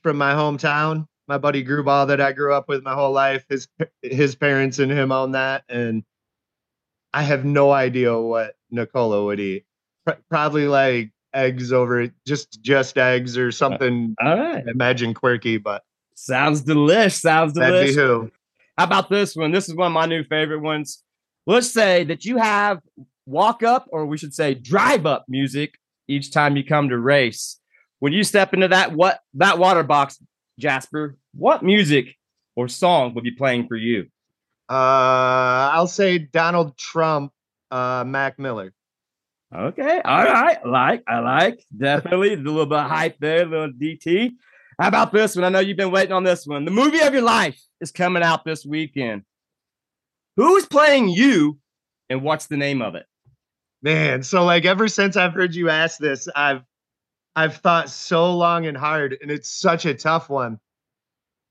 from 0.02 0.16
my 0.16 0.32
hometown. 0.34 1.06
My 1.28 1.38
buddy 1.38 1.64
Grubal 1.64 2.08
that 2.08 2.20
I 2.20 2.32
grew 2.32 2.52
up 2.52 2.68
with 2.68 2.82
my 2.82 2.94
whole 2.94 3.12
life. 3.12 3.44
His 3.48 3.68
his 4.02 4.34
parents 4.34 4.78
and 4.78 4.90
him 4.90 5.12
on 5.12 5.32
that, 5.32 5.64
and 5.68 6.02
I 7.14 7.22
have 7.22 7.44
no 7.44 7.70
idea 7.72 8.18
what 8.18 8.54
Nikola 8.70 9.24
would 9.24 9.40
eat. 9.40 9.64
Pr- 10.06 10.12
probably 10.30 10.66
like 10.68 11.10
eggs 11.34 11.72
over 11.72 12.08
just 12.26 12.60
just 12.62 12.98
eggs 12.98 13.36
or 13.38 13.48
uh, 13.48 13.52
something. 13.52 14.14
All 14.22 14.38
right. 14.38 14.66
Imagine 14.66 15.14
quirky, 15.14 15.58
but 15.58 15.82
Sounds 16.14 16.62
delish. 16.62 17.20
Sounds 17.20 17.54
that'd 17.54 17.86
be 17.86 17.92
delish. 17.92 17.94
who. 17.94 18.30
How 18.76 18.84
about 18.84 19.10
this 19.10 19.36
one? 19.36 19.52
This 19.52 19.68
is 19.68 19.74
one 19.74 19.88
of 19.88 19.92
my 19.92 20.06
new 20.06 20.24
favorite 20.24 20.60
ones. 20.60 21.02
Let's 21.46 21.70
say 21.70 22.04
that 22.04 22.24
you 22.24 22.38
have 22.38 22.80
walk 23.26 23.62
up, 23.62 23.86
or 23.90 24.06
we 24.06 24.18
should 24.18 24.34
say 24.34 24.54
drive 24.54 25.06
up 25.06 25.24
music 25.28 25.78
each 26.08 26.32
time 26.32 26.56
you 26.56 26.64
come 26.64 26.88
to 26.88 26.98
race. 26.98 27.58
When 27.98 28.12
you 28.12 28.24
step 28.24 28.54
into 28.54 28.68
that 28.68 28.92
what 28.92 29.20
that 29.34 29.58
water 29.58 29.82
box, 29.82 30.18
Jasper, 30.58 31.16
what 31.34 31.62
music 31.62 32.16
or 32.56 32.68
song 32.68 33.14
will 33.14 33.22
be 33.22 33.30
playing 33.30 33.68
for 33.68 33.76
you? 33.76 34.06
Uh, 34.68 35.70
I'll 35.72 35.86
say 35.86 36.18
Donald 36.18 36.76
Trump, 36.76 37.32
uh, 37.70 38.04
Mac 38.06 38.38
Miller. 38.38 38.72
Okay. 39.54 40.00
All 40.02 40.24
right. 40.24 40.58
I 40.64 40.68
like, 40.68 41.02
I 41.06 41.18
like. 41.18 41.64
Definitely. 41.76 42.34
a 42.34 42.36
little 42.36 42.66
bit 42.66 42.78
of 42.78 42.90
hype 42.90 43.18
there, 43.18 43.42
a 43.42 43.46
little 43.46 43.72
DT. 43.72 44.32
How 44.78 44.88
about 44.88 45.12
this 45.12 45.36
one? 45.36 45.44
I 45.44 45.48
know 45.48 45.60
you've 45.60 45.76
been 45.76 45.90
waiting 45.90 46.12
on 46.12 46.24
this 46.24 46.46
one. 46.46 46.64
The 46.64 46.70
movie 46.70 47.00
of 47.00 47.12
your 47.12 47.22
life 47.22 47.60
is 47.80 47.92
coming 47.92 48.22
out 48.22 48.44
this 48.44 48.64
weekend. 48.64 49.22
Who's 50.36 50.66
playing 50.66 51.08
you 51.08 51.58
and 52.08 52.22
what's 52.22 52.46
the 52.46 52.56
name 52.56 52.82
of 52.82 52.94
it? 52.94 53.06
Man, 53.82 54.22
so 54.22 54.44
like 54.44 54.64
ever 54.64 54.88
since 54.88 55.16
I've 55.16 55.34
heard 55.34 55.54
you 55.54 55.68
ask 55.68 55.98
this, 55.98 56.28
I've 56.34 56.62
I've 57.34 57.56
thought 57.56 57.88
so 57.90 58.36
long 58.36 58.66
and 58.66 58.76
hard, 58.76 59.16
and 59.20 59.30
it's 59.30 59.50
such 59.50 59.86
a 59.86 59.94
tough 59.94 60.28
one. 60.28 60.60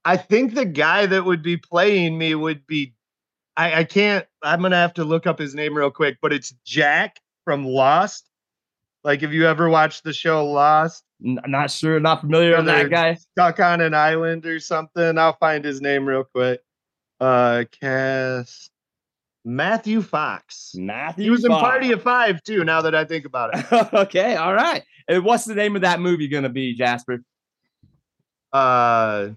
I 0.05 0.17
think 0.17 0.53
the 0.53 0.65
guy 0.65 1.05
that 1.07 1.25
would 1.25 1.43
be 1.43 1.57
playing 1.57 2.17
me 2.17 2.33
would 2.35 2.65
be 2.65 2.95
I, 3.57 3.79
I 3.79 3.83
can't 3.83 4.25
I'm 4.41 4.61
gonna 4.61 4.77
have 4.77 4.93
to 4.95 5.03
look 5.03 5.27
up 5.27 5.37
his 5.37 5.53
name 5.53 5.75
real 5.75 5.91
quick, 5.91 6.17
but 6.21 6.33
it's 6.33 6.53
Jack 6.65 7.17
from 7.43 7.65
Lost. 7.65 8.30
Like, 9.03 9.23
if 9.23 9.31
you 9.31 9.47
ever 9.47 9.69
watched 9.69 10.03
the 10.03 10.13
show 10.13 10.45
Lost? 10.45 11.03
N- 11.25 11.39
not 11.47 11.71
sure, 11.71 11.99
not 11.99 12.21
familiar 12.21 12.57
with 12.57 12.65
that 12.65 12.89
guy. 12.89 13.15
Stuck 13.15 13.59
on 13.59 13.81
an 13.81 13.93
island 13.93 14.45
or 14.45 14.59
something. 14.59 15.17
I'll 15.17 15.37
find 15.37 15.63
his 15.63 15.81
name 15.81 16.05
real 16.05 16.23
quick. 16.23 16.61
Uh 17.19 17.65
cast 17.79 18.71
Matthew 19.45 20.01
Fox. 20.01 20.71
Matthew. 20.75 21.25
He 21.25 21.29
was 21.29 21.45
in 21.45 21.51
Party 21.51 21.91
of 21.91 22.01
Five 22.01 22.41
too, 22.43 22.63
now 22.63 22.81
that 22.81 22.95
I 22.95 23.05
think 23.05 23.25
about 23.25 23.51
it. 23.55 23.93
okay, 23.93 24.35
all 24.35 24.53
right. 24.53 24.83
And 25.07 25.23
what's 25.23 25.45
the 25.45 25.55
name 25.55 25.75
of 25.75 25.83
that 25.83 25.99
movie 25.99 26.27
gonna 26.27 26.49
be, 26.49 26.75
Jasper? 26.75 27.21
Uh 28.51 29.29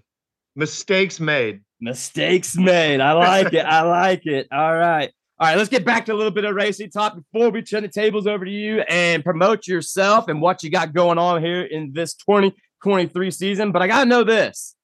mistakes 0.55 1.19
made. 1.19 1.61
Mistakes 1.79 2.55
made. 2.55 3.01
I 3.01 3.13
like 3.13 3.53
it. 3.53 3.65
I 3.65 3.81
like 3.81 4.25
it. 4.25 4.47
All 4.51 4.75
right. 4.75 5.11
All 5.37 5.47
right, 5.47 5.57
let's 5.57 5.69
get 5.69 5.83
back 5.83 6.05
to 6.05 6.13
a 6.13 6.15
little 6.15 6.31
bit 6.31 6.45
of 6.45 6.55
racing 6.55 6.89
talk 6.91 7.13
before 7.15 7.49
we 7.49 7.61
turn 7.61 7.83
the 7.83 7.89
tables 7.89 8.25
over 8.25 8.45
to 8.45 8.51
you 8.51 8.79
and 8.87 9.21
promote 9.23 9.67
yourself 9.67 10.29
and 10.29 10.41
what 10.41 10.63
you 10.63 10.69
got 10.69 10.93
going 10.93 11.17
on 11.17 11.43
here 11.43 11.63
in 11.63 11.91
this 11.91 12.13
2023 12.13 13.31
season. 13.31 13.71
But 13.73 13.81
I 13.81 13.87
got 13.87 14.03
to 14.03 14.09
know 14.09 14.23
this. 14.23 14.75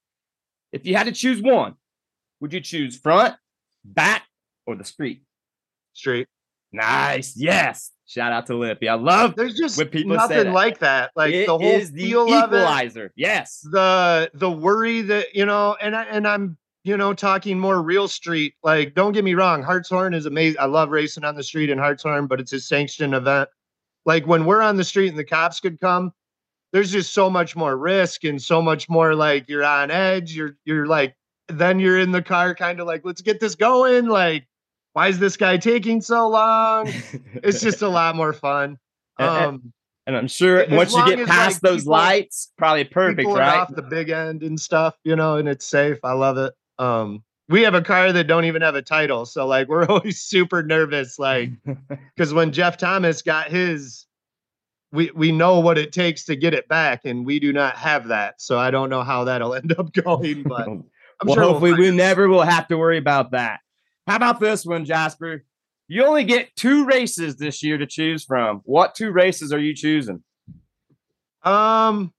If 0.73 0.85
you 0.85 0.95
had 0.97 1.05
to 1.05 1.13
choose 1.13 1.41
one, 1.41 1.75
would 2.41 2.51
you 2.51 2.59
choose 2.59 2.97
front, 2.97 3.35
back, 3.85 4.23
or 4.65 4.75
the 4.75 4.83
street? 4.83 5.23
Street. 5.93 6.27
Nice. 6.73 7.37
Yes. 7.37 7.91
Shout 8.05 8.33
out 8.33 8.47
to 8.47 8.55
Lippy. 8.55 8.89
I 8.89 8.95
love 8.95 9.35
There's 9.37 9.55
just 9.55 9.77
when 9.77 9.87
people 9.87 10.15
nothing 10.17 10.51
like 10.51 10.79
that. 10.79 11.11
Like 11.15 11.33
It 11.33 11.45
the 11.47 11.57
whole 11.57 11.61
is 11.61 11.93
the 11.93 12.09
feel 12.09 12.23
of 12.23 12.51
it. 12.51 12.57
equalizer. 12.57 13.11
Yes. 13.15 13.59
the 13.71 14.29
the 14.33 14.51
worry 14.51 15.01
that 15.03 15.27
you 15.33 15.45
know 15.45 15.77
and 15.79 15.95
I, 15.95 16.03
and 16.03 16.27
I'm 16.27 16.57
you 16.83 16.97
know 16.97 17.13
talking 17.13 17.59
more 17.59 17.81
real 17.81 18.07
street 18.07 18.55
like 18.63 18.95
don't 18.95 19.13
get 19.13 19.23
me 19.23 19.33
wrong 19.33 19.61
Hartshorne 19.61 20.13
is 20.13 20.25
amazing 20.25 20.59
I 20.59 20.65
love 20.65 20.89
racing 20.89 21.23
on 21.23 21.35
the 21.35 21.43
street 21.43 21.69
in 21.69 21.77
Hartshorne 21.77 22.27
but 22.27 22.39
it's 22.39 22.53
a 22.53 22.59
sanctioned 22.59 23.13
event 23.13 23.49
like 24.05 24.25
when 24.25 24.45
we're 24.45 24.61
on 24.61 24.77
the 24.77 24.83
street 24.83 25.09
and 25.09 25.17
the 25.17 25.23
cops 25.23 25.59
could 25.59 25.79
come 25.79 26.11
there's 26.73 26.91
just 26.91 27.13
so 27.13 27.29
much 27.29 27.55
more 27.55 27.77
risk 27.77 28.23
and 28.23 28.41
so 28.41 28.61
much 28.61 28.89
more 28.89 29.13
like 29.13 29.47
you're 29.47 29.63
on 29.63 29.91
edge 29.91 30.33
you're 30.35 30.57
you're 30.65 30.85
like 30.87 31.15
then 31.47 31.79
you're 31.79 31.99
in 31.99 32.11
the 32.11 32.21
car 32.21 32.55
kind 32.55 32.79
of 32.79 32.87
like 32.87 33.01
let's 33.03 33.21
get 33.21 33.39
this 33.39 33.55
going 33.55 34.07
like 34.07 34.47
why 34.93 35.07
is 35.07 35.19
this 35.19 35.37
guy 35.37 35.57
taking 35.57 36.01
so 36.01 36.27
long 36.27 36.91
it's 37.43 37.61
just 37.61 37.81
a 37.81 37.89
lot 37.89 38.15
more 38.15 38.33
fun 38.33 38.77
um 39.19 39.71
And 40.07 40.17
I'm 40.17 40.27
sure 40.27 40.65
once 40.71 40.95
you 40.95 41.05
get 41.05 41.27
past 41.27 41.61
like, 41.61 41.61
those 41.61 41.81
people- 41.81 41.91
lights, 41.91 42.51
probably 42.57 42.85
perfect, 42.85 43.27
right? 43.29 43.59
off 43.59 43.75
the 43.75 43.83
big 43.83 44.09
end 44.09 44.41
and 44.41 44.59
stuff, 44.59 44.95
you 45.03 45.15
know, 45.15 45.37
and 45.37 45.47
it's 45.47 45.65
safe. 45.65 45.99
I 46.03 46.13
love 46.13 46.37
it. 46.39 46.53
Um, 46.81 47.23
we 47.47 47.61
have 47.61 47.75
a 47.75 47.81
car 47.81 48.11
that 48.11 48.25
don't 48.25 48.45
even 48.45 48.63
have 48.63 48.75
a 48.75 48.81
title, 48.81 49.25
so 49.25 49.45
like 49.45 49.67
we're 49.67 49.85
always 49.89 50.21
super 50.21 50.63
nervous, 50.63 51.19
like 51.19 51.51
because 52.15 52.33
when 52.33 52.51
Jeff 52.51 52.77
Thomas 52.77 53.21
got 53.21 53.49
his, 53.49 54.07
we 54.91 55.11
we 55.13 55.31
know 55.31 55.59
what 55.59 55.77
it 55.77 55.93
takes 55.93 56.25
to 56.25 56.35
get 56.35 56.55
it 56.55 56.67
back, 56.67 57.05
and 57.05 57.25
we 57.25 57.39
do 57.39 57.53
not 57.53 57.77
have 57.77 58.07
that. 58.07 58.41
So 58.41 58.57
I 58.57 58.71
don't 58.71 58.89
know 58.89 59.03
how 59.03 59.25
that'll 59.25 59.53
end 59.55 59.77
up 59.77 59.93
going, 59.93 60.43
but 60.43 60.67
I'm 60.67 60.83
well, 61.23 61.35
sure 61.35 61.43
we'll 61.43 61.51
hopefully 61.53 61.73
we 61.73 61.91
never 61.91 62.27
will 62.27 62.41
have 62.41 62.67
to 62.69 62.77
worry 62.77 62.97
about 62.97 63.31
that. 63.31 63.59
How 64.07 64.15
about 64.15 64.39
this 64.39 64.65
one, 64.65 64.85
Jasper? 64.85 65.43
You 65.87 66.05
only 66.05 66.23
get 66.23 66.55
two 66.55 66.85
races 66.85 67.35
this 67.35 67.61
year 67.61 67.77
to 67.77 67.85
choose 67.85 68.23
from. 68.23 68.61
What 68.63 68.95
two 68.95 69.11
races 69.11 69.53
are 69.53 69.59
you 69.59 69.75
choosing? 69.75 70.23
Um, 71.43 72.13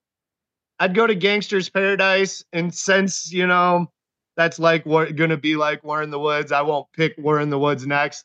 I'd 0.78 0.94
go 0.94 1.06
to 1.06 1.14
Gangster's 1.14 1.70
Paradise, 1.70 2.44
and 2.52 2.72
since 2.72 3.32
you 3.32 3.46
know 3.46 3.90
that's 4.37 4.59
like 4.59 4.87
what 4.87 5.14
gonna 5.16 5.37
be 5.37 5.57
like 5.57 5.85
War 5.85 6.03
in 6.03 6.11
the 6.11 6.18
Woods, 6.18 6.53
I 6.53 6.62
won't 6.62 6.87
pick 6.93 7.14
War 7.18 7.41
in 7.41 7.51
the 7.51 7.59
Woods 7.59 7.87
next. 7.87 8.24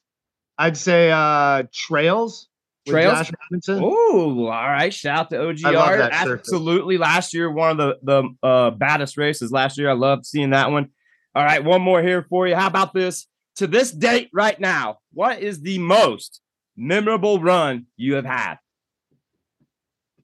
I'd 0.58 0.78
say 0.78 1.12
uh 1.12 1.64
Trails. 1.74 2.48
Trails? 2.88 3.30
Oh, 3.68 4.46
all 4.46 4.50
right. 4.50 4.94
Shout 4.94 5.20
out 5.20 5.30
to 5.32 5.36
OGR. 5.38 5.98
surface. 6.24 6.40
Absolutely. 6.50 6.98
Last 6.98 7.34
year, 7.34 7.52
one 7.52 7.72
of 7.72 7.78
the 7.78 7.98
the 8.42 8.48
uh, 8.48 8.72
baddest 8.72 9.18
races 9.18 9.52
last 9.52 9.78
year. 9.78 9.90
I 9.90 9.94
loved 9.94 10.26
seeing 10.26 10.52
that 10.52 10.72
one. 10.72 10.90
All 11.36 11.44
right, 11.44 11.64
one 11.64 11.82
more 11.82 12.02
here 12.02 12.26
for 12.30 12.48
you. 12.48 12.56
How 12.56 12.68
about 12.68 12.94
this? 12.94 13.28
To 13.58 13.68
this 13.68 13.92
date, 13.92 14.30
right 14.34 14.60
now, 14.60 15.00
what 15.14 15.40
is 15.40 15.62
the 15.62 15.78
most 15.80 16.42
memorable 16.76 17.40
run 17.40 17.88
you 17.96 18.16
have 18.16 18.26
had? 18.26 18.56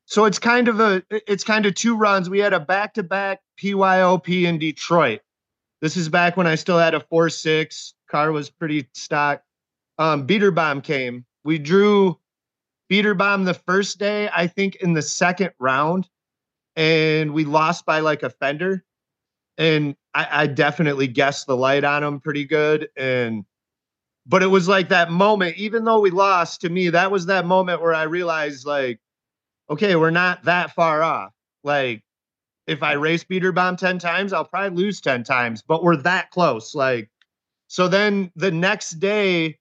So 0.06 0.26
it's 0.26 0.40
kind 0.40 0.68
of 0.68 0.80
a 0.80 1.04
it's 1.10 1.44
kind 1.44 1.66
of 1.66 1.76
two 1.76 1.96
runs. 1.96 2.30
We 2.30 2.40
had 2.40 2.54
a 2.54 2.60
back 2.60 2.94
to 2.96 3.04
back 3.04 3.42
PYOP 3.62 4.46
in 4.46 4.60
Detroit. 4.60 5.22
This 5.84 5.98
is 5.98 6.08
back 6.08 6.38
when 6.38 6.48
I 6.48 6.56
still 6.56 6.80
had 6.80 6.94
a 6.94 7.02
four 7.02 7.30
six. 7.30 7.94
Car 8.10 8.32
was 8.32 8.50
pretty 8.50 8.88
stock. 8.94 9.44
Um, 10.00 10.26
beater 10.26 10.50
bomb 10.50 10.80
came. 10.80 11.26
We 11.44 11.60
drew 11.60 12.18
beater 12.88 13.14
bomb 13.14 13.44
the 13.44 13.54
first 13.54 14.00
day, 14.00 14.30
I 14.34 14.48
think 14.48 14.76
in 14.76 14.94
the 14.94 15.02
second 15.02 15.52
round, 15.60 16.08
and 16.78 17.34
we 17.34 17.44
lost 17.44 17.86
by 17.86 18.00
like 18.00 18.24
a 18.24 18.30
fender. 18.30 18.86
And 19.58 19.98
I, 20.14 20.44
I 20.44 20.48
definitely 20.48 21.08
guessed 21.08 21.48
the 21.48 21.58
light 21.58 21.84
on 21.84 22.02
him 22.02 22.22
pretty 22.22 22.46
good. 22.46 22.88
And 22.96 23.44
but 24.26 24.42
it 24.42 24.48
was 24.48 24.70
like 24.70 24.88
that 24.88 25.12
moment, 25.12 25.58
even 25.58 25.84
though 25.84 26.00
we 26.00 26.12
lost, 26.12 26.62
to 26.62 26.70
me, 26.70 26.92
that 26.92 27.12
was 27.12 27.26
that 27.26 27.46
moment 27.46 27.82
where 27.82 27.94
I 27.94 28.04
realized 28.04 28.66
like 28.66 29.02
okay, 29.70 29.98
we're 29.98 30.12
not 30.12 30.46
that 30.46 30.72
far 30.72 31.04
off. 31.04 31.34
Like, 31.62 32.04
if 32.68 32.84
I 32.84 32.94
race 32.94 33.24
beater 33.24 33.52
bomb 33.52 33.76
10 33.76 34.00
times, 34.00 34.34
I'll 34.34 34.46
probably 34.46 34.84
lose 34.84 35.02
10 35.02 35.24
times, 35.24 35.62
but 35.62 35.84
we're 35.84 35.98
that 35.98 36.32
close. 36.32 36.74
Like, 36.74 37.10
so 37.68 37.88
then 37.88 38.32
the 38.36 38.52
next 38.52 38.92
day, 39.00 39.58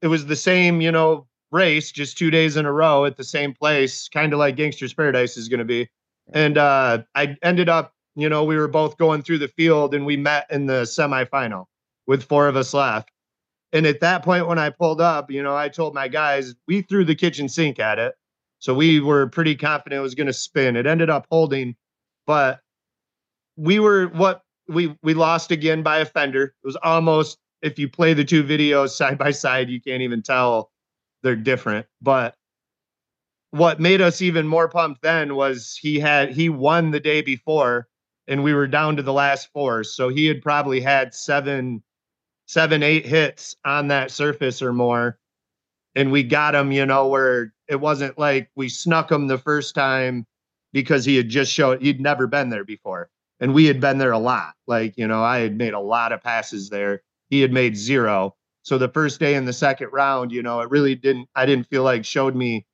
it 0.00 0.06
was 0.06 0.26
the 0.26 0.36
same, 0.36 0.80
you 0.80 0.92
know, 0.92 1.26
race, 1.50 1.90
just 1.90 2.18
two 2.18 2.30
days 2.30 2.56
in 2.56 2.66
a 2.66 2.72
row 2.72 3.04
at 3.04 3.16
the 3.16 3.24
same 3.24 3.54
place, 3.54 4.08
kind 4.08 4.32
of 4.32 4.38
like 4.38 4.56
Gangster's 4.56 4.94
Paradise 4.94 5.36
is 5.36 5.48
going 5.48 5.58
to 5.58 5.64
be. 5.64 5.88
And 6.32 6.58
uh, 6.58 7.02
I 7.14 7.36
ended 7.42 7.68
up, 7.68 7.94
you 8.14 8.28
know, 8.28 8.44
we 8.44 8.56
were 8.56 8.68
both 8.68 8.98
going 8.98 9.22
through 9.22 9.38
the 9.38 9.48
field 9.48 9.94
and 9.94 10.04
we 10.04 10.16
met 10.16 10.46
in 10.50 10.66
the 10.66 10.82
semifinal 10.82 11.66
with 12.06 12.24
four 12.24 12.48
of 12.48 12.56
us 12.56 12.74
left. 12.74 13.10
And 13.72 13.86
at 13.86 14.00
that 14.00 14.22
point, 14.22 14.46
when 14.46 14.58
I 14.58 14.70
pulled 14.70 15.00
up, 15.00 15.30
you 15.30 15.42
know, 15.42 15.56
I 15.56 15.68
told 15.68 15.94
my 15.94 16.08
guys, 16.08 16.54
we 16.66 16.82
threw 16.82 17.04
the 17.04 17.14
kitchen 17.14 17.48
sink 17.48 17.78
at 17.78 17.98
it. 17.98 18.14
So 18.60 18.74
we 18.74 19.00
were 19.00 19.28
pretty 19.28 19.54
confident 19.54 19.98
it 19.98 20.02
was 20.02 20.14
going 20.14 20.26
to 20.26 20.32
spin. 20.32 20.74
It 20.74 20.86
ended 20.86 21.10
up 21.10 21.26
holding, 21.30 21.76
but 22.28 22.60
we 23.56 23.80
were 23.80 24.08
what 24.08 24.42
we 24.68 24.94
we 25.02 25.14
lost 25.14 25.50
again 25.50 25.82
by 25.82 25.98
a 25.98 26.04
fender. 26.04 26.44
It 26.44 26.66
was 26.66 26.76
almost 26.76 27.38
if 27.62 27.78
you 27.78 27.88
play 27.88 28.14
the 28.14 28.24
two 28.24 28.44
videos 28.44 28.90
side 28.90 29.18
by 29.18 29.32
side, 29.32 29.70
you 29.70 29.80
can't 29.80 30.02
even 30.02 30.22
tell 30.22 30.70
they're 31.22 31.34
different. 31.34 31.86
But 32.02 32.36
what 33.50 33.80
made 33.80 34.02
us 34.02 34.20
even 34.20 34.46
more 34.46 34.68
pumped 34.68 35.00
then 35.02 35.34
was 35.34 35.76
he 35.80 35.98
had 35.98 36.30
he 36.30 36.50
won 36.50 36.90
the 36.90 37.00
day 37.00 37.22
before 37.22 37.88
and 38.28 38.44
we 38.44 38.52
were 38.52 38.68
down 38.68 38.94
to 38.96 39.02
the 39.02 39.12
last 39.12 39.48
four. 39.54 39.82
So 39.82 40.10
he 40.10 40.26
had 40.26 40.42
probably 40.42 40.82
had 40.82 41.14
seven, 41.14 41.82
seven, 42.44 42.82
eight 42.82 43.06
hits 43.06 43.56
on 43.64 43.88
that 43.88 44.10
surface 44.10 44.60
or 44.60 44.74
more. 44.74 45.18
And 45.94 46.12
we 46.12 46.24
got 46.24 46.54
him, 46.54 46.72
you 46.72 46.84
know, 46.84 47.08
where 47.08 47.54
it 47.68 47.80
wasn't 47.80 48.18
like 48.18 48.50
we 48.54 48.68
snuck 48.68 49.10
him 49.10 49.28
the 49.28 49.38
first 49.38 49.74
time 49.74 50.26
because 50.72 51.04
he 51.04 51.16
had 51.16 51.28
just 51.28 51.52
showed 51.52 51.82
he'd 51.82 52.00
never 52.00 52.26
been 52.26 52.50
there 52.50 52.64
before. 52.64 53.10
And 53.40 53.54
we 53.54 53.66
had 53.66 53.80
been 53.80 53.98
there 53.98 54.12
a 54.12 54.18
lot. 54.18 54.54
Like, 54.66 54.94
you 54.96 55.06
know, 55.06 55.22
I 55.22 55.38
had 55.38 55.56
made 55.56 55.74
a 55.74 55.80
lot 55.80 56.12
of 56.12 56.22
passes 56.22 56.70
there. 56.70 57.02
He 57.30 57.40
had 57.40 57.52
made 57.52 57.76
zero. 57.76 58.34
So 58.62 58.78
the 58.78 58.88
first 58.88 59.20
day 59.20 59.34
in 59.34 59.44
the 59.44 59.52
second 59.52 59.90
round, 59.92 60.32
you 60.32 60.42
know, 60.42 60.60
it 60.60 60.70
really 60.70 60.94
didn't, 60.94 61.28
I 61.34 61.46
didn't 61.46 61.68
feel 61.68 61.84
like 61.84 62.04
showed 62.04 62.34
me, 62.34 62.66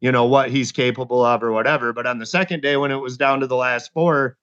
you 0.00 0.12
know, 0.12 0.26
what 0.26 0.50
he's 0.50 0.72
capable 0.72 1.24
of 1.24 1.42
or 1.42 1.52
whatever. 1.52 1.92
But 1.92 2.06
on 2.06 2.18
the 2.18 2.26
second 2.26 2.62
day, 2.62 2.76
when 2.76 2.90
it 2.90 2.96
was 2.96 3.16
down 3.16 3.40
to 3.40 3.46
the 3.46 3.56
last 3.56 3.92
four 3.92 4.36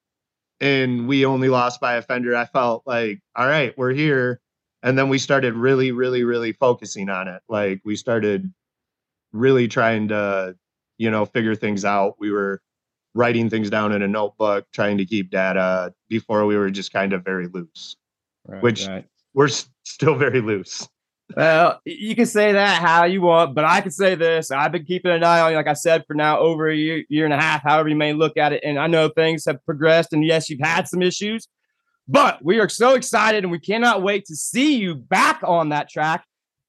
and 0.59 1.07
we 1.07 1.25
only 1.25 1.49
lost 1.49 1.79
by 1.81 1.95
a 1.95 2.01
fender, 2.01 2.35
I 2.35 2.45
felt 2.45 2.83
like, 2.85 3.19
all 3.35 3.45
right, 3.45 3.77
we're 3.77 3.93
here. 3.93 4.39
And 4.81 4.97
then 4.97 5.09
we 5.09 5.17
started 5.17 5.53
really, 5.55 5.91
really, 5.91 6.23
really 6.23 6.53
focusing 6.53 7.09
on 7.09 7.27
it. 7.27 7.41
Like 7.49 7.81
we 7.83 7.95
started 7.95 8.53
really 9.33 9.67
trying 9.67 10.07
to, 10.07 10.55
you 10.97 11.11
know, 11.11 11.25
figure 11.25 11.55
things 11.55 11.83
out. 11.83 12.15
We 12.19 12.31
were 12.31 12.61
writing 13.15 13.49
things 13.49 13.69
down 13.71 13.91
in 13.93 14.03
a 14.03 14.07
notebook, 14.07 14.65
trying 14.71 14.97
to 14.99 15.05
keep 15.05 15.31
data 15.31 15.91
before 16.09 16.45
we 16.45 16.55
were 16.57 16.69
just 16.69 16.93
kind 16.93 17.13
of 17.13 17.23
very 17.23 17.47
loose. 17.47 17.95
Right, 18.45 18.61
Which- 18.61 18.85
right. 18.85 19.05
We're 19.33 19.47
s- 19.47 19.67
still 19.83 20.15
very 20.15 20.39
loose. 20.41 20.87
Well, 21.35 21.81
you 21.85 22.15
can 22.15 22.27
say 22.27 22.51
that 22.53 22.81
how 22.81 23.05
you 23.05 23.21
want, 23.21 23.55
but 23.55 23.65
I 23.65 23.81
can 23.81 23.89
say 23.89 24.13
this. 24.15 24.51
I've 24.51 24.71
been 24.71 24.85
keeping 24.85 25.11
an 25.11 25.23
eye 25.23 25.39
on 25.41 25.51
you, 25.51 25.57
like 25.57 25.67
I 25.67 25.73
said, 25.73 26.05
for 26.05 26.13
now 26.13 26.37
over 26.37 26.69
a 26.69 26.75
year, 26.75 27.03
year 27.09 27.25
and 27.25 27.33
a 27.33 27.37
half, 27.39 27.63
however 27.63 27.89
you 27.89 27.95
may 27.95 28.13
look 28.13 28.37
at 28.37 28.53
it. 28.53 28.63
And 28.63 28.77
I 28.77 28.85
know 28.87 29.09
things 29.09 29.43
have 29.45 29.65
progressed, 29.65 30.13
and 30.13 30.23
yes, 30.23 30.49
you've 30.51 30.59
had 30.61 30.87
some 30.87 31.01
issues, 31.01 31.47
but 32.07 32.45
we 32.45 32.59
are 32.59 32.69
so 32.69 32.93
excited 32.93 33.43
and 33.43 33.51
we 33.51 33.57
cannot 33.59 34.03
wait 34.03 34.25
to 34.25 34.35
see 34.35 34.75
you 34.75 34.93
back 34.93 35.41
on 35.43 35.69
that 35.69 35.89
track. 35.89 36.23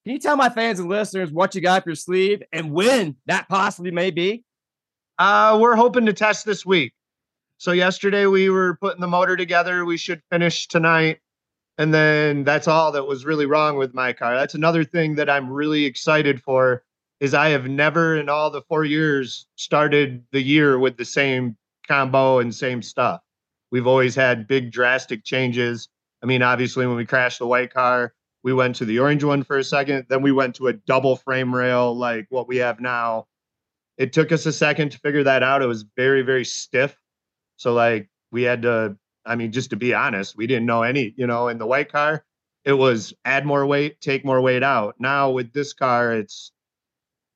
Can 0.04 0.14
you 0.14 0.18
tell 0.18 0.36
my 0.36 0.48
fans 0.48 0.80
and 0.80 0.88
listeners 0.88 1.30
what 1.30 1.54
you 1.54 1.60
got 1.60 1.82
up 1.82 1.86
your 1.86 1.94
sleeve 1.94 2.42
and 2.52 2.72
when 2.72 3.16
that 3.26 3.48
possibly 3.50 3.90
may 3.90 4.10
be? 4.10 4.42
Uh, 5.18 5.58
we're 5.60 5.76
hoping 5.76 6.06
to 6.06 6.12
test 6.12 6.44
this 6.44 6.66
week. 6.66 6.92
So 7.58 7.72
yesterday 7.72 8.26
we 8.26 8.50
were 8.50 8.76
putting 8.76 9.00
the 9.00 9.06
motor 9.06 9.36
together. 9.36 9.84
We 9.84 9.96
should 9.96 10.22
finish 10.30 10.68
tonight. 10.68 11.20
And 11.78 11.92
then 11.92 12.44
that's 12.44 12.68
all 12.68 12.92
that 12.92 13.06
was 13.06 13.24
really 13.24 13.46
wrong 13.46 13.76
with 13.76 13.94
my 13.94 14.12
car. 14.12 14.34
That's 14.34 14.54
another 14.54 14.84
thing 14.84 15.14
that 15.16 15.30
I'm 15.30 15.50
really 15.50 15.84
excited 15.84 16.42
for 16.42 16.82
is 17.20 17.32
I 17.32 17.48
have 17.48 17.66
never 17.66 18.16
in 18.16 18.28
all 18.28 18.50
the 18.50 18.62
4 18.62 18.84
years 18.84 19.46
started 19.56 20.22
the 20.32 20.42
year 20.42 20.78
with 20.78 20.98
the 20.98 21.04
same 21.04 21.56
combo 21.88 22.38
and 22.38 22.54
same 22.54 22.82
stuff. 22.82 23.20
We've 23.70 23.86
always 23.86 24.14
had 24.14 24.46
big 24.46 24.70
drastic 24.70 25.24
changes. 25.24 25.88
I 26.22 26.26
mean, 26.26 26.42
obviously 26.42 26.86
when 26.86 26.96
we 26.96 27.06
crashed 27.06 27.38
the 27.38 27.46
white 27.46 27.72
car, 27.72 28.12
we 28.42 28.52
went 28.52 28.76
to 28.76 28.84
the 28.84 28.98
orange 28.98 29.24
one 29.24 29.42
for 29.42 29.58
a 29.58 29.64
second, 29.64 30.06
then 30.08 30.22
we 30.22 30.32
went 30.32 30.56
to 30.56 30.68
a 30.68 30.72
double 30.72 31.16
frame 31.16 31.54
rail 31.54 31.96
like 31.96 32.26
what 32.28 32.48
we 32.48 32.58
have 32.58 32.80
now. 32.80 33.26
It 33.98 34.12
took 34.12 34.32
us 34.32 34.46
a 34.46 34.52
second 34.52 34.92
to 34.92 34.98
figure 34.98 35.24
that 35.24 35.42
out. 35.42 35.62
It 35.62 35.66
was 35.66 35.84
very 35.96 36.22
very 36.22 36.44
stiff. 36.44 36.96
So 37.56 37.72
like 37.72 38.08
we 38.30 38.42
had 38.42 38.62
to 38.62 38.96
I 39.24 39.34
mean, 39.34 39.50
just 39.50 39.70
to 39.70 39.76
be 39.76 39.92
honest, 39.92 40.36
we 40.36 40.46
didn't 40.46 40.66
know 40.66 40.82
any, 40.82 41.12
you 41.16 41.26
know, 41.26 41.48
in 41.48 41.58
the 41.58 41.66
white 41.66 41.90
car, 41.90 42.24
it 42.64 42.74
was 42.74 43.12
add 43.24 43.44
more 43.44 43.66
weight, 43.66 44.00
take 44.00 44.24
more 44.24 44.40
weight 44.40 44.62
out. 44.62 44.94
Now 44.98 45.30
with 45.30 45.52
this 45.52 45.72
car, 45.72 46.14
it's 46.14 46.52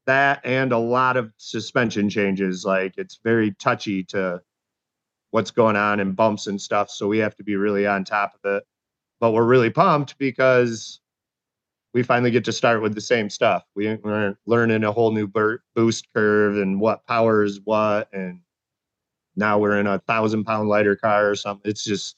that 0.07 0.41
and 0.45 0.73
a 0.73 0.79
lot 0.79 1.17
of 1.17 1.33
suspension 1.37 2.09
changes. 2.09 2.65
Like 2.65 2.95
it's 2.97 3.19
very 3.23 3.53
touchy 3.53 4.05
to 4.05 4.41
what's 5.31 5.51
going 5.51 5.77
on 5.77 6.01
and 6.01 6.17
bumps 6.17 6.47
and 6.47 6.61
stuff. 6.61 6.91
So 6.91 7.09
we 7.09 7.19
have 7.19 7.37
to 7.37 7.45
be 7.45 7.57
really 7.57 7.87
on 7.87 8.05
top 8.05 8.35
of 8.35 8.57
it. 8.57 8.65
But 9.21 9.33
we're 9.33 9.45
really 9.45 9.71
pumped 9.71 10.17
because 10.19 11.00
we 11.93 12.03
finally 12.03 12.30
get 12.30 12.45
to 12.45 12.53
start 12.53 12.82
with 12.82 12.95
the 12.95 13.01
same 13.01 13.28
stuff. 13.28 13.64
We, 13.74 13.95
we're 13.97 14.36
learning 14.47 14.84
a 14.84 14.93
whole 14.93 15.11
new 15.11 15.26
boost 15.74 16.07
curve 16.14 16.57
and 16.57 16.80
what 16.80 17.07
powers 17.07 17.61
what 17.64 18.09
and 18.12 18.41
now 19.36 19.59
we're 19.59 19.78
in 19.78 19.86
a 19.86 19.99
thousand 20.01 20.45
pound 20.45 20.68
lighter 20.68 20.97
car 20.97 21.30
or 21.30 21.34
something. 21.34 21.68
It's 21.68 21.84
just 21.84 22.16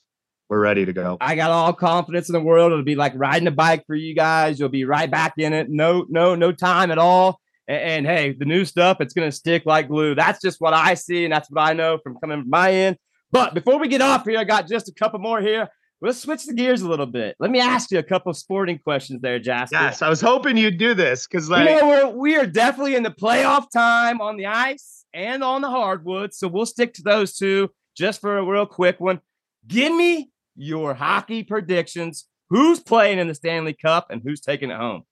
we're 0.48 0.60
ready 0.60 0.84
to 0.84 0.92
go. 0.92 1.16
I 1.20 1.34
got 1.34 1.50
all 1.50 1.72
confidence 1.72 2.28
in 2.28 2.34
the 2.34 2.40
world. 2.40 2.72
It'll 2.72 2.84
be 2.84 2.94
like 2.94 3.12
riding 3.16 3.48
a 3.48 3.52
bike 3.52 3.84
for 3.86 3.94
you 3.94 4.14
guys. 4.14 4.58
You'll 4.60 4.68
be 4.68 4.84
right 4.84 5.10
back 5.10 5.34
in 5.38 5.52
it. 5.52 5.70
No, 5.70 6.04
no, 6.10 6.34
no 6.34 6.52
time 6.52 6.90
at 6.90 6.98
all. 6.98 7.40
And, 7.68 7.78
and 7.78 8.06
hey, 8.06 8.32
the 8.32 8.44
new 8.44 8.64
stuff, 8.64 8.98
it's 9.00 9.14
gonna 9.14 9.32
stick 9.32 9.62
like 9.64 9.88
glue. 9.88 10.14
That's 10.14 10.40
just 10.42 10.60
what 10.60 10.74
I 10.74 10.94
see, 10.94 11.24
and 11.24 11.32
that's 11.32 11.50
what 11.50 11.62
I 11.62 11.72
know 11.72 11.98
from 12.02 12.18
coming 12.18 12.42
from 12.42 12.50
my 12.50 12.72
end. 12.72 12.98
But 13.30 13.54
before 13.54 13.78
we 13.78 13.88
get 13.88 14.02
off 14.02 14.26
here, 14.26 14.38
I 14.38 14.44
got 14.44 14.68
just 14.68 14.88
a 14.88 14.92
couple 14.92 15.20
more 15.20 15.40
here. 15.40 15.70
Let's 16.02 16.20
switch 16.20 16.44
the 16.46 16.52
gears 16.52 16.82
a 16.82 16.88
little 16.88 17.06
bit. 17.06 17.36
Let 17.38 17.50
me 17.50 17.60
ask 17.60 17.90
you 17.92 17.98
a 17.98 18.02
couple 18.02 18.30
of 18.30 18.36
sporting 18.36 18.78
questions 18.78 19.22
there, 19.22 19.38
Jasper. 19.38 19.76
Yes, 19.76 20.02
I 20.02 20.08
was 20.08 20.20
hoping 20.20 20.56
you'd 20.56 20.78
do 20.78 20.94
this 20.94 21.26
because 21.26 21.48
like 21.48 21.68
you 21.68 21.80
know, 21.80 21.88
we're, 21.88 22.08
we 22.08 22.36
are 22.36 22.46
definitely 22.46 22.96
in 22.96 23.04
the 23.04 23.10
playoff 23.10 23.70
time 23.72 24.20
on 24.20 24.36
the 24.36 24.46
ice 24.46 25.04
and 25.14 25.44
on 25.44 25.62
the 25.62 25.70
hardwood. 25.70 26.34
So 26.34 26.48
we'll 26.48 26.66
stick 26.66 26.92
to 26.94 27.02
those 27.02 27.36
two 27.36 27.70
just 27.96 28.20
for 28.20 28.36
a 28.36 28.44
real 28.44 28.66
quick 28.66 28.98
one. 28.98 29.20
Give 29.66 29.94
me 29.94 30.30
your 30.56 30.92
hockey 30.92 31.44
predictions. 31.44 32.26
Who's 32.50 32.80
playing 32.80 33.18
in 33.18 33.28
the 33.28 33.34
Stanley 33.34 33.74
Cup 33.74 34.08
and 34.10 34.20
who's 34.22 34.40
taking 34.40 34.70
it 34.70 34.76
home? 34.76 35.04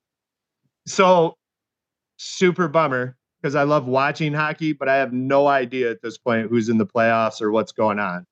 so 0.86 1.36
super 2.16 2.68
bummer 2.68 3.16
because 3.41 3.55
I 3.55 3.62
love 3.62 3.86
watching 3.86 4.34
hockey, 4.34 4.72
but 4.72 4.88
I 4.88 4.97
have 4.97 5.12
no 5.12 5.47
idea 5.47 5.91
at 5.91 6.03
this 6.03 6.18
point 6.18 6.51
who's 6.51 6.68
in 6.68 6.78
the 6.78 6.86
playoffs 6.86 7.41
or 7.41 7.51
what's 7.51 7.72
going 7.72 7.99
on. 7.99 8.26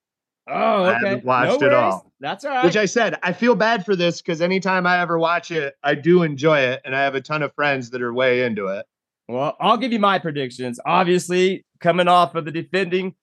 Oh, 0.49 0.85
I 0.85 0.97
okay. 0.97 1.09
haven't 1.09 1.25
watched 1.25 1.63
it 1.63 1.67
worries. 1.67 1.75
all. 1.75 2.13
That's 2.21 2.45
all 2.45 2.51
right. 2.51 2.65
Which 2.65 2.77
I 2.77 2.87
said, 2.87 3.19
I 3.23 3.33
feel 3.33 3.55
bad 3.55 3.85
for 3.85 3.95
this 3.95 4.23
because 4.23 4.41
anytime 4.41 4.87
I 4.87 5.01
ever 5.01 5.19
watch 5.19 5.51
it, 5.51 5.75
I 5.83 5.95
do 5.95 6.23
enjoy 6.23 6.61
it. 6.61 6.81
And 6.85 6.97
I 6.97 7.03
have 7.03 7.15
a 7.15 7.21
ton 7.21 7.43
of 7.43 7.53
friends 7.55 7.91
that 7.91 8.03
are 8.03 8.13
way 8.13 8.43
into 8.43 8.67
it. 8.69 8.87
Well, 9.29 9.57
I'll 9.61 9.77
give 9.77 9.93
you 9.93 9.99
my 9.99 10.19
predictions. 10.19 10.81
Obviously, 10.87 11.65
coming 11.81 12.09
off 12.09 12.35
of 12.35 12.45
the 12.45 12.51
defending 12.51 13.15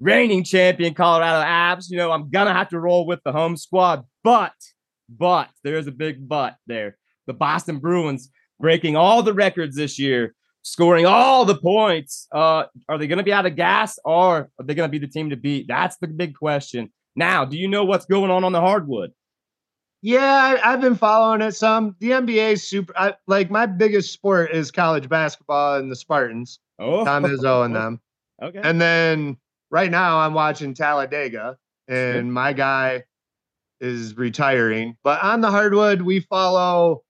reigning 0.00 0.44
champion 0.44 0.94
Colorado 0.94 1.44
Avs, 1.44 1.90
you 1.90 1.96
know, 1.96 2.12
I'm 2.12 2.30
gonna 2.30 2.54
have 2.54 2.68
to 2.68 2.78
roll 2.78 3.06
with 3.06 3.20
the 3.24 3.32
home 3.32 3.56
squad. 3.56 4.04
But, 4.22 4.54
but 5.08 5.48
there's 5.64 5.88
a 5.88 5.92
big 5.92 6.28
but 6.28 6.56
there. 6.66 6.96
The 7.26 7.34
Boston 7.34 7.78
Bruins 7.78 8.30
breaking 8.60 8.96
all 8.96 9.22
the 9.22 9.34
records 9.34 9.76
this 9.76 9.98
year, 9.98 10.34
scoring 10.70 11.06
all 11.06 11.44
the 11.44 11.56
points. 11.56 12.28
Uh, 12.32 12.64
are 12.88 12.98
they 12.98 13.06
gonna 13.06 13.22
be 13.22 13.32
out 13.32 13.46
of 13.46 13.56
gas 13.56 13.98
or 14.04 14.50
are 14.58 14.64
they 14.64 14.74
gonna 14.74 14.88
be 14.88 14.98
the 14.98 15.06
team 15.06 15.30
to 15.30 15.36
beat? 15.36 15.66
That's 15.68 15.96
the 15.96 16.08
big 16.08 16.34
question. 16.34 16.90
Now, 17.16 17.44
do 17.44 17.56
you 17.56 17.68
know 17.68 17.84
what's 17.84 18.06
going 18.06 18.30
on 18.30 18.44
on 18.44 18.52
the 18.52 18.60
hardwood? 18.60 19.12
Yeah, 20.02 20.58
I, 20.62 20.72
I've 20.72 20.80
been 20.80 20.94
following 20.94 21.40
it 21.40 21.52
some. 21.56 21.96
The 21.98 22.10
NBA 22.10 22.52
is 22.52 22.62
super. 22.62 22.92
I, 22.96 23.14
like 23.26 23.50
my 23.50 23.66
biggest 23.66 24.12
sport 24.12 24.52
is 24.52 24.70
college 24.70 25.08
basketball 25.08 25.76
and 25.76 25.90
the 25.90 25.96
Spartans, 25.96 26.60
Oh, 26.78 27.04
Tom 27.04 27.24
Izzo 27.24 27.64
and 27.64 27.74
them. 27.74 28.00
Okay. 28.40 28.60
And 28.62 28.80
then 28.80 29.36
right 29.68 29.90
now 29.90 30.20
I'm 30.20 30.32
watching 30.32 30.72
Talladega, 30.72 31.58
and 31.88 32.32
my 32.32 32.52
guy 32.52 33.02
is 33.80 34.16
retiring. 34.16 34.96
But 35.02 35.20
on 35.24 35.40
the 35.40 35.50
hardwood, 35.50 36.02
we 36.02 36.20
follow. 36.20 37.02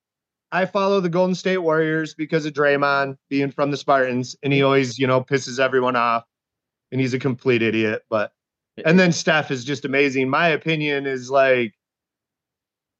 I 0.50 0.64
follow 0.64 1.00
the 1.00 1.08
Golden 1.08 1.34
State 1.34 1.58
Warriors 1.58 2.14
because 2.14 2.46
of 2.46 2.54
Draymond 2.54 3.18
being 3.28 3.50
from 3.50 3.70
the 3.70 3.76
Spartans, 3.76 4.36
and 4.42 4.52
he 4.52 4.62
always, 4.62 4.98
you 4.98 5.06
know, 5.06 5.22
pisses 5.22 5.60
everyone 5.60 5.96
off, 5.96 6.24
and 6.90 7.00
he's 7.00 7.14
a 7.14 7.18
complete 7.18 7.62
idiot. 7.62 8.02
But 8.08 8.32
and 8.84 8.98
then 8.98 9.12
Steph 9.12 9.50
is 9.50 9.64
just 9.64 9.84
amazing. 9.84 10.28
My 10.30 10.48
opinion 10.48 11.06
is 11.06 11.30
like, 11.30 11.74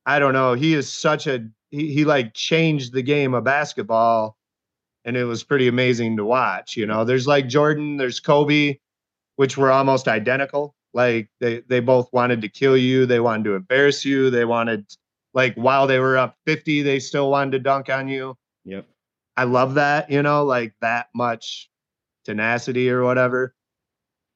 I 0.05 0.19
don't 0.19 0.35
know. 0.35 0.55
He 0.55 0.75
is 0.75 0.93
such 0.93 1.27
a 1.27 1.47
he, 1.71 1.93
he 1.93 2.05
like 2.05 2.35
changed 2.35 2.93
the 2.93 3.03
game 3.03 3.35
of 3.35 3.45
basketball, 3.45 4.37
and 5.05 5.17
it 5.17 5.25
was 5.25 5.43
pretty 5.43 5.69
amazing 5.69 6.17
to 6.19 6.25
watch. 6.25 6.77
You 6.77 6.87
know, 6.87 7.05
there's 7.05 7.27
like 7.27 7.49
Jordan, 7.49 7.97
there's 7.97 8.21
Kobe, 8.21 8.79
which 9.37 9.57
were 9.57 9.71
almost 9.71 10.07
identical. 10.07 10.75
Like 10.93 11.31
they 11.41 11.61
they 11.61 11.81
both 11.81 12.09
wanted 12.13 12.43
to 12.43 12.49
kill 12.49 12.77
you, 12.77 13.07
they 13.07 13.21
wanted 13.21 13.45
to 13.45 13.55
embarrass 13.55 14.05
you, 14.05 14.31
they 14.31 14.45
wanted 14.45 14.87
like 15.39 15.55
while 15.55 15.87
they 15.87 16.01
were 16.01 16.19
up 16.19 16.35
50, 16.47 16.83
they 16.83 16.99
still 16.99 17.31
wanted 17.31 17.53
to 17.53 17.59
dunk 17.61 17.89
on 17.89 18.09
you. 18.09 18.37
Yep. 18.65 18.87
I 19.37 19.45
love 19.45 19.75
that, 19.75 20.11
you 20.11 20.21
know, 20.21 20.45
like 20.45 20.75
that 20.81 21.07
much 21.15 21.71
tenacity 22.25 22.91
or 22.91 23.05
whatever. 23.05 23.55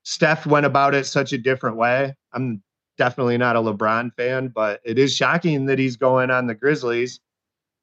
Steph 0.04 0.46
went 0.46 0.64
about 0.64 0.94
it 0.94 1.04
such 1.04 1.32
a 1.32 1.38
different 1.38 1.76
way. 1.76 2.14
I'm 2.32 2.62
definitely 2.98 3.36
not 3.36 3.56
a 3.56 3.58
LeBron 3.58 4.14
fan, 4.14 4.52
but 4.54 4.80
it 4.84 4.96
is 4.96 5.12
shocking 5.12 5.66
that 5.66 5.80
he's 5.80 5.96
going 5.96 6.30
on 6.30 6.46
the 6.46 6.54
Grizzlies. 6.54 7.18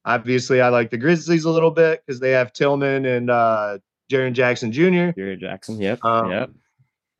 Obviously, 0.06 0.62
I 0.62 0.70
like 0.70 0.90
the 0.90 0.96
Grizzlies 0.96 1.44
a 1.44 1.50
little 1.50 1.70
bit 1.70 2.00
because 2.06 2.20
they 2.20 2.30
have 2.30 2.54
Tillman 2.54 3.04
and 3.04 3.28
uh 3.28 3.80
Jaren 4.10 4.32
Jackson 4.32 4.72
Jr. 4.72 5.10
Jerry 5.14 5.36
Jackson. 5.38 5.78
Yep. 5.78 6.02
Um, 6.06 6.30
yep. 6.30 6.50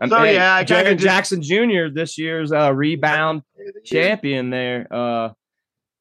Um, 0.01 0.09
so, 0.09 0.17
hey, 0.17 0.33
yeah, 0.33 0.65
Jaren 0.65 0.93
just- 0.93 1.05
Jackson 1.05 1.43
Jr. 1.43 1.93
this 1.93 2.17
year's 2.17 2.53
uh, 2.53 2.73
rebound 2.73 3.43
champion 3.85 4.49
there. 4.49 4.87
Uh, 4.91 5.35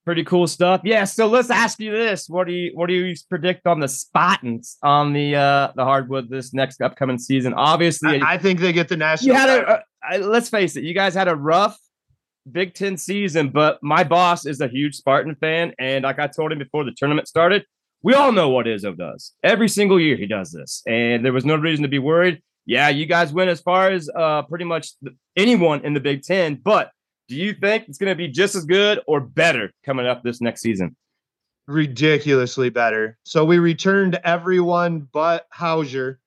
pretty 0.09 0.23
cool 0.23 0.47
stuff. 0.47 0.81
Yeah. 0.83 1.03
So 1.03 1.27
let's 1.27 1.51
ask 1.51 1.79
you 1.79 1.91
this: 1.91 2.27
What 2.27 2.47
do 2.47 2.53
you 2.53 2.71
what 2.73 2.87
do 2.87 2.93
you 2.93 3.13
predict 3.29 3.67
on 3.67 3.79
the 3.79 3.87
Spartans 3.87 4.77
on 4.81 5.13
the 5.13 5.35
uh 5.35 5.71
the 5.75 5.83
hardwood 5.83 6.31
this 6.31 6.51
next 6.51 6.81
upcoming 6.81 7.19
season? 7.19 7.53
Obviously, 7.53 8.19
I, 8.19 8.33
I 8.33 8.37
think 8.39 8.59
they 8.59 8.73
get 8.73 8.87
the 8.87 8.97
national. 8.97 9.27
you 9.35 9.39
had 9.39 9.49
a, 9.49 9.71
a 9.75 9.83
I- 10.01 10.17
let's 10.17 10.49
face 10.49 10.75
it, 10.75 10.83
you 10.83 10.95
guys 10.95 11.13
had 11.13 11.27
a 11.27 11.35
rough 11.35 11.77
Big 12.51 12.73
Ten 12.73 12.97
season, 12.97 13.49
but 13.49 13.77
my 13.83 14.03
boss 14.03 14.47
is 14.47 14.61
a 14.61 14.67
huge 14.67 14.95
Spartan 14.95 15.35
fan, 15.35 15.73
and 15.77 16.05
like 16.05 16.17
I 16.17 16.25
told 16.25 16.51
him 16.51 16.57
before 16.57 16.83
the 16.85 16.93
tournament 16.97 17.27
started, 17.27 17.63
we 18.01 18.15
all 18.15 18.31
know 18.31 18.49
what 18.49 18.65
Izzo 18.65 18.97
does. 18.97 19.33
Every 19.43 19.69
single 19.69 19.99
year 19.99 20.15
he 20.17 20.25
does 20.25 20.51
this, 20.51 20.81
and 20.87 21.23
there 21.23 21.33
was 21.33 21.45
no 21.45 21.55
reason 21.55 21.83
to 21.83 21.87
be 21.89 21.99
worried. 21.99 22.41
Yeah, 22.65 22.89
you 22.89 23.05
guys 23.05 23.31
went 23.31 23.51
as 23.51 23.61
far 23.61 23.91
as 23.91 24.09
uh, 24.15 24.41
pretty 24.43 24.65
much 24.65 24.89
anyone 25.37 25.85
in 25.85 25.93
the 25.93 25.99
Big 25.99 26.23
Ten, 26.23 26.55
but 26.55 26.89
do 27.29 27.35
you 27.35 27.53
think 27.53 27.87
it's 27.87 27.97
going 27.99 28.09
to 28.11 28.15
be 28.15 28.27
just 28.27 28.55
as 28.55 28.65
good 28.65 28.99
or 29.07 29.21
better 29.21 29.71
coming 29.85 30.05
up 30.07 30.23
this 30.23 30.41
next 30.41 30.61
season? 30.61 30.95
ridiculously 31.67 32.71
better. 32.71 33.15
So 33.25 33.45
we 33.45 33.59
returned 33.59 34.19
everyone 34.23 35.07
but 35.13 35.45
Hauser, 35.51 36.19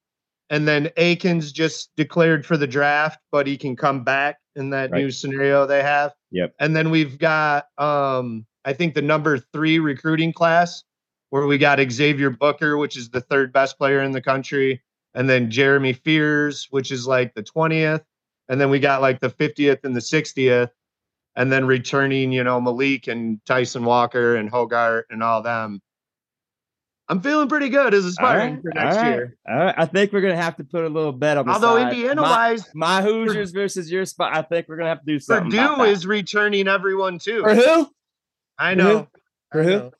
and 0.50 0.68
then 0.68 0.88
Akins 0.96 1.50
just 1.50 1.90
declared 1.96 2.46
for 2.46 2.56
the 2.56 2.68
draft, 2.68 3.18
but 3.32 3.48
he 3.48 3.56
can 3.56 3.74
come 3.74 4.04
back 4.04 4.36
in 4.54 4.70
that 4.70 4.92
Right. 4.92 5.00
new 5.00 5.10
scenario 5.10 5.66
they 5.66 5.82
have. 5.82 6.12
Yep. 6.30 6.54
And 6.60 6.76
then 6.76 6.90
we've 6.90 7.18
got 7.18 7.66
um 7.76 8.46
I 8.64 8.72
think 8.72 8.94
the 8.94 9.02
number 9.02 9.36
three 9.36 9.80
recruiting 9.80 10.32
class 10.32 10.84
where 11.30 11.48
we 11.48 11.58
got 11.58 11.80
Xavier 11.90 12.30
Booker, 12.30 12.76
which 12.78 12.96
is 12.96 13.10
the 13.10 13.20
third 13.20 13.52
best 13.52 13.76
player 13.78 14.00
in 14.00 14.12
the 14.12 14.22
country, 14.22 14.80
and 15.14 15.28
then 15.28 15.50
Jeremy 15.50 15.92
Fears, 15.92 16.68
which 16.70 16.92
is 16.92 17.04
like 17.08 17.34
the 17.34 17.42
20th, 17.42 18.04
and 18.48 18.60
then 18.60 18.70
we 18.70 18.78
got 18.78 19.00
like 19.02 19.18
the 19.18 19.30
50th 19.30 19.82
and 19.82 19.96
the 19.96 20.00
60th 20.00 20.70
and 21.36 21.50
then 21.50 21.66
returning, 21.66 22.32
you 22.32 22.44
know, 22.44 22.60
Malik 22.60 23.06
and 23.08 23.40
Tyson 23.46 23.84
Walker 23.84 24.36
and 24.36 24.50
Hoggard 24.50 25.02
and 25.10 25.22
all 25.22 25.42
them. 25.42 25.80
I'm 27.08 27.20
feeling 27.20 27.48
pretty 27.48 27.68
good 27.68 27.92
as 27.94 28.04
a 28.04 28.08
All 28.08 28.12
Spartan 28.12 28.54
right, 28.54 28.62
for 28.62 28.70
next 28.74 28.96
right, 28.96 29.14
year. 29.14 29.36
All 29.48 29.56
right. 29.56 29.74
I 29.76 29.86
think 29.86 30.12
we're 30.12 30.20
gonna 30.22 30.36
have 30.36 30.56
to 30.56 30.64
put 30.64 30.84
a 30.84 30.88
little 30.88 31.12
bet 31.12 31.36
on 31.36 31.46
the 31.46 31.52
Although 31.52 31.76
side. 31.76 31.92
Indiana 31.92 32.22
my, 32.22 32.30
wise, 32.30 32.70
my 32.74 33.02
Hoosiers 33.02 33.50
versus 33.52 33.90
your 33.90 34.06
spot. 34.06 34.34
I 34.36 34.42
think 34.42 34.66
we're 34.68 34.76
gonna 34.76 34.88
have 34.90 35.00
to 35.00 35.06
do 35.06 35.18
something. 35.18 35.52
about 35.52 35.76
Purdue 35.78 35.86
that. 35.86 35.92
is 35.92 36.06
returning 36.06 36.68
everyone 36.68 37.18
too. 37.18 37.42
for 37.42 37.54
who? 37.54 37.90
I 38.58 38.72
For 38.72 38.76
know. 38.76 38.98
who? 38.98 39.06
For 39.50 39.60
I 39.60 39.64
who? 39.64 39.70
know. 39.70 39.90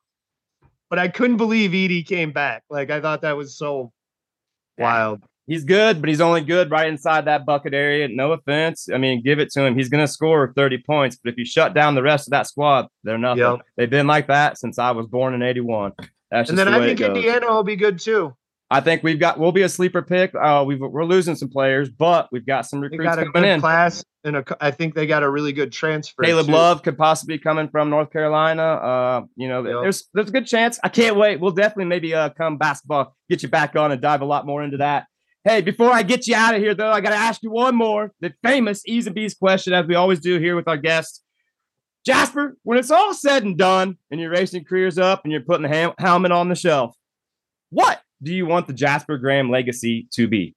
But 0.89 0.99
I 1.01 1.09
couldn't 1.09 1.39
believe 1.39 1.73
Edey 1.73 2.07
came 2.07 2.33
back. 2.33 2.63
Like 2.71 2.91
I 2.91 3.01
thought 3.01 3.23
that 3.23 3.37
was 3.37 3.57
so 3.59 3.93
wild. 4.79 5.23
He's 5.47 5.65
good, 5.65 6.01
but 6.01 6.09
he's 6.09 6.21
only 6.21 6.41
good 6.41 6.71
right 6.71 6.87
inside 6.89 7.25
that 7.25 7.45
bucket 7.45 7.75
area. 7.75 8.09
No 8.09 8.33
offense. 8.33 8.89
I 8.93 8.99
mean, 8.99 9.23
give 9.23 9.39
it 9.41 9.51
to 9.53 9.65
him. 9.65 9.77
He's 9.77 9.89
going 9.89 10.05
to 10.05 10.11
score 10.13 10.53
30 10.55 10.79
points, 10.87 11.17
but 11.23 11.33
if 11.33 11.39
you 11.39 11.45
shut 11.45 11.75
down 11.75 11.95
the 11.95 12.03
rest 12.03 12.29
of 12.29 12.31
that 12.31 12.47
squad, 12.47 12.87
they're 13.03 13.19
nothing. 13.19 13.43
Yep. 13.43 13.61
They've 13.77 13.91
been 13.91 14.07
like 14.07 14.29
that 14.29 14.59
since 14.59 14.79
I 14.79 14.93
was 14.93 15.07
born 15.07 15.35
in 15.35 15.43
81. 15.43 15.93
That's 16.31 16.49
just 16.49 16.51
And 16.51 16.59
then 16.59 16.67
the 16.71 16.79
I 16.79 16.87
think. 16.87 17.01
Indiana 17.01 17.49
will 17.49 17.65
be 17.65 17.77
good 17.77 17.99
too. 17.99 18.35
I 18.71 18.81
think 18.81 19.03
we've 19.03 19.19
got, 19.21 19.39
we'll 19.39 19.53
be 19.53 19.63
a 19.63 19.69
sleeper 19.69 20.01
pick. 20.01 20.35
Uh, 20.35 20.65
we've, 20.67 20.81
we're 20.81 21.05
losing 21.05 21.35
some 21.35 21.51
players, 21.51 21.91
but 21.91 22.29
we've 22.33 22.47
got 22.47 22.65
some 22.65 22.81
recruits 22.81 23.05
got 23.05 23.33
coming 23.35 23.51
in. 23.51 23.61
class, 23.61 24.03
and 24.25 24.37
a, 24.37 24.45
I 24.63 24.71
think 24.71 24.95
they 24.95 25.07
got 25.07 25.23
a 25.23 25.29
really 25.29 25.53
good 25.53 25.73
transfer. 25.73 26.23
Caleb 26.23 26.47
too. 26.47 26.53
Love 26.53 26.83
could 26.83 26.97
possibly 26.97 27.37
be 27.37 27.43
coming 27.43 27.69
from 27.69 27.91
North 27.91 28.11
Carolina. 28.11 28.63
Uh, 28.63 29.23
you 29.37 29.49
know, 29.49 29.63
Yep. 29.63 29.83
there's 29.83 30.09
there's 30.15 30.29
a 30.29 30.33
good 30.33 30.47
chance. 30.47 30.81
I 30.83 30.89
can't 30.89 31.17
wait. 31.17 31.39
We'll 31.39 31.51
definitely 31.51 31.85
maybe 31.87 32.15
uh 32.15 32.31
come 32.31 32.57
basketball, 32.57 33.15
get 33.29 33.43
you 33.43 33.51
back 33.51 33.77
on 33.77 33.93
and 33.93 34.01
dive 34.01 34.23
a 34.23 34.25
lot 34.25 34.47
more 34.47 34.63
into 34.63 34.79
that. 34.79 35.05
Hey, 35.45 35.61
before 35.61 35.91
I 35.91 36.05
get 36.05 36.29
you 36.29 36.37
out 36.37 36.55
of 36.55 36.61
here, 36.61 36.75
though, 36.75 36.93
I 36.93 37.01
got 37.01 37.11
to 37.11 37.17
ask 37.17 37.43
you 37.43 37.51
one 37.51 37.75
more. 37.75 38.13
The 38.21 38.33
famous 38.45 38.83
E's 38.87 39.07
and 39.07 39.15
B's 39.15 39.35
question, 39.35 39.73
as 39.73 39.87
we 39.87 39.97
always 39.97 40.21
do 40.21 40.39
here 40.39 40.55
with 40.55 40.69
our 40.69 40.77
guests. 40.77 41.23
Jasper, 42.07 42.57
when 42.63 42.79
it's 42.79 42.91
all 42.91 43.13
said 43.15 43.45
and 43.45 43.57
done 43.57 43.97
and 44.11 44.21
your 44.21 44.31
racing 44.31 44.65
career's 44.65 44.99
up 44.99 45.23
and 45.25 45.33
you're 45.33 45.41
putting 45.41 45.69
the 45.69 45.95
helmet 45.99 46.33
on 46.33 46.49
the 46.49 46.55
shelf, 46.55 46.95
what 47.71 48.03
do 48.23 48.33
you 48.33 48.47
want 48.47 48.67
the 48.67 48.73
Jasper 48.73 49.19
Graham 49.19 49.51
legacy 49.51 50.09
to 50.13 50.29
be? 50.29 50.55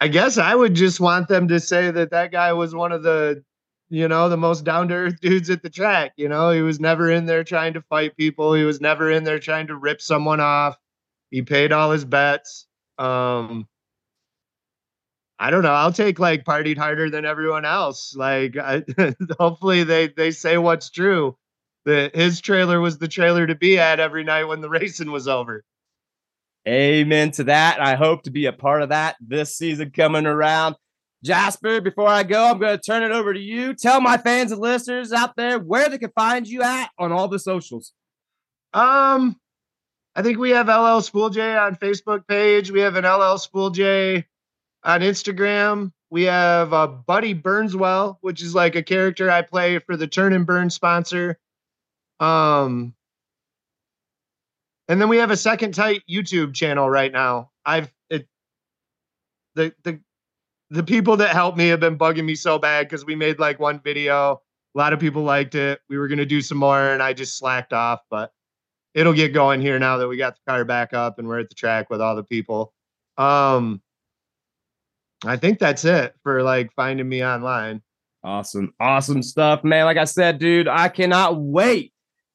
I 0.00 0.08
guess 0.08 0.36
I 0.36 0.54
would 0.54 0.74
just 0.74 1.00
want 1.00 1.28
them 1.28 1.48
to 1.48 1.58
say 1.58 1.90
that 1.90 2.10
that 2.10 2.30
guy 2.30 2.52
was 2.52 2.74
one 2.74 2.92
of 2.92 3.02
the, 3.02 3.42
you 3.88 4.08
know, 4.08 4.28
the 4.28 4.36
most 4.36 4.64
down 4.64 4.88
to 4.88 4.94
earth 4.94 5.20
dudes 5.20 5.48
at 5.48 5.62
the 5.62 5.70
track. 5.70 6.12
You 6.16 6.28
know, 6.28 6.50
he 6.50 6.60
was 6.60 6.78
never 6.78 7.10
in 7.10 7.24
there 7.24 7.44
trying 7.44 7.72
to 7.74 7.82
fight 7.82 8.16
people. 8.16 8.52
He 8.52 8.64
was 8.64 8.80
never 8.80 9.10
in 9.10 9.24
there 9.24 9.38
trying 9.38 9.68
to 9.68 9.76
rip 9.76 10.02
someone 10.02 10.40
off. 10.40 10.76
He 11.30 11.40
paid 11.40 11.72
all 11.72 11.90
his 11.90 12.04
bets. 12.04 12.66
Um, 12.98 13.66
I 15.38 15.50
don't 15.50 15.62
know. 15.62 15.72
I'll 15.72 15.92
take 15.92 16.18
like 16.18 16.44
partied 16.44 16.78
harder 16.78 17.10
than 17.10 17.26
everyone 17.26 17.64
else. 17.64 18.14
Like, 18.16 18.56
I, 18.56 18.84
hopefully 19.38 19.84
they 19.84 20.08
they 20.08 20.30
say 20.30 20.56
what's 20.58 20.90
true. 20.90 21.36
That 21.84 22.16
his 22.16 22.40
trailer 22.40 22.80
was 22.80 22.98
the 22.98 23.06
trailer 23.06 23.46
to 23.46 23.54
be 23.54 23.78
at 23.78 24.00
every 24.00 24.24
night 24.24 24.44
when 24.44 24.60
the 24.60 24.70
racing 24.70 25.10
was 25.10 25.28
over. 25.28 25.64
Amen 26.66 27.30
to 27.32 27.44
that. 27.44 27.80
I 27.80 27.94
hope 27.94 28.24
to 28.24 28.30
be 28.30 28.46
a 28.46 28.52
part 28.52 28.82
of 28.82 28.88
that 28.88 29.16
this 29.20 29.56
season 29.56 29.90
coming 29.90 30.26
around. 30.26 30.74
Jasper, 31.22 31.80
before 31.80 32.08
I 32.08 32.24
go, 32.24 32.44
I'm 32.44 32.58
going 32.58 32.76
to 32.76 32.82
turn 32.82 33.04
it 33.04 33.12
over 33.12 33.32
to 33.32 33.40
you. 33.40 33.74
Tell 33.74 34.00
my 34.00 34.16
fans 34.16 34.52
and 34.52 34.60
listeners 34.60 35.12
out 35.12 35.36
there 35.36 35.58
where 35.58 35.88
they 35.88 35.98
can 35.98 36.10
find 36.10 36.46
you 36.46 36.62
at 36.62 36.90
on 36.98 37.12
all 37.12 37.28
the 37.28 37.38
socials. 37.38 37.92
Um, 38.74 39.36
I 40.14 40.22
think 40.22 40.38
we 40.38 40.50
have 40.50 40.68
LL 40.68 41.00
Spool 41.00 41.30
J 41.30 41.56
on 41.56 41.76
Facebook 41.76 42.26
page. 42.26 42.70
We 42.70 42.80
have 42.80 42.96
an 42.96 43.04
LL 43.04 43.38
Spool 43.38 43.70
J 43.70 44.26
on 44.86 45.00
Instagram. 45.00 45.92
We 46.10 46.22
have 46.24 46.72
uh, 46.72 46.86
Buddy 46.86 47.34
Burnswell, 47.34 48.18
which 48.20 48.40
is 48.40 48.54
like 48.54 48.76
a 48.76 48.82
character 48.82 49.30
I 49.30 49.42
play 49.42 49.80
for 49.80 49.96
the 49.96 50.06
Turn 50.06 50.32
and 50.32 50.46
Burn 50.46 50.70
sponsor. 50.70 51.38
Um, 52.20 52.94
and 54.88 55.00
then 55.00 55.08
we 55.08 55.18
have 55.18 55.32
a 55.32 55.36
second 55.36 55.74
tight 55.74 56.02
YouTube 56.08 56.54
channel 56.54 56.88
right 56.88 57.12
now. 57.12 57.50
I've 57.64 57.92
it 58.08 58.28
the 59.56 59.74
the 59.82 60.00
the 60.70 60.84
people 60.84 61.16
that 61.18 61.30
helped 61.30 61.58
me 61.58 61.68
have 61.68 61.80
been 61.80 61.98
bugging 61.98 62.24
me 62.24 62.36
so 62.36 62.58
bad 62.58 62.86
because 62.86 63.04
we 63.04 63.16
made 63.16 63.40
like 63.40 63.58
one 63.58 63.80
video. 63.80 64.40
A 64.74 64.78
lot 64.78 64.92
of 64.92 65.00
people 65.00 65.22
liked 65.22 65.56
it. 65.56 65.80
We 65.88 65.98
were 65.98 66.06
gonna 66.06 66.24
do 66.24 66.40
some 66.40 66.58
more, 66.58 66.90
and 66.92 67.02
I 67.02 67.12
just 67.12 67.36
slacked 67.36 67.72
off, 67.72 68.00
but 68.08 68.32
it'll 68.94 69.12
get 69.12 69.34
going 69.34 69.60
here 69.60 69.78
now 69.80 69.96
that 69.98 70.08
we 70.08 70.16
got 70.16 70.36
the 70.36 70.50
car 70.50 70.64
back 70.64 70.94
up 70.94 71.18
and 71.18 71.26
we're 71.26 71.40
at 71.40 71.48
the 71.48 71.54
track 71.54 71.90
with 71.90 72.00
all 72.00 72.14
the 72.14 72.22
people. 72.22 72.72
Um, 73.18 73.82
I 75.24 75.36
think 75.36 75.58
that's 75.58 75.84
it 75.84 76.14
for 76.22 76.42
like 76.42 76.70
finding 76.74 77.08
me 77.08 77.24
online. 77.24 77.82
Awesome. 78.22 78.74
Awesome 78.80 79.22
stuff, 79.22 79.62
man. 79.64 79.84
Like 79.84 79.96
I 79.96 80.04
said, 80.04 80.38
dude, 80.38 80.68
I 80.68 80.88
cannot 80.88 81.40
wait 81.40 81.92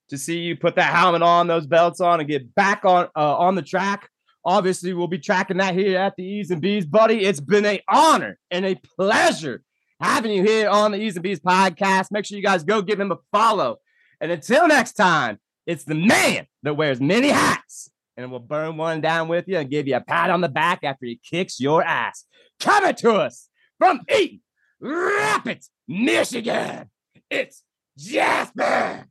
to 0.10 0.18
see 0.18 0.40
you 0.40 0.56
put 0.56 0.76
that 0.76 0.94
helmet 0.94 1.22
on, 1.22 1.48
those 1.48 1.68
belts 1.68 2.02
on, 2.02 2.20
and 2.20 2.30
get 2.30 2.54
back 2.56 2.86
on 2.86 3.08
uh, 3.16 3.38
on 3.38 3.56
the 3.56 3.62
track. 3.62 4.10
Obviously, 4.44 4.94
we'll 4.94 5.08
be 5.08 5.20
tracking 5.20 5.58
that 5.58 5.76
here 5.76 6.00
at 6.00 6.16
the 6.16 6.24
E's 6.24 6.50
and 6.50 6.62
B's, 6.62 6.86
buddy. 6.86 7.26
It's 7.26 7.40
been 7.40 7.66
a 7.66 7.82
honor 7.88 8.40
and 8.50 8.66
a 8.66 8.76
pleasure 8.98 9.62
having 10.00 10.32
you 10.32 10.44
here 10.44 10.68
on 10.70 10.92
the 10.92 10.98
E's 10.98 11.16
and 11.16 11.24
B's 11.24 11.40
podcast. 11.40 12.08
Make 12.12 12.26
sure 12.26 12.38
you 12.38 12.44
guys 12.44 12.64
go 12.64 12.82
give 12.82 13.00
him 13.00 13.12
a 13.12 13.18
follow. 13.32 13.78
And 14.20 14.32
until 14.32 14.68
next 14.68 14.94
time, 14.94 15.40
it's 15.66 15.84
the 15.84 15.96
man 15.96 16.48
that 16.64 16.76
wears 16.76 17.00
many 17.00 17.30
hats, 17.30 17.92
and 18.18 18.32
we'll 18.32 18.40
burn 18.40 18.78
one 18.78 19.02
down 19.02 19.28
with 19.28 19.48
you 19.48 19.58
and 19.58 19.70
give 19.70 19.88
you 19.88 19.96
a 19.96 20.02
pat 20.02 20.30
on 20.30 20.42
the 20.42 20.50
back 20.50 20.84
after 20.84 21.06
he 21.06 21.20
kicks 21.24 21.60
your 21.60 21.84
ass. 21.84 22.26
Coming 22.60 22.96
to 22.96 23.14
us 23.14 23.50
from 23.78 24.02
Eaton 24.10 24.42
Rapids, 24.80 25.70
Michigan. 25.88 26.90
It's 27.30 27.64
Jasper 27.98 29.06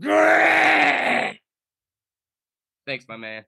Graham. 0.00 1.36
Thanks, 2.86 3.06
my 3.08 3.16
man. 3.16 3.44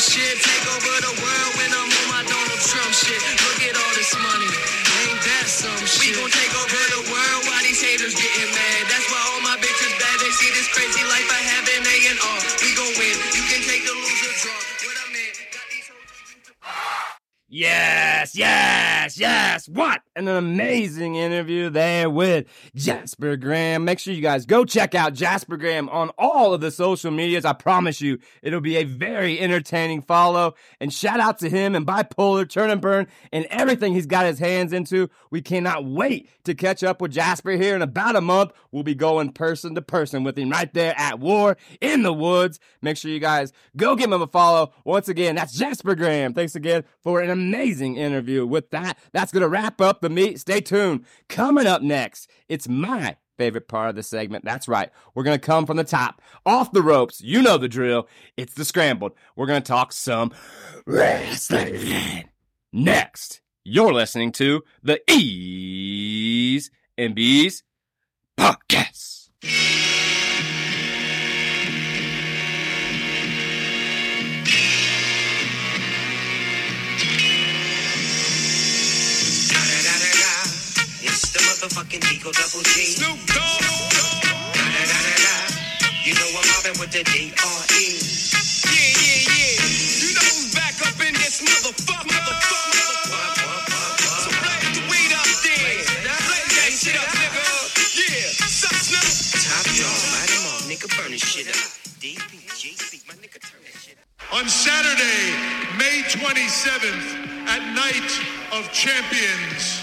Shit? 0.00 0.40
Take 0.42 0.66
over 0.66 0.96
the 1.06 1.12
world 1.20 1.52
when 1.60 1.70
I'm 1.70 1.84
on 1.84 2.06
my 2.08 2.22
Donald 2.24 2.58
Trump 2.58 2.94
shit. 2.94 3.20
Look 3.20 3.60
at 3.68 3.76
all 3.76 3.94
this 3.94 4.16
money. 4.16 4.89
Ain't 5.20 5.28
that 5.28 5.52
some 5.52 5.76
shit? 5.84 6.00
We 6.00 6.16
gon' 6.16 6.32
take 6.32 6.48
over 6.56 6.80
the 6.96 7.12
world 7.12 7.42
while 7.44 7.60
these 7.60 7.76
haters 7.84 8.16
getting 8.16 8.48
mad. 8.56 8.88
That's 8.88 9.04
why 9.12 9.20
all 9.20 9.42
my 9.44 9.60
bitches 9.60 9.92
bad. 10.00 10.16
They 10.16 10.32
see 10.32 10.48
this 10.56 10.64
crazy 10.72 11.04
life 11.04 11.28
I 11.28 11.44
have 11.44 11.68
in 11.76 11.84
A 11.84 11.96
and 12.08 12.20
R. 12.24 12.40
We 12.64 12.72
gon' 12.72 12.88
win. 12.96 13.16
You 13.36 13.44
can 13.44 13.60
take 13.68 13.84
the 13.84 13.92
loser 14.00 14.32
draw. 14.40 14.56
What 14.56 14.96
I 14.96 15.12
meant, 15.12 15.36
got 15.52 15.66
these 15.68 15.88
hoes. 15.92 17.20
Yes, 17.52 18.34
yes, 18.34 19.20
yes. 19.20 19.68
What 19.68 20.00
an 20.20 20.36
amazing 20.36 21.14
interview 21.14 21.70
there 21.70 22.10
with 22.10 22.46
Jasper 22.74 23.36
Graham. 23.36 23.86
Make 23.86 23.98
sure 23.98 24.12
you 24.12 24.20
guys 24.20 24.44
go 24.44 24.66
check 24.66 24.94
out 24.94 25.14
Jasper 25.14 25.56
Graham 25.56 25.88
on 25.88 26.10
all 26.18 26.52
of 26.52 26.60
the 26.60 26.70
social 26.70 27.10
medias. 27.10 27.46
I 27.46 27.54
promise 27.54 28.02
you, 28.02 28.18
it'll 28.42 28.60
be 28.60 28.76
a 28.76 28.84
very 28.84 29.40
entertaining 29.40 30.02
follow. 30.02 30.54
And 30.78 30.92
shout 30.92 31.20
out 31.20 31.38
to 31.38 31.48
him 31.48 31.74
and 31.74 31.86
Bipolar, 31.86 32.48
Turn 32.48 32.68
and 32.68 32.82
Burn, 32.82 33.06
and 33.32 33.46
everything 33.46 33.94
he's 33.94 34.06
got 34.06 34.26
his 34.26 34.38
hands 34.38 34.74
into. 34.74 35.08
We 35.30 35.40
cannot 35.40 35.86
wait 35.86 36.28
to 36.44 36.54
catch 36.54 36.84
up 36.84 37.00
with 37.00 37.12
Jasper 37.12 37.52
here 37.52 37.74
in 37.74 37.80
about 37.80 38.14
a 38.14 38.20
month. 38.20 38.52
We'll 38.72 38.82
be 38.82 38.94
going 38.94 39.32
person 39.32 39.74
to 39.74 39.82
person 39.82 40.22
with 40.22 40.38
him 40.38 40.50
right 40.50 40.72
there 40.74 40.94
at 40.98 41.18
War 41.18 41.56
in 41.80 42.02
the 42.02 42.12
Woods. 42.12 42.60
Make 42.82 42.98
sure 42.98 43.10
you 43.10 43.20
guys 43.20 43.52
go 43.74 43.96
give 43.96 44.12
him 44.12 44.20
a 44.20 44.26
follow. 44.26 44.74
Once 44.84 45.08
again, 45.08 45.34
that's 45.36 45.56
Jasper 45.56 45.94
Graham. 45.94 46.34
Thanks 46.34 46.54
again 46.54 46.84
for 47.02 47.22
an 47.22 47.30
amazing 47.30 47.96
interview. 47.96 48.44
With 48.44 48.70
that, 48.70 48.98
that's 49.12 49.32
going 49.32 49.42
to 49.42 49.48
wrap 49.48 49.80
up 49.80 50.02
the 50.02 50.09
meet. 50.10 50.40
Stay 50.40 50.60
tuned. 50.60 51.04
Coming 51.28 51.66
up 51.66 51.82
next, 51.82 52.30
it's 52.48 52.68
my 52.68 53.16
favorite 53.38 53.68
part 53.68 53.88
of 53.88 53.96
the 53.96 54.02
segment. 54.02 54.44
That's 54.44 54.68
right. 54.68 54.90
We're 55.14 55.22
going 55.22 55.38
to 55.38 55.46
come 55.46 55.64
from 55.64 55.78
the 55.78 55.84
top, 55.84 56.20
off 56.44 56.72
the 56.72 56.82
ropes. 56.82 57.22
You 57.22 57.40
know 57.40 57.56
the 57.56 57.68
drill. 57.68 58.06
It's 58.36 58.54
the 58.54 58.66
scrambled. 58.66 59.12
We're 59.34 59.46
going 59.46 59.62
to 59.62 59.66
talk 59.66 59.92
some 59.92 60.32
wrestling. 60.84 62.28
Next, 62.72 63.40
you're 63.64 63.94
listening 63.94 64.32
to 64.32 64.62
the 64.82 65.00
E's 65.10 66.70
and 66.98 67.14
B's 67.14 67.62
podcast. 68.38 69.30
Motherfucking 81.60 82.00
Eagle 82.12 82.32
Double 82.32 82.64
G. 82.72 82.96
Snoop 82.96 83.20
Dogg. 83.28 83.60
You 86.04 86.14
know 86.16 86.28
I'm 86.32 86.46
mobbing 86.56 86.80
with 86.80 86.88
the 86.88 87.04
D-R-E. 87.04 87.36
Yeah, 87.36 88.80
yeah, 88.96 89.28
yeah. 89.28 89.60
You 90.00 90.08
know 90.16 90.24
who's 90.24 90.54
back 90.56 90.80
up 90.80 90.96
in 91.04 91.12
this 91.20 91.44
motherfucker. 91.44 92.08
Motherfucker. 92.08 92.80
What, 93.12 93.12
what, 93.12 93.36
what, 93.44 93.68
what? 93.68 94.00
So 94.24 94.32
blaze 94.40 94.72
the 94.72 94.82
weed 94.88 95.12
up 95.12 95.28
there. 95.44 95.84
Blaze 95.84 96.48
that 96.56 96.72
shit 96.72 96.96
up, 96.96 97.12
nigga. 97.12 97.44
Yeah. 97.92 98.32
Top 99.44 99.64
dog. 99.68 100.00
Light 100.16 100.32
'em 100.32 100.48
off, 100.48 100.64
nigga. 100.64 100.88
Burn 100.96 101.12
this 101.12 101.20
shit 101.20 101.48
up. 101.52 101.60
DPGC, 102.00 103.04
my 103.04 103.14
nigga. 103.20 103.36
Turn 103.36 103.60
that 103.68 103.76
shit 103.76 104.00
up. 104.00 104.32
On 104.32 104.48
Saturday, 104.48 105.36
May 105.76 106.08
27th, 106.08 107.04
at 107.52 107.60
Night 107.76 108.10
of 108.56 108.64
Champions, 108.72 109.79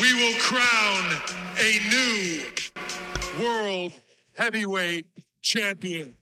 we 0.00 0.14
will 0.14 0.38
crown 0.38 1.20
a 1.58 1.78
new 1.90 2.42
World 3.42 3.92
Heavyweight 4.36 5.06
Champion. 5.42 6.14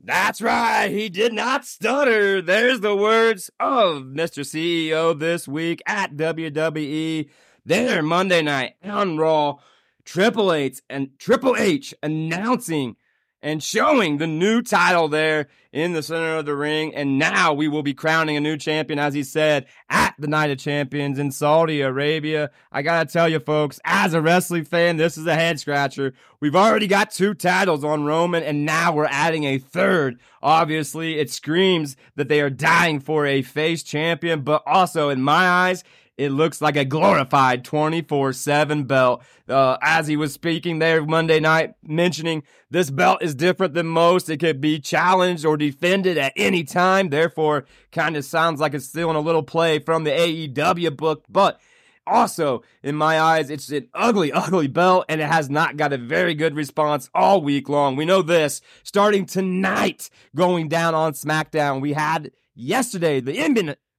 That's 0.00 0.40
right. 0.40 0.88
He 0.88 1.08
did 1.08 1.32
not 1.32 1.64
stutter. 1.64 2.40
There's 2.40 2.80
the 2.80 2.94
words 2.94 3.50
of 3.58 4.02
Mr. 4.04 4.44
CEO 4.44 5.18
this 5.18 5.48
week 5.48 5.82
at 5.86 6.14
WWE. 6.14 7.28
There 7.64 8.02
Monday 8.02 8.42
night 8.42 8.74
on 8.84 9.16
Raw. 9.16 9.56
Triple 10.04 10.52
H 10.52 10.80
and 10.88 11.18
Triple 11.18 11.56
H 11.56 11.94
announcing 12.02 12.96
and 13.44 13.62
showing 13.62 14.16
the 14.16 14.26
new 14.26 14.62
title 14.62 15.06
there 15.06 15.48
in 15.70 15.92
the 15.92 16.02
center 16.02 16.38
of 16.38 16.46
the 16.46 16.56
ring. 16.56 16.94
And 16.94 17.18
now 17.18 17.52
we 17.52 17.68
will 17.68 17.82
be 17.82 17.92
crowning 17.92 18.38
a 18.38 18.40
new 18.40 18.56
champion, 18.56 18.98
as 18.98 19.12
he 19.12 19.22
said, 19.22 19.66
at 19.90 20.14
the 20.18 20.28
Night 20.28 20.50
of 20.50 20.58
Champions 20.58 21.18
in 21.18 21.30
Saudi 21.30 21.82
Arabia. 21.82 22.50
I 22.72 22.80
gotta 22.80 23.12
tell 23.12 23.28
you, 23.28 23.40
folks, 23.40 23.78
as 23.84 24.14
a 24.14 24.22
wrestling 24.22 24.64
fan, 24.64 24.96
this 24.96 25.18
is 25.18 25.26
a 25.26 25.34
head 25.34 25.60
scratcher. 25.60 26.14
We've 26.40 26.56
already 26.56 26.86
got 26.86 27.10
two 27.10 27.34
titles 27.34 27.84
on 27.84 28.04
Roman, 28.04 28.42
and 28.42 28.64
now 28.64 28.94
we're 28.94 29.06
adding 29.06 29.44
a 29.44 29.58
third. 29.58 30.18
Obviously, 30.42 31.18
it 31.18 31.30
screams 31.30 31.96
that 32.16 32.28
they 32.28 32.40
are 32.40 32.50
dying 32.50 32.98
for 32.98 33.26
a 33.26 33.42
face 33.42 33.82
champion, 33.82 34.40
but 34.40 34.62
also, 34.64 35.10
in 35.10 35.20
my 35.20 35.46
eyes, 35.46 35.84
it 36.16 36.30
looks 36.30 36.60
like 36.60 36.76
a 36.76 36.84
glorified 36.84 37.64
24 37.64 38.32
7 38.32 38.84
belt. 38.84 39.22
Uh, 39.48 39.76
as 39.82 40.06
he 40.06 40.16
was 40.16 40.32
speaking 40.32 40.78
there 40.78 41.04
Monday 41.04 41.40
night, 41.40 41.74
mentioning 41.82 42.42
this 42.70 42.90
belt 42.90 43.22
is 43.22 43.34
different 43.34 43.74
than 43.74 43.86
most. 43.86 44.30
It 44.30 44.38
could 44.38 44.60
be 44.60 44.78
challenged 44.78 45.44
or 45.44 45.56
defended 45.56 46.16
at 46.16 46.32
any 46.36 46.64
time. 46.64 47.10
Therefore, 47.10 47.66
kind 47.92 48.16
of 48.16 48.24
sounds 48.24 48.60
like 48.60 48.74
it's 48.74 48.86
still 48.86 49.10
in 49.10 49.16
a 49.16 49.20
little 49.20 49.42
play 49.42 49.78
from 49.78 50.04
the 50.04 50.10
AEW 50.10 50.96
book, 50.96 51.24
but 51.28 51.60
also, 52.06 52.62
in 52.82 52.96
my 52.96 53.18
eyes, 53.18 53.48
it's 53.50 53.70
an 53.70 53.88
ugly, 53.94 54.30
ugly 54.32 54.66
belt, 54.66 55.06
and 55.08 55.20
it 55.20 55.26
has 55.28 55.48
not 55.48 55.76
got 55.76 55.92
a 55.92 55.98
very 55.98 56.34
good 56.34 56.54
response 56.54 57.08
all 57.14 57.40
week 57.40 57.68
long. 57.68 57.96
We 57.96 58.04
know 58.04 58.22
this. 58.22 58.60
Starting 58.82 59.26
tonight, 59.26 60.10
going 60.36 60.68
down 60.68 60.94
on 60.94 61.12
SmackDown, 61.14 61.80
we 61.80 61.94
had 61.94 62.30
yesterday 62.54 63.20
the 63.20 63.34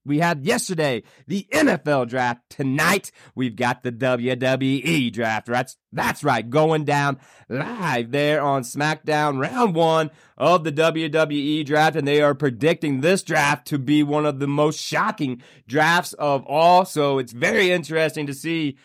we 0.06 0.20
had 0.20 0.46
yesterday 0.46 1.04
the 1.28 1.48
NFL 1.52 2.08
draft. 2.08 2.42
Tonight, 2.50 3.12
we've 3.34 3.56
got 3.56 3.84
the 3.84 3.92
WWE 3.92 5.12
draft. 5.12 5.48
That's, 5.48 5.78
that's 5.92 6.24
right, 6.24 6.48
going 6.50 6.86
down 6.86 7.20
live 7.50 8.12
there 8.12 8.42
on 8.42 8.62
SmackDown, 8.62 9.40
round 9.40 9.76
one 9.76 10.12
of 10.38 10.64
the 10.64 10.72
WWE 10.72 11.66
draft. 11.66 11.96
And 11.96 12.08
they 12.08 12.22
are 12.22 12.36
predicting 12.36 13.02
this 13.02 13.24
draft 13.24 13.68
to 13.68 13.80
be 13.80 14.04
one 14.04 14.26
of 14.26 14.40
the 14.40 14.48
most 14.48 14.80
shocking 14.80 15.42
drafts 15.68 16.14
of 16.14 16.46
all. 16.46 16.86
So 16.86 17.18
it's 17.18 17.34
very 17.34 17.72
interesting 17.72 18.28
to 18.28 18.34
see 18.34 18.78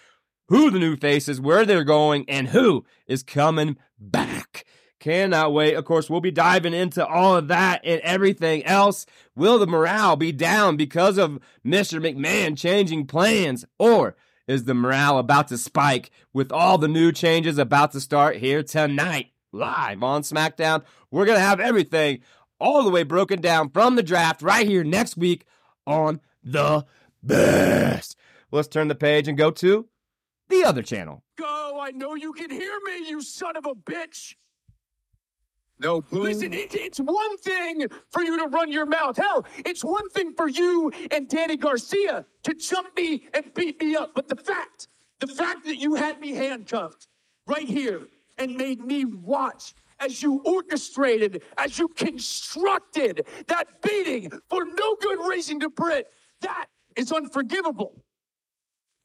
who 0.48 0.70
the 0.70 0.80
new 0.80 0.96
faces, 0.96 1.40
where 1.40 1.64
they're 1.64 1.84
going, 1.84 2.24
and 2.28 2.48
who 2.48 2.84
is 3.06 3.22
coming 3.22 3.76
back. 3.98 4.64
Cannot 5.00 5.54
wait. 5.54 5.74
Of 5.74 5.86
course, 5.86 6.10
we'll 6.10 6.20
be 6.20 6.30
diving 6.30 6.74
into 6.74 7.04
all 7.04 7.34
of 7.34 7.48
that 7.48 7.80
and 7.84 8.02
everything 8.02 8.62
else. 8.66 9.06
Will 9.34 9.58
the 9.58 9.66
morale 9.66 10.14
be 10.14 10.30
down 10.30 10.76
because 10.76 11.16
of 11.16 11.40
Mr. 11.66 11.98
McMahon 11.98 12.56
changing 12.56 13.06
plans? 13.06 13.64
Or 13.78 14.14
is 14.46 14.64
the 14.64 14.74
morale 14.74 15.18
about 15.18 15.48
to 15.48 15.56
spike 15.56 16.10
with 16.34 16.52
all 16.52 16.76
the 16.76 16.86
new 16.86 17.12
changes 17.12 17.56
about 17.56 17.92
to 17.92 18.00
start 18.00 18.36
here 18.36 18.62
tonight? 18.62 19.28
Live 19.52 20.02
on 20.02 20.20
SmackDown. 20.20 20.84
We're 21.10 21.24
going 21.24 21.38
to 21.38 21.44
have 21.44 21.60
everything 21.60 22.20
all 22.60 22.84
the 22.84 22.90
way 22.90 23.02
broken 23.02 23.40
down 23.40 23.70
from 23.70 23.96
the 23.96 24.02
draft 24.02 24.42
right 24.42 24.68
here 24.68 24.84
next 24.84 25.16
week 25.16 25.46
on 25.86 26.20
The 26.44 26.84
Best. 27.22 28.16
Let's 28.52 28.68
turn 28.68 28.88
the 28.88 28.94
page 28.94 29.28
and 29.28 29.38
go 29.38 29.50
to 29.50 29.88
the 30.50 30.62
other 30.62 30.82
channel. 30.82 31.22
Go! 31.38 31.78
I 31.80 31.92
know 31.92 32.14
you 32.14 32.34
can 32.34 32.50
hear 32.50 32.78
me, 32.84 33.08
you 33.08 33.22
son 33.22 33.56
of 33.56 33.64
a 33.64 33.74
bitch! 33.74 34.34
No. 35.80 36.04
Listen, 36.10 36.52
it, 36.52 36.74
it's 36.74 36.98
one 36.98 37.38
thing 37.38 37.86
for 38.10 38.22
you 38.22 38.36
to 38.38 38.48
run 38.48 38.70
your 38.70 38.84
mouth. 38.84 39.16
Hell, 39.16 39.46
it's 39.64 39.82
one 39.82 40.08
thing 40.10 40.34
for 40.34 40.46
you 40.46 40.92
and 41.10 41.26
Danny 41.26 41.56
Garcia 41.56 42.26
to 42.42 42.54
jump 42.54 42.94
me 42.96 43.26
and 43.32 43.52
beat 43.54 43.80
me 43.80 43.96
up. 43.96 44.14
But 44.14 44.28
the 44.28 44.36
fact, 44.36 44.88
the 45.20 45.26
fact 45.26 45.64
that 45.64 45.76
you 45.76 45.94
had 45.94 46.20
me 46.20 46.32
handcuffed 46.32 47.08
right 47.46 47.66
here 47.66 48.02
and 48.36 48.56
made 48.56 48.84
me 48.84 49.06
watch 49.06 49.74
as 50.00 50.22
you 50.22 50.42
orchestrated, 50.44 51.42
as 51.56 51.78
you 51.78 51.88
constructed 51.88 53.26
that 53.48 53.82
beating 53.82 54.30
for 54.48 54.64
no 54.64 54.96
good 55.00 55.18
reason 55.28 55.60
to 55.60 55.70
Britt, 55.70 56.08
that 56.42 56.66
is 56.96 57.10
unforgivable. 57.10 58.02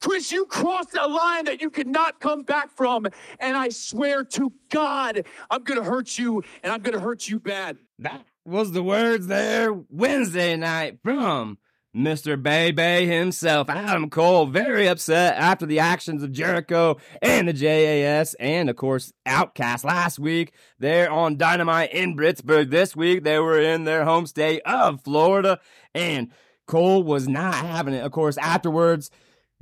Chris, 0.06 0.32
you 0.32 0.45
crossed 0.45 0.95
a 0.95 1.08
line 1.08 1.45
that 1.45 1.62
you 1.62 1.72
cannot 1.72 2.20
come 2.20 2.43
back 2.43 2.70
from. 2.70 3.08
And 3.39 3.58
I 3.58 3.70
swear 3.70 4.24
to 4.24 4.53
God, 4.70 5.26
I'm 5.49 5.64
going 5.64 5.80
to 5.82 5.89
hurt 5.89 6.20
you 6.20 6.43
and 6.62 6.72
I'm 6.72 6.82
going 6.82 6.93
to 6.93 6.99
hurt 6.99 7.28
you 7.28 7.39
bad. 7.39 7.80
That 7.97 8.24
was 8.45 8.72
the 8.72 8.84
words 8.84 9.26
there 9.26 9.74
Wednesday 9.74 10.56
night 10.58 10.99
from 11.03 11.58
Mr. 11.95 12.41
Bay 12.41 13.08
himself, 13.08 13.68
Adam 13.68 14.12
Cole, 14.12 14.45
very 14.45 14.88
upset 14.88 15.38
after 15.38 15.66
the 15.66 15.80
actions 15.80 16.22
of 16.22 16.32
Jericho 16.32 16.97
and 17.24 17.47
the 17.47 17.53
JAS, 17.53 18.36
and 18.36 18.70
of 18.70 18.76
course, 18.76 19.12
Outcast 19.26 19.84
last 19.84 20.20
week. 20.20 20.53
They're 20.78 21.10
on 21.10 21.38
Dynamite 21.38 21.93
in 21.93 22.16
Pittsburgh 22.16 22.70
this 22.70 22.95
week. 22.95 23.24
They 23.24 23.39
were 23.39 23.60
in 23.60 23.86
their 23.86 24.06
home 24.06 24.28
state 24.28 24.62
of 24.66 25.01
Florida, 25.01 25.60
and 25.95 26.30
Cole 26.68 27.01
was 27.01 27.28
not 27.28 27.56
having 27.56 27.93
it. 27.93 28.03
Of 28.03 28.12
course, 28.12 28.38
afterwards, 28.38 29.10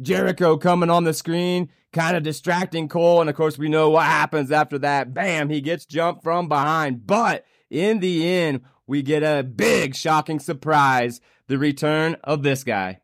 Jericho 0.02 0.58
coming 0.58 0.90
on 0.90 1.04
the 1.04 1.14
screen, 1.14 1.70
kind 1.92 2.18
of 2.18 2.24
distracting 2.24 2.88
Cole. 2.88 3.22
And 3.22 3.30
of 3.30 3.36
course, 3.36 3.58
we 3.58 3.70
know 3.70 3.90
what 3.90 4.06
happens 4.06 4.52
after 4.52 4.78
that. 4.80 5.14
Bam, 5.14 5.50
he 5.50 5.62
gets 5.62 5.86
jumped 5.86 6.24
from 6.24 6.48
behind. 6.48 7.06
But 7.08 7.46
in 7.70 8.00
the 8.00 8.28
end, 8.28 8.62
we 8.88 9.02
get 9.02 9.24
a 9.24 9.44
big, 9.44 9.96
shocking 9.96 10.40
surprise 10.40 11.22
the 11.48 11.58
return 11.58 12.18
of 12.24 12.44
this 12.44 12.64
guy. 12.64 13.00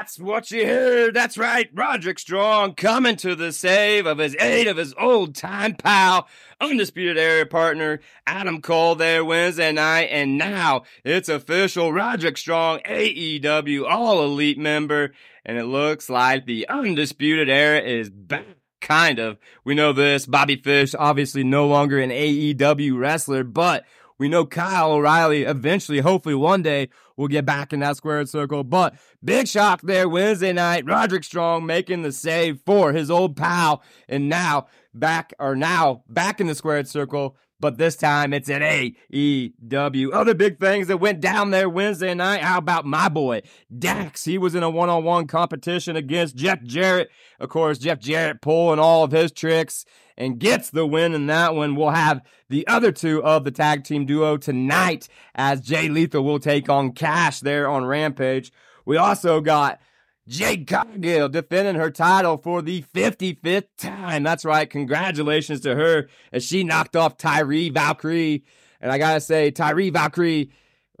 That's 0.00 0.18
what 0.18 0.50
you 0.50 0.66
heard. 0.66 1.12
That's 1.12 1.36
right. 1.36 1.68
Roderick 1.74 2.18
Strong 2.18 2.72
coming 2.76 3.16
to 3.16 3.34
the 3.34 3.52
save 3.52 4.06
of 4.06 4.16
his 4.16 4.34
aid 4.40 4.66
of 4.66 4.78
his 4.78 4.94
old 4.98 5.34
time 5.34 5.74
pal, 5.74 6.26
undisputed 6.58 7.18
era 7.18 7.44
partner, 7.44 8.00
Adam 8.26 8.62
Cole 8.62 8.94
there 8.94 9.22
Wednesday 9.22 9.72
night. 9.72 10.08
And 10.10 10.38
now 10.38 10.84
it's 11.04 11.28
official. 11.28 11.92
Roderick 11.92 12.38
Strong, 12.38 12.80
AEW 12.86 13.86
All 13.86 14.24
Elite 14.24 14.56
member. 14.56 15.12
And 15.44 15.58
it 15.58 15.66
looks 15.66 16.08
like 16.08 16.46
the 16.46 16.66
undisputed 16.66 17.50
era 17.50 17.82
is 17.82 18.08
back. 18.08 18.46
Kind 18.80 19.18
of. 19.18 19.36
We 19.62 19.74
know 19.74 19.92
this. 19.92 20.24
Bobby 20.24 20.56
Fish, 20.56 20.94
obviously 20.98 21.44
no 21.44 21.66
longer 21.66 21.98
an 21.98 22.08
AEW 22.08 22.98
wrestler, 22.98 23.44
but 23.44 23.84
we 24.20 24.28
know 24.28 24.44
Kyle 24.44 24.92
O'Reilly 24.92 25.44
eventually, 25.44 26.00
hopefully 26.00 26.34
one 26.34 26.60
day, 26.60 26.90
will 27.16 27.26
get 27.26 27.46
back 27.46 27.72
in 27.72 27.80
that 27.80 27.96
squared 27.96 28.28
circle. 28.28 28.62
But 28.62 28.94
big 29.24 29.48
shock 29.48 29.80
there 29.80 30.10
Wednesday 30.10 30.52
night. 30.52 30.84
Roderick 30.84 31.24
Strong 31.24 31.64
making 31.64 32.02
the 32.02 32.12
save 32.12 32.60
for 32.66 32.92
his 32.92 33.10
old 33.10 33.34
pal. 33.34 33.82
And 34.10 34.28
now 34.28 34.66
back, 34.92 35.32
or 35.38 35.56
now 35.56 36.04
back 36.06 36.38
in 36.38 36.48
the 36.48 36.54
squared 36.54 36.86
circle. 36.86 37.34
But 37.60 37.78
this 37.78 37.96
time 37.96 38.34
it's 38.34 38.50
at 38.50 38.60
AEW. 38.60 40.12
Other 40.12 40.34
big 40.34 40.60
things 40.60 40.88
that 40.88 40.98
went 40.98 41.20
down 41.20 41.50
there 41.50 41.68
Wednesday 41.68 42.12
night. 42.12 42.42
How 42.42 42.58
about 42.58 42.84
my 42.84 43.08
boy, 43.08 43.40
Dax? 43.78 44.24
He 44.26 44.36
was 44.36 44.54
in 44.54 44.62
a 44.62 44.68
one 44.68 44.90
on 44.90 45.02
one 45.02 45.28
competition 45.28 45.96
against 45.96 46.36
Jeff 46.36 46.62
Jarrett. 46.62 47.10
Of 47.38 47.48
course, 47.48 47.78
Jeff 47.78 48.00
Jarrett 48.00 48.42
pulling 48.42 48.78
all 48.78 49.02
of 49.04 49.12
his 49.12 49.32
tricks 49.32 49.86
and 50.20 50.38
gets 50.38 50.68
the 50.68 50.86
win 50.86 51.14
in 51.14 51.26
that 51.28 51.54
one. 51.54 51.74
We'll 51.74 51.90
have 51.90 52.20
the 52.50 52.66
other 52.68 52.92
two 52.92 53.24
of 53.24 53.44
the 53.44 53.50
tag 53.50 53.84
team 53.84 54.04
duo 54.04 54.36
tonight 54.36 55.08
as 55.34 55.62
Jay 55.62 55.88
Lethal 55.88 56.22
will 56.22 56.38
take 56.38 56.68
on 56.68 56.92
Cash 56.92 57.40
there 57.40 57.66
on 57.66 57.86
Rampage. 57.86 58.52
We 58.84 58.98
also 58.98 59.40
got 59.40 59.80
Jade 60.28 60.66
Cargill 60.66 61.30
defending 61.30 61.76
her 61.76 61.90
title 61.90 62.36
for 62.36 62.60
the 62.60 62.82
55th 62.94 63.68
time. 63.78 64.22
That's 64.22 64.44
right. 64.44 64.68
Congratulations 64.68 65.60
to 65.62 65.74
her 65.74 66.10
as 66.34 66.44
she 66.44 66.64
knocked 66.64 66.96
off 66.96 67.16
Taya 67.16 67.72
Valkyrie. 67.72 68.44
And 68.78 68.92
I 68.92 68.98
gotta 68.98 69.20
say, 69.22 69.50
Taya 69.50 69.90
Valkyrie, 69.90 70.52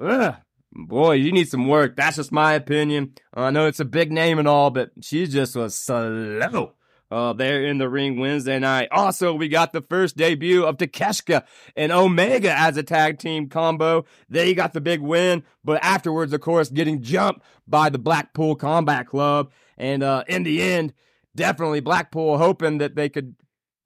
ugh, 0.02 0.34
boy, 0.72 1.12
you 1.12 1.30
need 1.30 1.50
some 1.50 1.68
work. 1.68 1.94
That's 1.94 2.16
just 2.16 2.32
my 2.32 2.54
opinion. 2.54 3.12
I 3.34 3.50
know 3.50 3.66
it's 3.66 3.80
a 3.80 3.84
big 3.84 4.12
name 4.12 4.38
and 4.38 4.48
all, 4.48 4.70
but 4.70 4.92
she 5.02 5.26
just 5.26 5.56
was 5.56 5.76
slow. 5.76 6.72
Uh, 7.10 7.32
there 7.32 7.64
in 7.64 7.78
the 7.78 7.88
ring 7.88 8.20
Wednesday 8.20 8.60
night. 8.60 8.86
Also, 8.92 9.34
we 9.34 9.48
got 9.48 9.72
the 9.72 9.82
first 9.82 10.16
debut 10.16 10.64
of 10.64 10.76
Takeshita 10.76 11.44
and 11.74 11.90
Omega 11.90 12.56
as 12.56 12.76
a 12.76 12.84
tag 12.84 13.18
team 13.18 13.48
combo. 13.48 14.04
They 14.28 14.54
got 14.54 14.74
the 14.74 14.80
big 14.80 15.00
win, 15.00 15.42
but 15.64 15.82
afterwards, 15.82 16.32
of 16.32 16.40
course, 16.40 16.68
getting 16.68 17.02
jumped 17.02 17.42
by 17.66 17.90
the 17.90 17.98
Blackpool 17.98 18.54
Combat 18.54 19.08
Club. 19.08 19.50
And 19.76 20.04
uh, 20.04 20.22
in 20.28 20.44
the 20.44 20.62
end, 20.62 20.92
definitely 21.34 21.80
Blackpool 21.80 22.38
hoping 22.38 22.78
that 22.78 22.94
they 22.94 23.08
could 23.08 23.34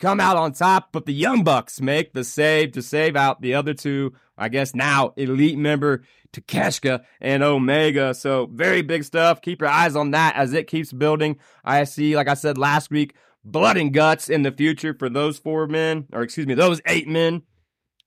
come 0.04 0.20
out 0.20 0.36
on 0.36 0.52
top, 0.52 0.90
but 0.92 1.06
the 1.06 1.14
Young 1.14 1.42
Bucks 1.44 1.80
make 1.80 2.12
the 2.12 2.24
save 2.24 2.72
to 2.72 2.82
save 2.82 3.16
out 3.16 3.40
the 3.40 3.54
other 3.54 3.72
two, 3.72 4.12
I 4.36 4.50
guess 4.50 4.74
now 4.74 5.14
elite 5.16 5.56
member 5.56 6.02
Takeshita 6.30 7.04
and 7.22 7.42
Omega. 7.42 8.12
So 8.12 8.46
very 8.52 8.82
big 8.82 9.04
stuff. 9.04 9.40
Keep 9.40 9.62
your 9.62 9.70
eyes 9.70 9.96
on 9.96 10.10
that 10.10 10.36
as 10.36 10.52
it 10.52 10.66
keeps 10.66 10.92
building. 10.92 11.38
I 11.64 11.84
see, 11.84 12.16
like 12.16 12.28
I 12.28 12.34
said 12.34 12.58
last 12.58 12.90
week, 12.90 13.14
blood 13.46 13.78
and 13.78 13.94
guts 13.94 14.28
in 14.28 14.42
the 14.42 14.52
future 14.52 14.92
for 14.92 15.08
those 15.08 15.38
four 15.38 15.66
men, 15.66 16.06
or 16.12 16.20
excuse 16.20 16.46
me, 16.46 16.52
those 16.52 16.82
eight 16.84 17.08
men. 17.08 17.40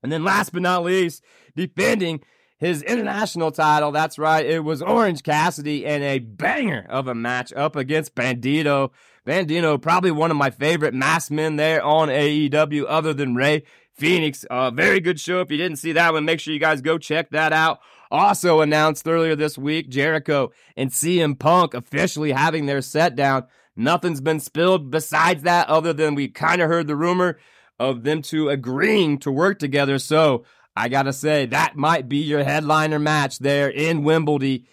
And 0.03 0.11
then 0.11 0.23
last 0.23 0.53
but 0.53 0.61
not 0.61 0.83
least, 0.83 1.23
defending 1.55 2.19
his 2.57 2.81
international 2.81 3.51
title. 3.51 3.91
That's 3.91 4.17
right. 4.17 4.45
It 4.45 4.63
was 4.63 4.81
Orange 4.81 5.23
Cassidy 5.23 5.85
and 5.85 6.03
a 6.03 6.19
banger 6.19 6.85
of 6.89 7.07
a 7.07 7.15
match 7.15 7.53
up 7.53 7.75
against 7.75 8.15
Bandito. 8.15 8.91
Bandito, 9.25 9.81
probably 9.81 10.11
one 10.11 10.31
of 10.31 10.37
my 10.37 10.49
favorite 10.49 10.93
mass 10.93 11.29
men 11.29 11.57
there 11.57 11.83
on 11.83 12.09
AEW 12.09 12.85
other 12.87 13.13
than 13.13 13.35
Rey 13.35 13.63
Fenix. 13.93 14.43
Uh, 14.45 14.71
very 14.71 14.99
good 14.99 15.19
show. 15.19 15.41
If 15.41 15.51
you 15.51 15.57
didn't 15.57 15.77
see 15.77 15.91
that 15.93 16.13
one, 16.13 16.25
make 16.25 16.39
sure 16.39 16.53
you 16.53 16.59
guys 16.59 16.81
go 16.81 16.97
check 16.97 17.29
that 17.31 17.53
out. 17.53 17.79
Also 18.09 18.61
announced 18.61 19.07
earlier 19.07 19.35
this 19.35 19.57
week, 19.57 19.89
Jericho 19.89 20.51
and 20.75 20.91
CM 20.91 21.37
Punk 21.37 21.73
officially 21.73 22.31
having 22.31 22.65
their 22.65 22.81
set 22.81 23.15
down. 23.15 23.45
Nothing's 23.75 24.21
been 24.21 24.39
spilled 24.39 24.89
besides 24.89 25.43
that, 25.43 25.67
other 25.67 25.93
than 25.93 26.15
we 26.15 26.29
kind 26.29 26.61
of 26.61 26.69
heard 26.69 26.87
the 26.87 26.95
rumor 26.95 27.37
of 27.79 28.03
them 28.03 28.21
two 28.21 28.49
agreeing 28.49 29.19
to 29.19 29.31
work 29.31 29.59
together. 29.59 29.99
So 29.99 30.45
I 30.77 30.89
gotta 30.89 31.11
say, 31.11 31.47
that 31.47 31.75
might 31.75 32.07
be 32.07 32.17
your 32.17 32.43
headliner 32.43 32.99
match 32.99 33.39
there 33.39 33.67
in 33.69 34.03
Wimbledon. 34.03 34.65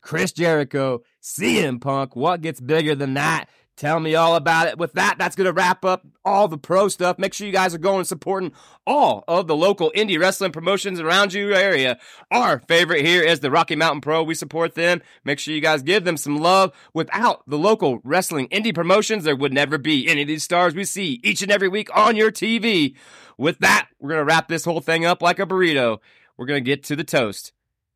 Chris 0.00 0.32
Jericho, 0.32 1.02
CM 1.22 1.80
Punk. 1.80 2.16
What 2.16 2.40
gets 2.40 2.60
bigger 2.60 2.96
than 2.96 3.14
that? 3.14 3.46
Tell 3.76 4.00
me 4.00 4.14
all 4.14 4.36
about 4.36 4.68
it. 4.68 4.78
With 4.78 4.92
that, 4.92 5.16
that's 5.18 5.34
going 5.34 5.46
to 5.46 5.52
wrap 5.52 5.84
up 5.84 6.06
all 6.24 6.46
the 6.46 6.58
pro 6.58 6.88
stuff. 6.88 7.18
Make 7.18 7.32
sure 7.32 7.46
you 7.46 7.52
guys 7.52 7.74
are 7.74 7.78
going 7.78 8.00
and 8.00 8.06
supporting 8.06 8.52
all 8.86 9.24
of 9.26 9.46
the 9.46 9.56
local 9.56 9.90
indie 9.96 10.20
wrestling 10.20 10.52
promotions 10.52 11.00
around 11.00 11.32
your 11.32 11.54
area. 11.54 11.98
Our 12.30 12.60
favorite 12.60 13.04
here 13.04 13.22
is 13.22 13.40
the 13.40 13.50
Rocky 13.50 13.74
Mountain 13.74 14.02
Pro. 14.02 14.22
We 14.22 14.34
support 14.34 14.74
them. 14.74 15.00
Make 15.24 15.38
sure 15.38 15.54
you 15.54 15.62
guys 15.62 15.82
give 15.82 16.04
them 16.04 16.18
some 16.18 16.38
love. 16.38 16.72
Without 16.92 17.48
the 17.48 17.58
local 17.58 18.00
wrestling 18.04 18.46
indie 18.48 18.74
promotions, 18.74 19.24
there 19.24 19.36
would 19.36 19.54
never 19.54 19.78
be 19.78 20.06
any 20.06 20.22
of 20.22 20.28
these 20.28 20.44
stars 20.44 20.74
we 20.74 20.84
see 20.84 21.18
each 21.24 21.42
and 21.42 21.50
every 21.50 21.68
week 21.68 21.88
on 21.96 22.14
your 22.14 22.30
TV. 22.30 22.94
With 23.38 23.58
that, 23.60 23.88
we're 23.98 24.10
going 24.10 24.20
to 24.20 24.24
wrap 24.24 24.48
this 24.48 24.66
whole 24.66 24.80
thing 24.80 25.06
up 25.06 25.22
like 25.22 25.38
a 25.38 25.46
burrito. 25.46 25.98
We're 26.36 26.46
going 26.46 26.62
to 26.62 26.70
get 26.70 26.84
to 26.84 26.96
the 26.96 27.04
toast 27.04 27.52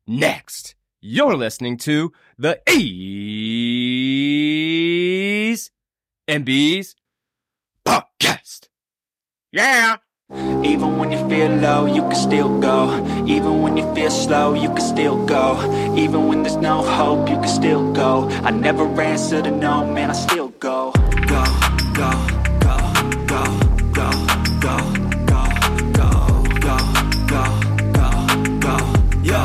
next. 0.07 0.73
You're 0.99 1.35
listening 1.35 1.77
to 1.77 2.11
the 2.39 2.59
E's 2.67 4.66
and 6.27 6.43
B's 6.45 6.95
podcast. 7.85 8.67
Yeah. 9.51 9.97
Even 10.29 10.97
when 10.97 11.11
you 11.13 11.19
feel 11.29 11.49
low, 11.55 11.85
you 11.85 12.01
can 12.01 12.15
still 12.15 12.59
go. 12.59 12.91
Even 13.25 13.61
when 13.61 13.77
you 13.77 13.95
feel 13.95 14.11
slow, 14.11 14.53
you 14.53 14.67
can 14.67 14.81
still 14.81 15.25
go. 15.25 15.55
Even 15.95 16.27
when 16.27 16.43
there's 16.43 16.57
no 16.57 16.83
hope, 16.83 17.29
you 17.29 17.35
can 17.37 17.47
still 17.47 17.93
go. 17.93 18.27
I 18.43 18.51
never 18.51 18.83
answer 19.01 19.41
to 19.41 19.49
no, 19.51 19.85
man, 19.87 20.09
I 20.09 20.13
still 20.13 20.49
go. 20.59 20.91
Go, 20.91 21.43
go, 21.95 22.11
go, 22.59 22.77
go, 23.31 23.41
go, 23.95 24.11
go, 24.59 24.75
go, 25.23 25.39
go, 25.95 26.07
go, 26.67 26.77
go, 27.31 27.45
go, 27.95 28.09
go, 28.65 28.77
yo, 29.23 29.43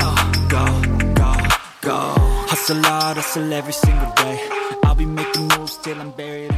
go, 0.50 0.64
go, 1.14 1.32
go. 1.80 1.98
Hustle 2.50 2.82
hard, 2.82 3.18
hustle 3.18 3.52
every 3.52 3.72
single 3.72 4.12
day. 4.16 4.48
I'll 4.82 4.96
be 4.96 5.06
making 5.06 5.46
moves 5.56 5.76
till 5.76 6.00
I'm 6.00 6.10
buried 6.10 6.51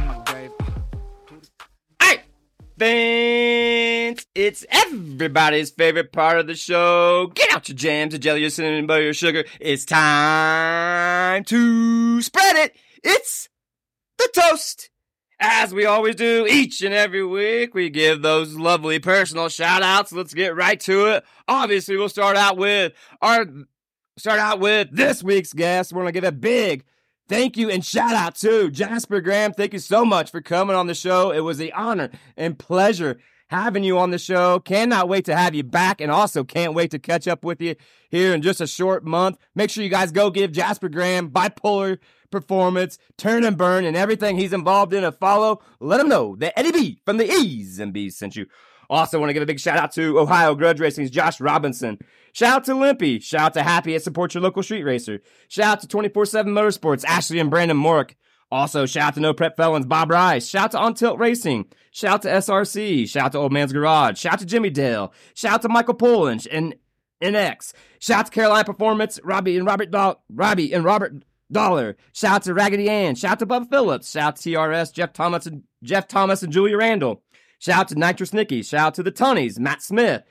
fans! 2.77 4.25
It's 4.35 4.65
everybody's 4.69 5.71
favorite 5.71 6.11
part 6.11 6.39
of 6.39 6.47
the 6.47 6.55
show. 6.55 7.31
Get 7.33 7.51
out 7.53 7.69
your 7.69 7.75
jams, 7.75 8.13
your 8.13 8.19
jelly, 8.19 8.41
your 8.41 8.49
cinnamon, 8.49 8.87
butter, 8.87 9.03
your 9.03 9.13
sugar. 9.13 9.45
It's 9.59 9.85
time 9.85 11.43
to 11.45 12.21
spread 12.21 12.55
it. 12.57 12.75
It's 13.03 13.49
the 14.17 14.29
toast. 14.33 14.89
As 15.39 15.73
we 15.73 15.85
always 15.85 16.15
do 16.15 16.47
each 16.49 16.81
and 16.81 16.93
every 16.93 17.25
week, 17.25 17.73
we 17.73 17.89
give 17.89 18.21
those 18.21 18.55
lovely 18.55 18.99
personal 18.99 19.49
shout 19.49 19.83
outs. 19.83 20.13
Let's 20.13 20.33
get 20.33 20.55
right 20.55 20.79
to 20.81 21.07
it. 21.07 21.25
Obviously, 21.47 21.97
we'll 21.97 22.09
start 22.09 22.37
out 22.37 22.57
with 22.57 22.93
our 23.21 23.45
start 24.17 24.39
out 24.39 24.61
with 24.61 24.89
this 24.91 25.21
week's 25.21 25.51
guest. 25.51 25.91
We're 25.91 26.03
gonna 26.03 26.13
give 26.13 26.23
a 26.23 26.31
big 26.31 26.85
thank 27.27 27.57
you 27.57 27.69
and 27.69 27.85
shout 27.85 28.13
out 28.13 28.35
to 28.35 28.69
Jasper 28.69 29.21
Graham. 29.21 29.53
Thank 29.53 29.73
you 29.73 29.79
so 29.79 30.05
much 30.05 30.31
for 30.31 30.41
coming 30.41 30.75
on 30.75 30.87
the 30.87 30.93
show. 30.93 31.31
It 31.31 31.41
was 31.41 31.59
an 31.59 31.71
honor 31.75 32.09
and 32.37 32.57
pleasure 32.57 33.19
having 33.47 33.83
you 33.83 33.97
on 33.97 34.11
the 34.11 34.17
show. 34.17 34.59
Cannot 34.59 35.09
wait 35.09 35.25
to 35.25 35.35
have 35.35 35.55
you 35.55 35.63
back 35.63 36.01
and 36.01 36.11
also 36.11 36.43
can't 36.43 36.73
wait 36.73 36.91
to 36.91 36.99
catch 36.99 37.27
up 37.27 37.43
with 37.43 37.61
you 37.61 37.75
here 38.09 38.33
in 38.33 38.41
just 38.41 38.61
a 38.61 38.67
short 38.67 39.03
month. 39.03 39.37
Make 39.53 39.69
sure 39.69 39.83
you 39.83 39.89
guys 39.89 40.11
go 40.11 40.29
give 40.29 40.51
Jasper 40.51 40.89
Graham 40.89 41.29
bipolar 41.29 41.99
performance, 42.31 42.97
turn 43.17 43.43
and 43.45 43.57
burn, 43.57 43.85
and 43.85 43.95
everything 43.95 44.37
he's 44.37 44.53
involved 44.53 44.93
in 44.93 45.03
a 45.03 45.11
follow. 45.11 45.61
Let 45.79 45.99
him 45.99 46.09
know 46.09 46.35
that 46.37 46.57
Eddie 46.57 46.71
B 46.71 46.99
from 47.05 47.17
the 47.17 47.31
E's 47.31 47.79
and 47.79 47.93
B's 47.93 48.17
sent 48.17 48.35
you. 48.35 48.47
Also, 48.89 49.19
want 49.19 49.29
to 49.29 49.33
give 49.33 49.43
a 49.43 49.47
big 49.47 49.59
shout 49.59 49.77
out 49.77 49.91
to 49.93 50.19
Ohio 50.19 50.53
Grudge 50.53 50.79
Racing's 50.79 51.09
Josh 51.09 51.39
Robinson. 51.39 51.97
Shout 52.35 52.53
out 52.53 52.63
to 52.65 52.73
Limpy. 52.73 53.23
Shout 53.23 53.41
out 53.41 53.53
to 53.53 53.63
Happy 53.63 53.95
at 53.95 54.03
Support 54.03 54.33
Your 54.33 54.43
Local 54.43 54.61
Street 54.61 54.83
Racer. 54.83 55.21
Shout 55.47 55.67
out 55.67 55.79
to 55.79 55.87
24 55.87 56.25
7 56.25 56.53
Motorsports, 56.53 57.05
Ashley 57.05 57.39
and 57.39 57.49
Brandon 57.49 57.77
Mork. 57.77 58.15
Also, 58.51 58.85
shout 58.85 59.07
out 59.07 59.13
to 59.13 59.21
No 59.21 59.33
Prep 59.33 59.55
Felons, 59.55 59.85
Bob 59.85 60.11
Rice. 60.11 60.45
Shout 60.45 60.65
out 60.65 60.71
to 60.71 60.79
On 60.79 60.93
Tilt 60.93 61.17
Racing. 61.17 61.65
Shout 61.91 62.15
out 62.15 62.21
to 62.23 62.27
SRC. 62.27 63.07
Shout 63.07 63.27
out 63.27 63.31
to 63.31 63.37
Old 63.37 63.53
Man's 63.53 63.71
Garage. 63.71 64.19
Shout 64.19 64.33
out 64.33 64.39
to 64.39 64.45
Jimmy 64.45 64.69
Dale. 64.69 65.13
Shout 65.33 65.53
out 65.53 65.61
to 65.61 65.69
Michael 65.69 65.93
Poland 65.93 66.45
and 66.51 66.75
NX. 67.23 67.71
Shout 67.99 68.19
out 68.19 68.25
to 68.25 68.31
Carolina 68.33 68.65
Performance, 68.65 69.17
Robbie 69.23 69.55
and 69.55 69.65
Robert 69.65 69.89
Do- 69.91 70.15
Robbie 70.29 70.73
and 70.73 70.83
Robert 70.83 71.13
Dollar. 71.49 71.95
Shout 72.11 72.33
out 72.35 72.43
to 72.43 72.53
Raggedy 72.53 72.89
Ann. 72.89 73.15
Shout 73.15 73.31
out 73.31 73.39
to 73.39 73.45
Bubba 73.45 73.69
Phillips. 73.69 74.11
Shout 74.11 74.23
out 74.27 74.35
to 74.35 74.49
TRS, 74.49 74.93
Jeff 74.93 75.13
Thomas 75.13 75.45
and 75.45 75.63
Jeff 75.83 76.09
Thomas 76.09 76.43
and 76.43 76.51
Julia 76.51 76.75
Randall. 76.75 77.23
Shout 77.59 77.79
out 77.79 77.87
to 77.87 77.95
Nitrous 77.95 78.33
Nicky. 78.33 78.61
Shout 78.61 78.87
out 78.87 78.95
to 78.95 79.03
the 79.03 79.11
Tunnies, 79.11 79.57
Matt 79.57 79.81
Smith. 79.81 80.23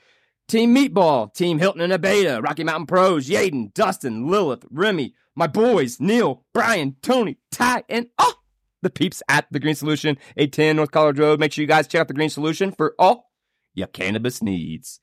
Team 0.47 0.74
Meatball, 0.74 1.32
Team 1.32 1.59
Hilton 1.59 1.80
and 1.80 1.92
Abeta, 1.92 2.42
Rocky 2.42 2.64
Mountain 2.64 2.86
Pros, 2.86 3.28
Yaden, 3.28 3.72
Dustin, 3.72 4.28
Lilith, 4.28 4.64
Remy, 4.70 5.14
my 5.34 5.47
boys, 5.47 5.99
Neil, 6.01 6.45
Brian, 6.53 6.97
Tony, 7.03 7.38
Ty, 7.51 7.84
and 7.88 8.09
oh, 8.18 8.34
the 8.82 8.90
peeps 8.90 9.22
at 9.28 9.47
the 9.51 9.59
Green 9.59 9.74
Solution, 9.74 10.18
810 10.36 10.76
North 10.76 10.90
College 10.90 11.18
Road. 11.18 11.40
Make 11.40 11.53
sure 11.53 11.62
you 11.62 11.68
guys 11.68 11.88
check 11.88 12.03
out 12.03 12.09
the 12.09 12.14
Green 12.14 12.28
Solution 12.28 12.72
for 12.72 12.95
all 12.99 13.30
your 13.74 13.86
cannabis 13.86 14.42
needs. 14.42 15.01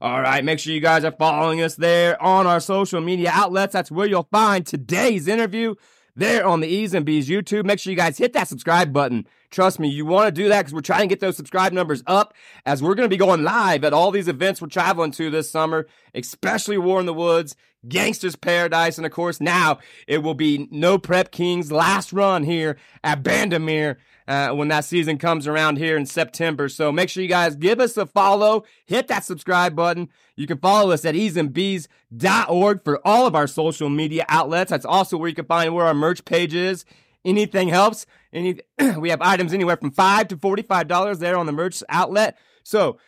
All 0.00 0.20
right, 0.20 0.44
make 0.44 0.58
sure 0.58 0.74
you 0.74 0.80
guys 0.80 1.04
are 1.04 1.12
following 1.12 1.62
us 1.62 1.76
there 1.76 2.20
on 2.20 2.46
our 2.46 2.60
social 2.60 3.00
media 3.00 3.30
outlets. 3.32 3.72
That's 3.72 3.90
where 3.90 4.06
you'll 4.06 4.28
find 4.30 4.66
today's 4.66 5.28
interview 5.28 5.74
there 6.14 6.46
on 6.46 6.60
the 6.60 6.68
E's 6.68 6.94
and 6.94 7.04
B's 7.04 7.28
YouTube. 7.28 7.64
Make 7.64 7.78
sure 7.78 7.90
you 7.90 7.96
guys 7.96 8.18
hit 8.18 8.32
that 8.34 8.48
subscribe 8.48 8.92
button. 8.92 9.26
Trust 9.50 9.78
me, 9.78 9.88
you 9.88 10.06
want 10.06 10.34
to 10.34 10.42
do 10.42 10.48
that 10.48 10.60
because 10.60 10.74
we're 10.74 10.80
trying 10.80 11.02
to 11.02 11.06
get 11.06 11.20
those 11.20 11.36
subscribe 11.36 11.72
numbers 11.72 12.02
up 12.06 12.34
as 12.64 12.82
we're 12.82 12.94
going 12.94 13.08
to 13.08 13.12
be 13.12 13.18
going 13.18 13.42
live 13.42 13.84
at 13.84 13.92
all 13.92 14.10
these 14.10 14.28
events 14.28 14.60
we're 14.60 14.68
traveling 14.68 15.10
to 15.12 15.30
this 15.30 15.50
summer, 15.50 15.86
especially 16.14 16.78
War 16.78 17.00
in 17.00 17.06
the 17.06 17.14
Woods, 17.14 17.54
Gangsters 17.88 18.36
Paradise, 18.36 18.96
and 18.96 19.06
of 19.06 19.12
course 19.12 19.40
now 19.40 19.78
it 20.06 20.18
will 20.18 20.34
be 20.34 20.68
No 20.70 20.98
Prep 20.98 21.30
King's 21.30 21.72
last 21.72 22.12
run 22.12 22.44
here 22.44 22.76
at 23.02 23.22
Bandimere 23.22 23.96
uh, 24.28 24.50
when 24.50 24.68
that 24.68 24.84
season 24.84 25.18
comes 25.18 25.46
around 25.46 25.78
here 25.78 25.96
in 25.96 26.06
September. 26.06 26.68
So 26.68 26.92
make 26.92 27.08
sure 27.08 27.22
you 27.22 27.28
guys 27.28 27.56
give 27.56 27.80
us 27.80 27.96
a 27.96 28.06
follow, 28.06 28.64
hit 28.86 29.08
that 29.08 29.24
subscribe 29.24 29.74
button. 29.74 30.08
You 30.36 30.46
can 30.46 30.58
follow 30.58 30.92
us 30.92 31.04
at 31.04 31.14
eeeznbeez.org 31.14 32.84
for 32.84 33.00
all 33.06 33.26
of 33.26 33.34
our 33.34 33.46
social 33.46 33.88
media 33.88 34.24
outlets. 34.28 34.70
That's 34.70 34.84
also 34.84 35.16
where 35.16 35.28
you 35.28 35.34
can 35.34 35.46
find 35.46 35.74
where 35.74 35.86
our 35.86 35.94
merch 35.94 36.24
page 36.24 36.54
is. 36.54 36.84
Anything 37.24 37.68
helps. 37.68 38.06
Any, 38.32 38.60
we 38.98 39.10
have 39.10 39.20
items 39.20 39.52
anywhere 39.52 39.76
from 39.76 39.90
five 39.90 40.28
to 40.28 40.36
forty-five 40.36 40.88
dollars 40.88 41.18
there 41.18 41.36
on 41.36 41.46
the 41.46 41.52
merch 41.52 41.82
outlet. 41.88 42.38
So 42.64 42.98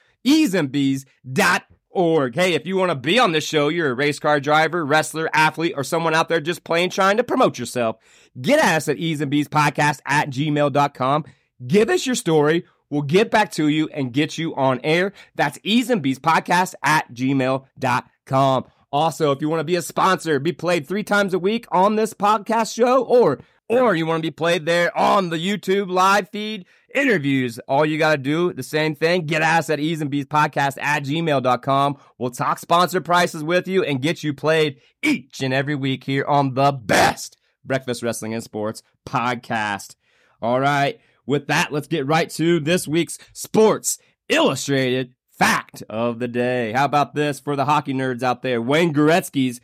eeeznbeez.org. 1.94 2.34
Hey, 2.34 2.54
if 2.54 2.66
you 2.66 2.76
want 2.76 2.90
to 2.90 2.96
be 2.96 3.18
on 3.18 3.32
this 3.32 3.44
show, 3.44 3.68
you're 3.68 3.90
a 3.90 3.94
race 3.94 4.18
car 4.18 4.40
driver, 4.40 4.84
wrestler, 4.84 5.30
athlete, 5.32 5.74
or 5.76 5.84
someone 5.84 6.14
out 6.14 6.28
there 6.28 6.40
just 6.40 6.64
plain 6.64 6.90
trying 6.90 7.16
to 7.16 7.24
promote 7.24 7.58
yourself. 7.58 7.96
Get 8.40 8.58
at 8.58 8.76
us 8.76 8.88
at 8.88 8.96
easeandbeespodcast 8.96 10.00
at 10.06 10.30
gmail.com. 10.30 11.24
Give 11.66 11.88
us 11.88 12.06
your 12.06 12.14
story. 12.14 12.64
We'll 12.90 13.02
get 13.02 13.30
back 13.30 13.50
to 13.52 13.68
you 13.68 13.88
and 13.88 14.12
get 14.12 14.38
you 14.38 14.54
on 14.54 14.80
air. 14.84 15.12
That's 15.34 15.58
easeandbeespodcast 15.58 16.74
at 16.82 17.12
gmail.com. 17.12 18.64
Also, 18.92 19.32
if 19.32 19.40
you 19.40 19.48
want 19.48 19.58
to 19.58 19.64
be 19.64 19.74
a 19.74 19.82
sponsor, 19.82 20.38
be 20.38 20.52
played 20.52 20.86
three 20.86 21.02
times 21.02 21.34
a 21.34 21.38
week 21.38 21.66
on 21.72 21.96
this 21.96 22.14
podcast 22.14 22.74
show, 22.74 23.02
or 23.02 23.40
or 23.68 23.94
you 23.94 24.06
want 24.06 24.22
to 24.22 24.26
be 24.26 24.30
played 24.30 24.66
there 24.66 24.96
on 24.96 25.30
the 25.30 25.36
YouTube 25.36 25.90
live 25.90 26.28
feed, 26.28 26.66
interviews, 26.94 27.58
all 27.66 27.84
you 27.84 27.98
got 27.98 28.12
to 28.12 28.18
do, 28.18 28.52
the 28.52 28.62
same 28.62 28.94
thing, 28.94 29.26
get 29.26 29.42
us 29.42 29.70
at 29.70 29.78
Podcast 29.78 30.80
at 30.80 31.04
gmail.com. 31.04 31.96
We'll 32.18 32.30
talk 32.30 32.58
sponsor 32.58 33.00
prices 33.00 33.42
with 33.42 33.66
you 33.66 33.82
and 33.82 34.02
get 34.02 34.22
you 34.22 34.34
played 34.34 34.80
each 35.02 35.42
and 35.42 35.52
every 35.52 35.74
week 35.74 36.04
here 36.04 36.24
on 36.26 36.54
the 36.54 36.72
best 36.72 37.36
Breakfast 37.64 38.02
Wrestling 38.02 38.34
and 38.34 38.44
Sports 38.44 38.82
podcast. 39.06 39.96
All 40.42 40.60
right. 40.60 41.00
With 41.26 41.46
that, 41.46 41.72
let's 41.72 41.88
get 41.88 42.06
right 42.06 42.28
to 42.30 42.60
this 42.60 42.86
week's 42.86 43.18
Sports 43.32 43.98
Illustrated 44.28 45.14
fact 45.30 45.82
of 45.88 46.18
the 46.18 46.28
day. 46.28 46.72
How 46.72 46.84
about 46.84 47.14
this 47.14 47.40
for 47.40 47.56
the 47.56 47.64
hockey 47.64 47.94
nerds 47.94 48.22
out 48.22 48.42
there? 48.42 48.60
Wayne 48.60 48.92
Gretzky's 48.92 49.60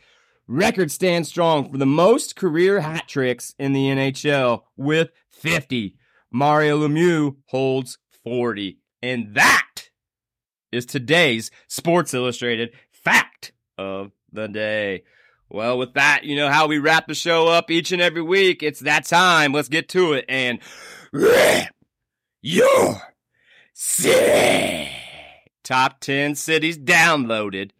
record 0.51 0.91
stands 0.91 1.29
strong 1.29 1.71
for 1.71 1.77
the 1.77 1.85
most 1.85 2.35
career 2.35 2.81
hat 2.81 3.07
tricks 3.07 3.55
in 3.57 3.71
the 3.73 3.85
NHL 3.85 4.63
with 4.75 5.11
50. 5.29 5.95
Mario 6.29 6.85
Lemieux 6.85 7.37
holds 7.45 7.97
40. 8.23 8.77
And 9.01 9.33
that 9.35 9.89
is 10.71 10.85
today's 10.85 11.51
Sports 11.67 12.13
Illustrated 12.13 12.71
fact 12.91 13.53
of 13.77 14.11
the 14.31 14.47
day. 14.47 15.03
Well, 15.49 15.77
with 15.77 15.93
that, 15.95 16.23
you 16.23 16.35
know 16.35 16.49
how 16.49 16.67
we 16.67 16.79
wrap 16.79 17.07
the 17.07 17.15
show 17.15 17.47
up 17.47 17.71
each 17.71 17.91
and 17.91 18.01
every 18.01 18.21
week. 18.21 18.61
It's 18.63 18.81
that 18.81 19.05
time. 19.05 19.53
Let's 19.53 19.69
get 19.69 19.89
to 19.89 20.13
it 20.13 20.25
and 20.29 20.59
rip 21.11 21.69
your 22.41 23.01
city. 23.73 24.89
Top 25.63 25.99
10 25.99 26.35
cities 26.35 26.77
downloaded 26.77 27.71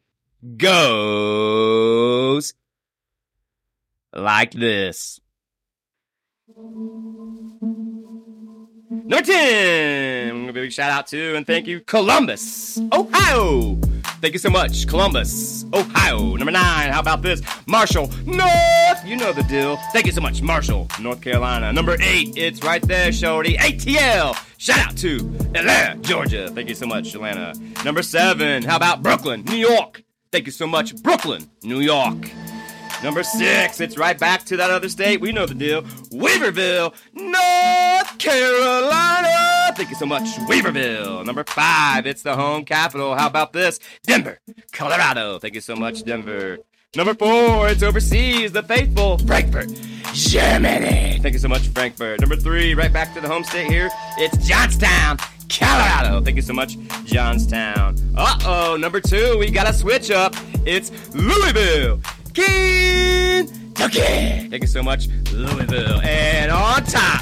goes 0.57 2.53
like 4.13 4.51
this. 4.51 5.19
Number 8.89 9.21
10, 9.21 10.29
I'm 10.29 10.41
gonna 10.41 10.53
big 10.53 10.71
shout 10.71 10.91
out 10.91 11.07
to 11.07 11.35
and 11.35 11.45
thank 11.47 11.67
you, 11.67 11.79
Columbus, 11.81 12.79
Ohio. 12.91 13.77
Thank 14.21 14.33
you 14.33 14.39
so 14.39 14.49
much, 14.49 14.87
Columbus, 14.87 15.65
Ohio. 15.73 16.35
Number 16.35 16.51
nine, 16.51 16.91
how 16.91 16.99
about 16.99 17.21
this? 17.21 17.41
Marshall, 17.65 18.07
North. 18.25 19.03
You 19.05 19.17
know 19.17 19.33
the 19.33 19.43
deal. 19.43 19.77
Thank 19.93 20.05
you 20.05 20.11
so 20.11 20.21
much, 20.21 20.41
Marshall, 20.41 20.87
North 20.99 21.21
Carolina. 21.21 21.73
Number 21.73 21.97
eight, 22.01 22.37
it's 22.37 22.63
right 22.63 22.81
there, 22.83 23.11
Shorty. 23.11 23.55
ATL. 23.57 24.35
Shout 24.57 24.77
out 24.77 24.97
to 24.97 25.15
Atlanta, 25.55 25.99
Georgia. 26.01 26.49
Thank 26.51 26.69
you 26.69 26.75
so 26.75 26.85
much, 26.85 27.15
Atlanta. 27.15 27.53
Number 27.83 28.03
seven, 28.03 28.61
how 28.61 28.75
about 28.75 29.01
Brooklyn, 29.01 29.43
New 29.45 29.55
York? 29.55 30.03
Thank 30.31 30.45
you 30.45 30.51
so 30.51 30.67
much, 30.67 30.95
Brooklyn, 31.01 31.49
New 31.63 31.79
York. 31.79 32.29
Number 33.03 33.23
six, 33.23 33.81
it's 33.81 33.97
right 33.97 34.17
back 34.17 34.43
to 34.45 34.57
that 34.57 34.69
other 34.69 34.87
state. 34.87 35.19
We 35.21 35.31
know 35.31 35.47
the 35.47 35.55
deal. 35.55 35.81
Weaverville, 36.11 36.93
North 37.13 38.17
Carolina. 38.19 39.73
Thank 39.75 39.89
you 39.89 39.95
so 39.95 40.05
much, 40.05 40.23
Weaverville. 40.47 41.25
Number 41.25 41.43
five, 41.43 42.05
it's 42.05 42.21
the 42.21 42.35
home 42.35 42.63
capital. 42.63 43.15
How 43.15 43.25
about 43.27 43.53
this? 43.53 43.79
Denver, 44.03 44.39
Colorado. 44.71 45.39
Thank 45.39 45.55
you 45.55 45.61
so 45.61 45.75
much, 45.75 46.03
Denver. 46.03 46.59
Number 46.95 47.13
four, 47.15 47.69
it's 47.69 47.81
overseas, 47.83 48.51
the 48.51 48.61
faithful 48.63 49.17
Frankfurt, 49.19 49.69
Germany. 50.13 51.19
Thank 51.21 51.33
you 51.33 51.39
so 51.39 51.47
much, 51.47 51.67
Frankfurt. 51.69 52.19
Number 52.19 52.35
three, 52.35 52.73
right 52.75 52.91
back 52.91 53.13
to 53.15 53.21
the 53.21 53.29
home 53.29 53.43
state 53.45 53.71
here, 53.71 53.89
it's 54.17 54.45
Johnstown, 54.45 55.17
Colorado. 55.49 56.21
Thank 56.21 56.35
you 56.35 56.41
so 56.41 56.53
much, 56.53 56.77
Johnstown. 57.05 57.95
Uh 58.15 58.37
oh, 58.45 58.77
number 58.77 58.99
two, 58.99 59.37
we 59.39 59.49
got 59.49 59.67
a 59.69 59.73
switch 59.73 60.11
up. 60.11 60.35
It's 60.65 60.91
Louisville, 61.15 62.01
Kentucky. 62.33 63.99
Thank 64.49 64.61
you 64.61 64.67
so 64.67 64.83
much, 64.83 65.07
Louisville. 65.31 66.01
And 66.01 66.51
on 66.51 66.83
top, 66.83 67.21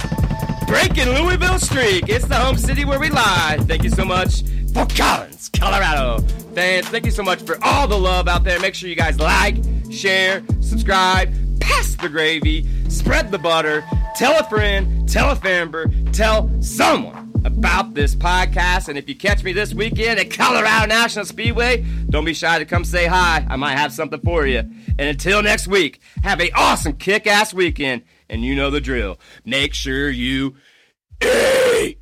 breaking 0.67 1.09
Louisville 1.09 1.59
streak. 1.59 2.09
It's 2.09 2.25
the 2.25 2.35
home 2.35 2.57
city 2.57 2.85
where 2.85 2.99
we 2.99 3.09
lie. 3.09 3.57
Thank 3.61 3.83
you 3.83 3.89
so 3.89 4.05
much, 4.05 4.43
Fort 4.73 4.93
Collins, 4.95 5.49
Colorado. 5.49 6.19
Fans, 6.55 6.87
thank 6.87 7.05
you 7.05 7.11
so 7.11 7.23
much 7.23 7.41
for 7.41 7.57
all 7.63 7.87
the 7.87 7.97
love 7.97 8.27
out 8.27 8.43
there. 8.43 8.59
Make 8.59 8.75
sure 8.75 8.89
you 8.89 8.95
guys 8.95 9.19
like, 9.19 9.57
share, 9.91 10.43
subscribe, 10.61 11.33
pass 11.59 11.95
the 11.95 12.09
gravy, 12.09 12.67
spread 12.89 13.31
the 13.31 13.39
butter, 13.39 13.83
tell 14.15 14.39
a 14.39 14.43
friend, 14.49 15.07
tell 15.09 15.31
a 15.31 15.35
famber, 15.35 15.91
tell 16.13 16.49
someone 16.61 17.18
about 17.45 17.93
this 17.93 18.15
podcast. 18.15 18.89
And 18.89 18.97
if 18.97 19.07
you 19.07 19.15
catch 19.15 19.43
me 19.43 19.53
this 19.53 19.73
weekend 19.73 20.19
at 20.19 20.31
Colorado 20.31 20.87
National 20.87 21.25
Speedway, 21.25 21.85
don't 22.09 22.25
be 22.25 22.33
shy 22.33 22.59
to 22.59 22.65
come 22.65 22.83
say 22.83 23.05
hi. 23.05 23.45
I 23.49 23.55
might 23.55 23.77
have 23.77 23.93
something 23.93 24.21
for 24.21 24.45
you. 24.45 24.59
And 24.59 25.01
until 25.01 25.41
next 25.41 25.67
week, 25.67 26.01
have 26.23 26.39
an 26.39 26.49
awesome 26.55 26.93
kick-ass 26.93 27.53
weekend. 27.53 28.03
And 28.29 28.43
you 28.43 28.55
know 28.55 28.69
the 28.69 28.81
drill. 28.81 29.19
Make 29.43 29.73
sure 29.73 30.09
you 30.09 30.55
eat 31.23 31.99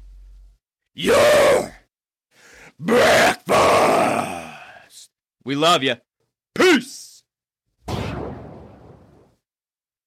your 0.93 1.75
breakfast. 2.79 3.45
We 5.43 5.55
love 5.55 5.83
you. 5.83 5.95
Peace. 6.53 7.06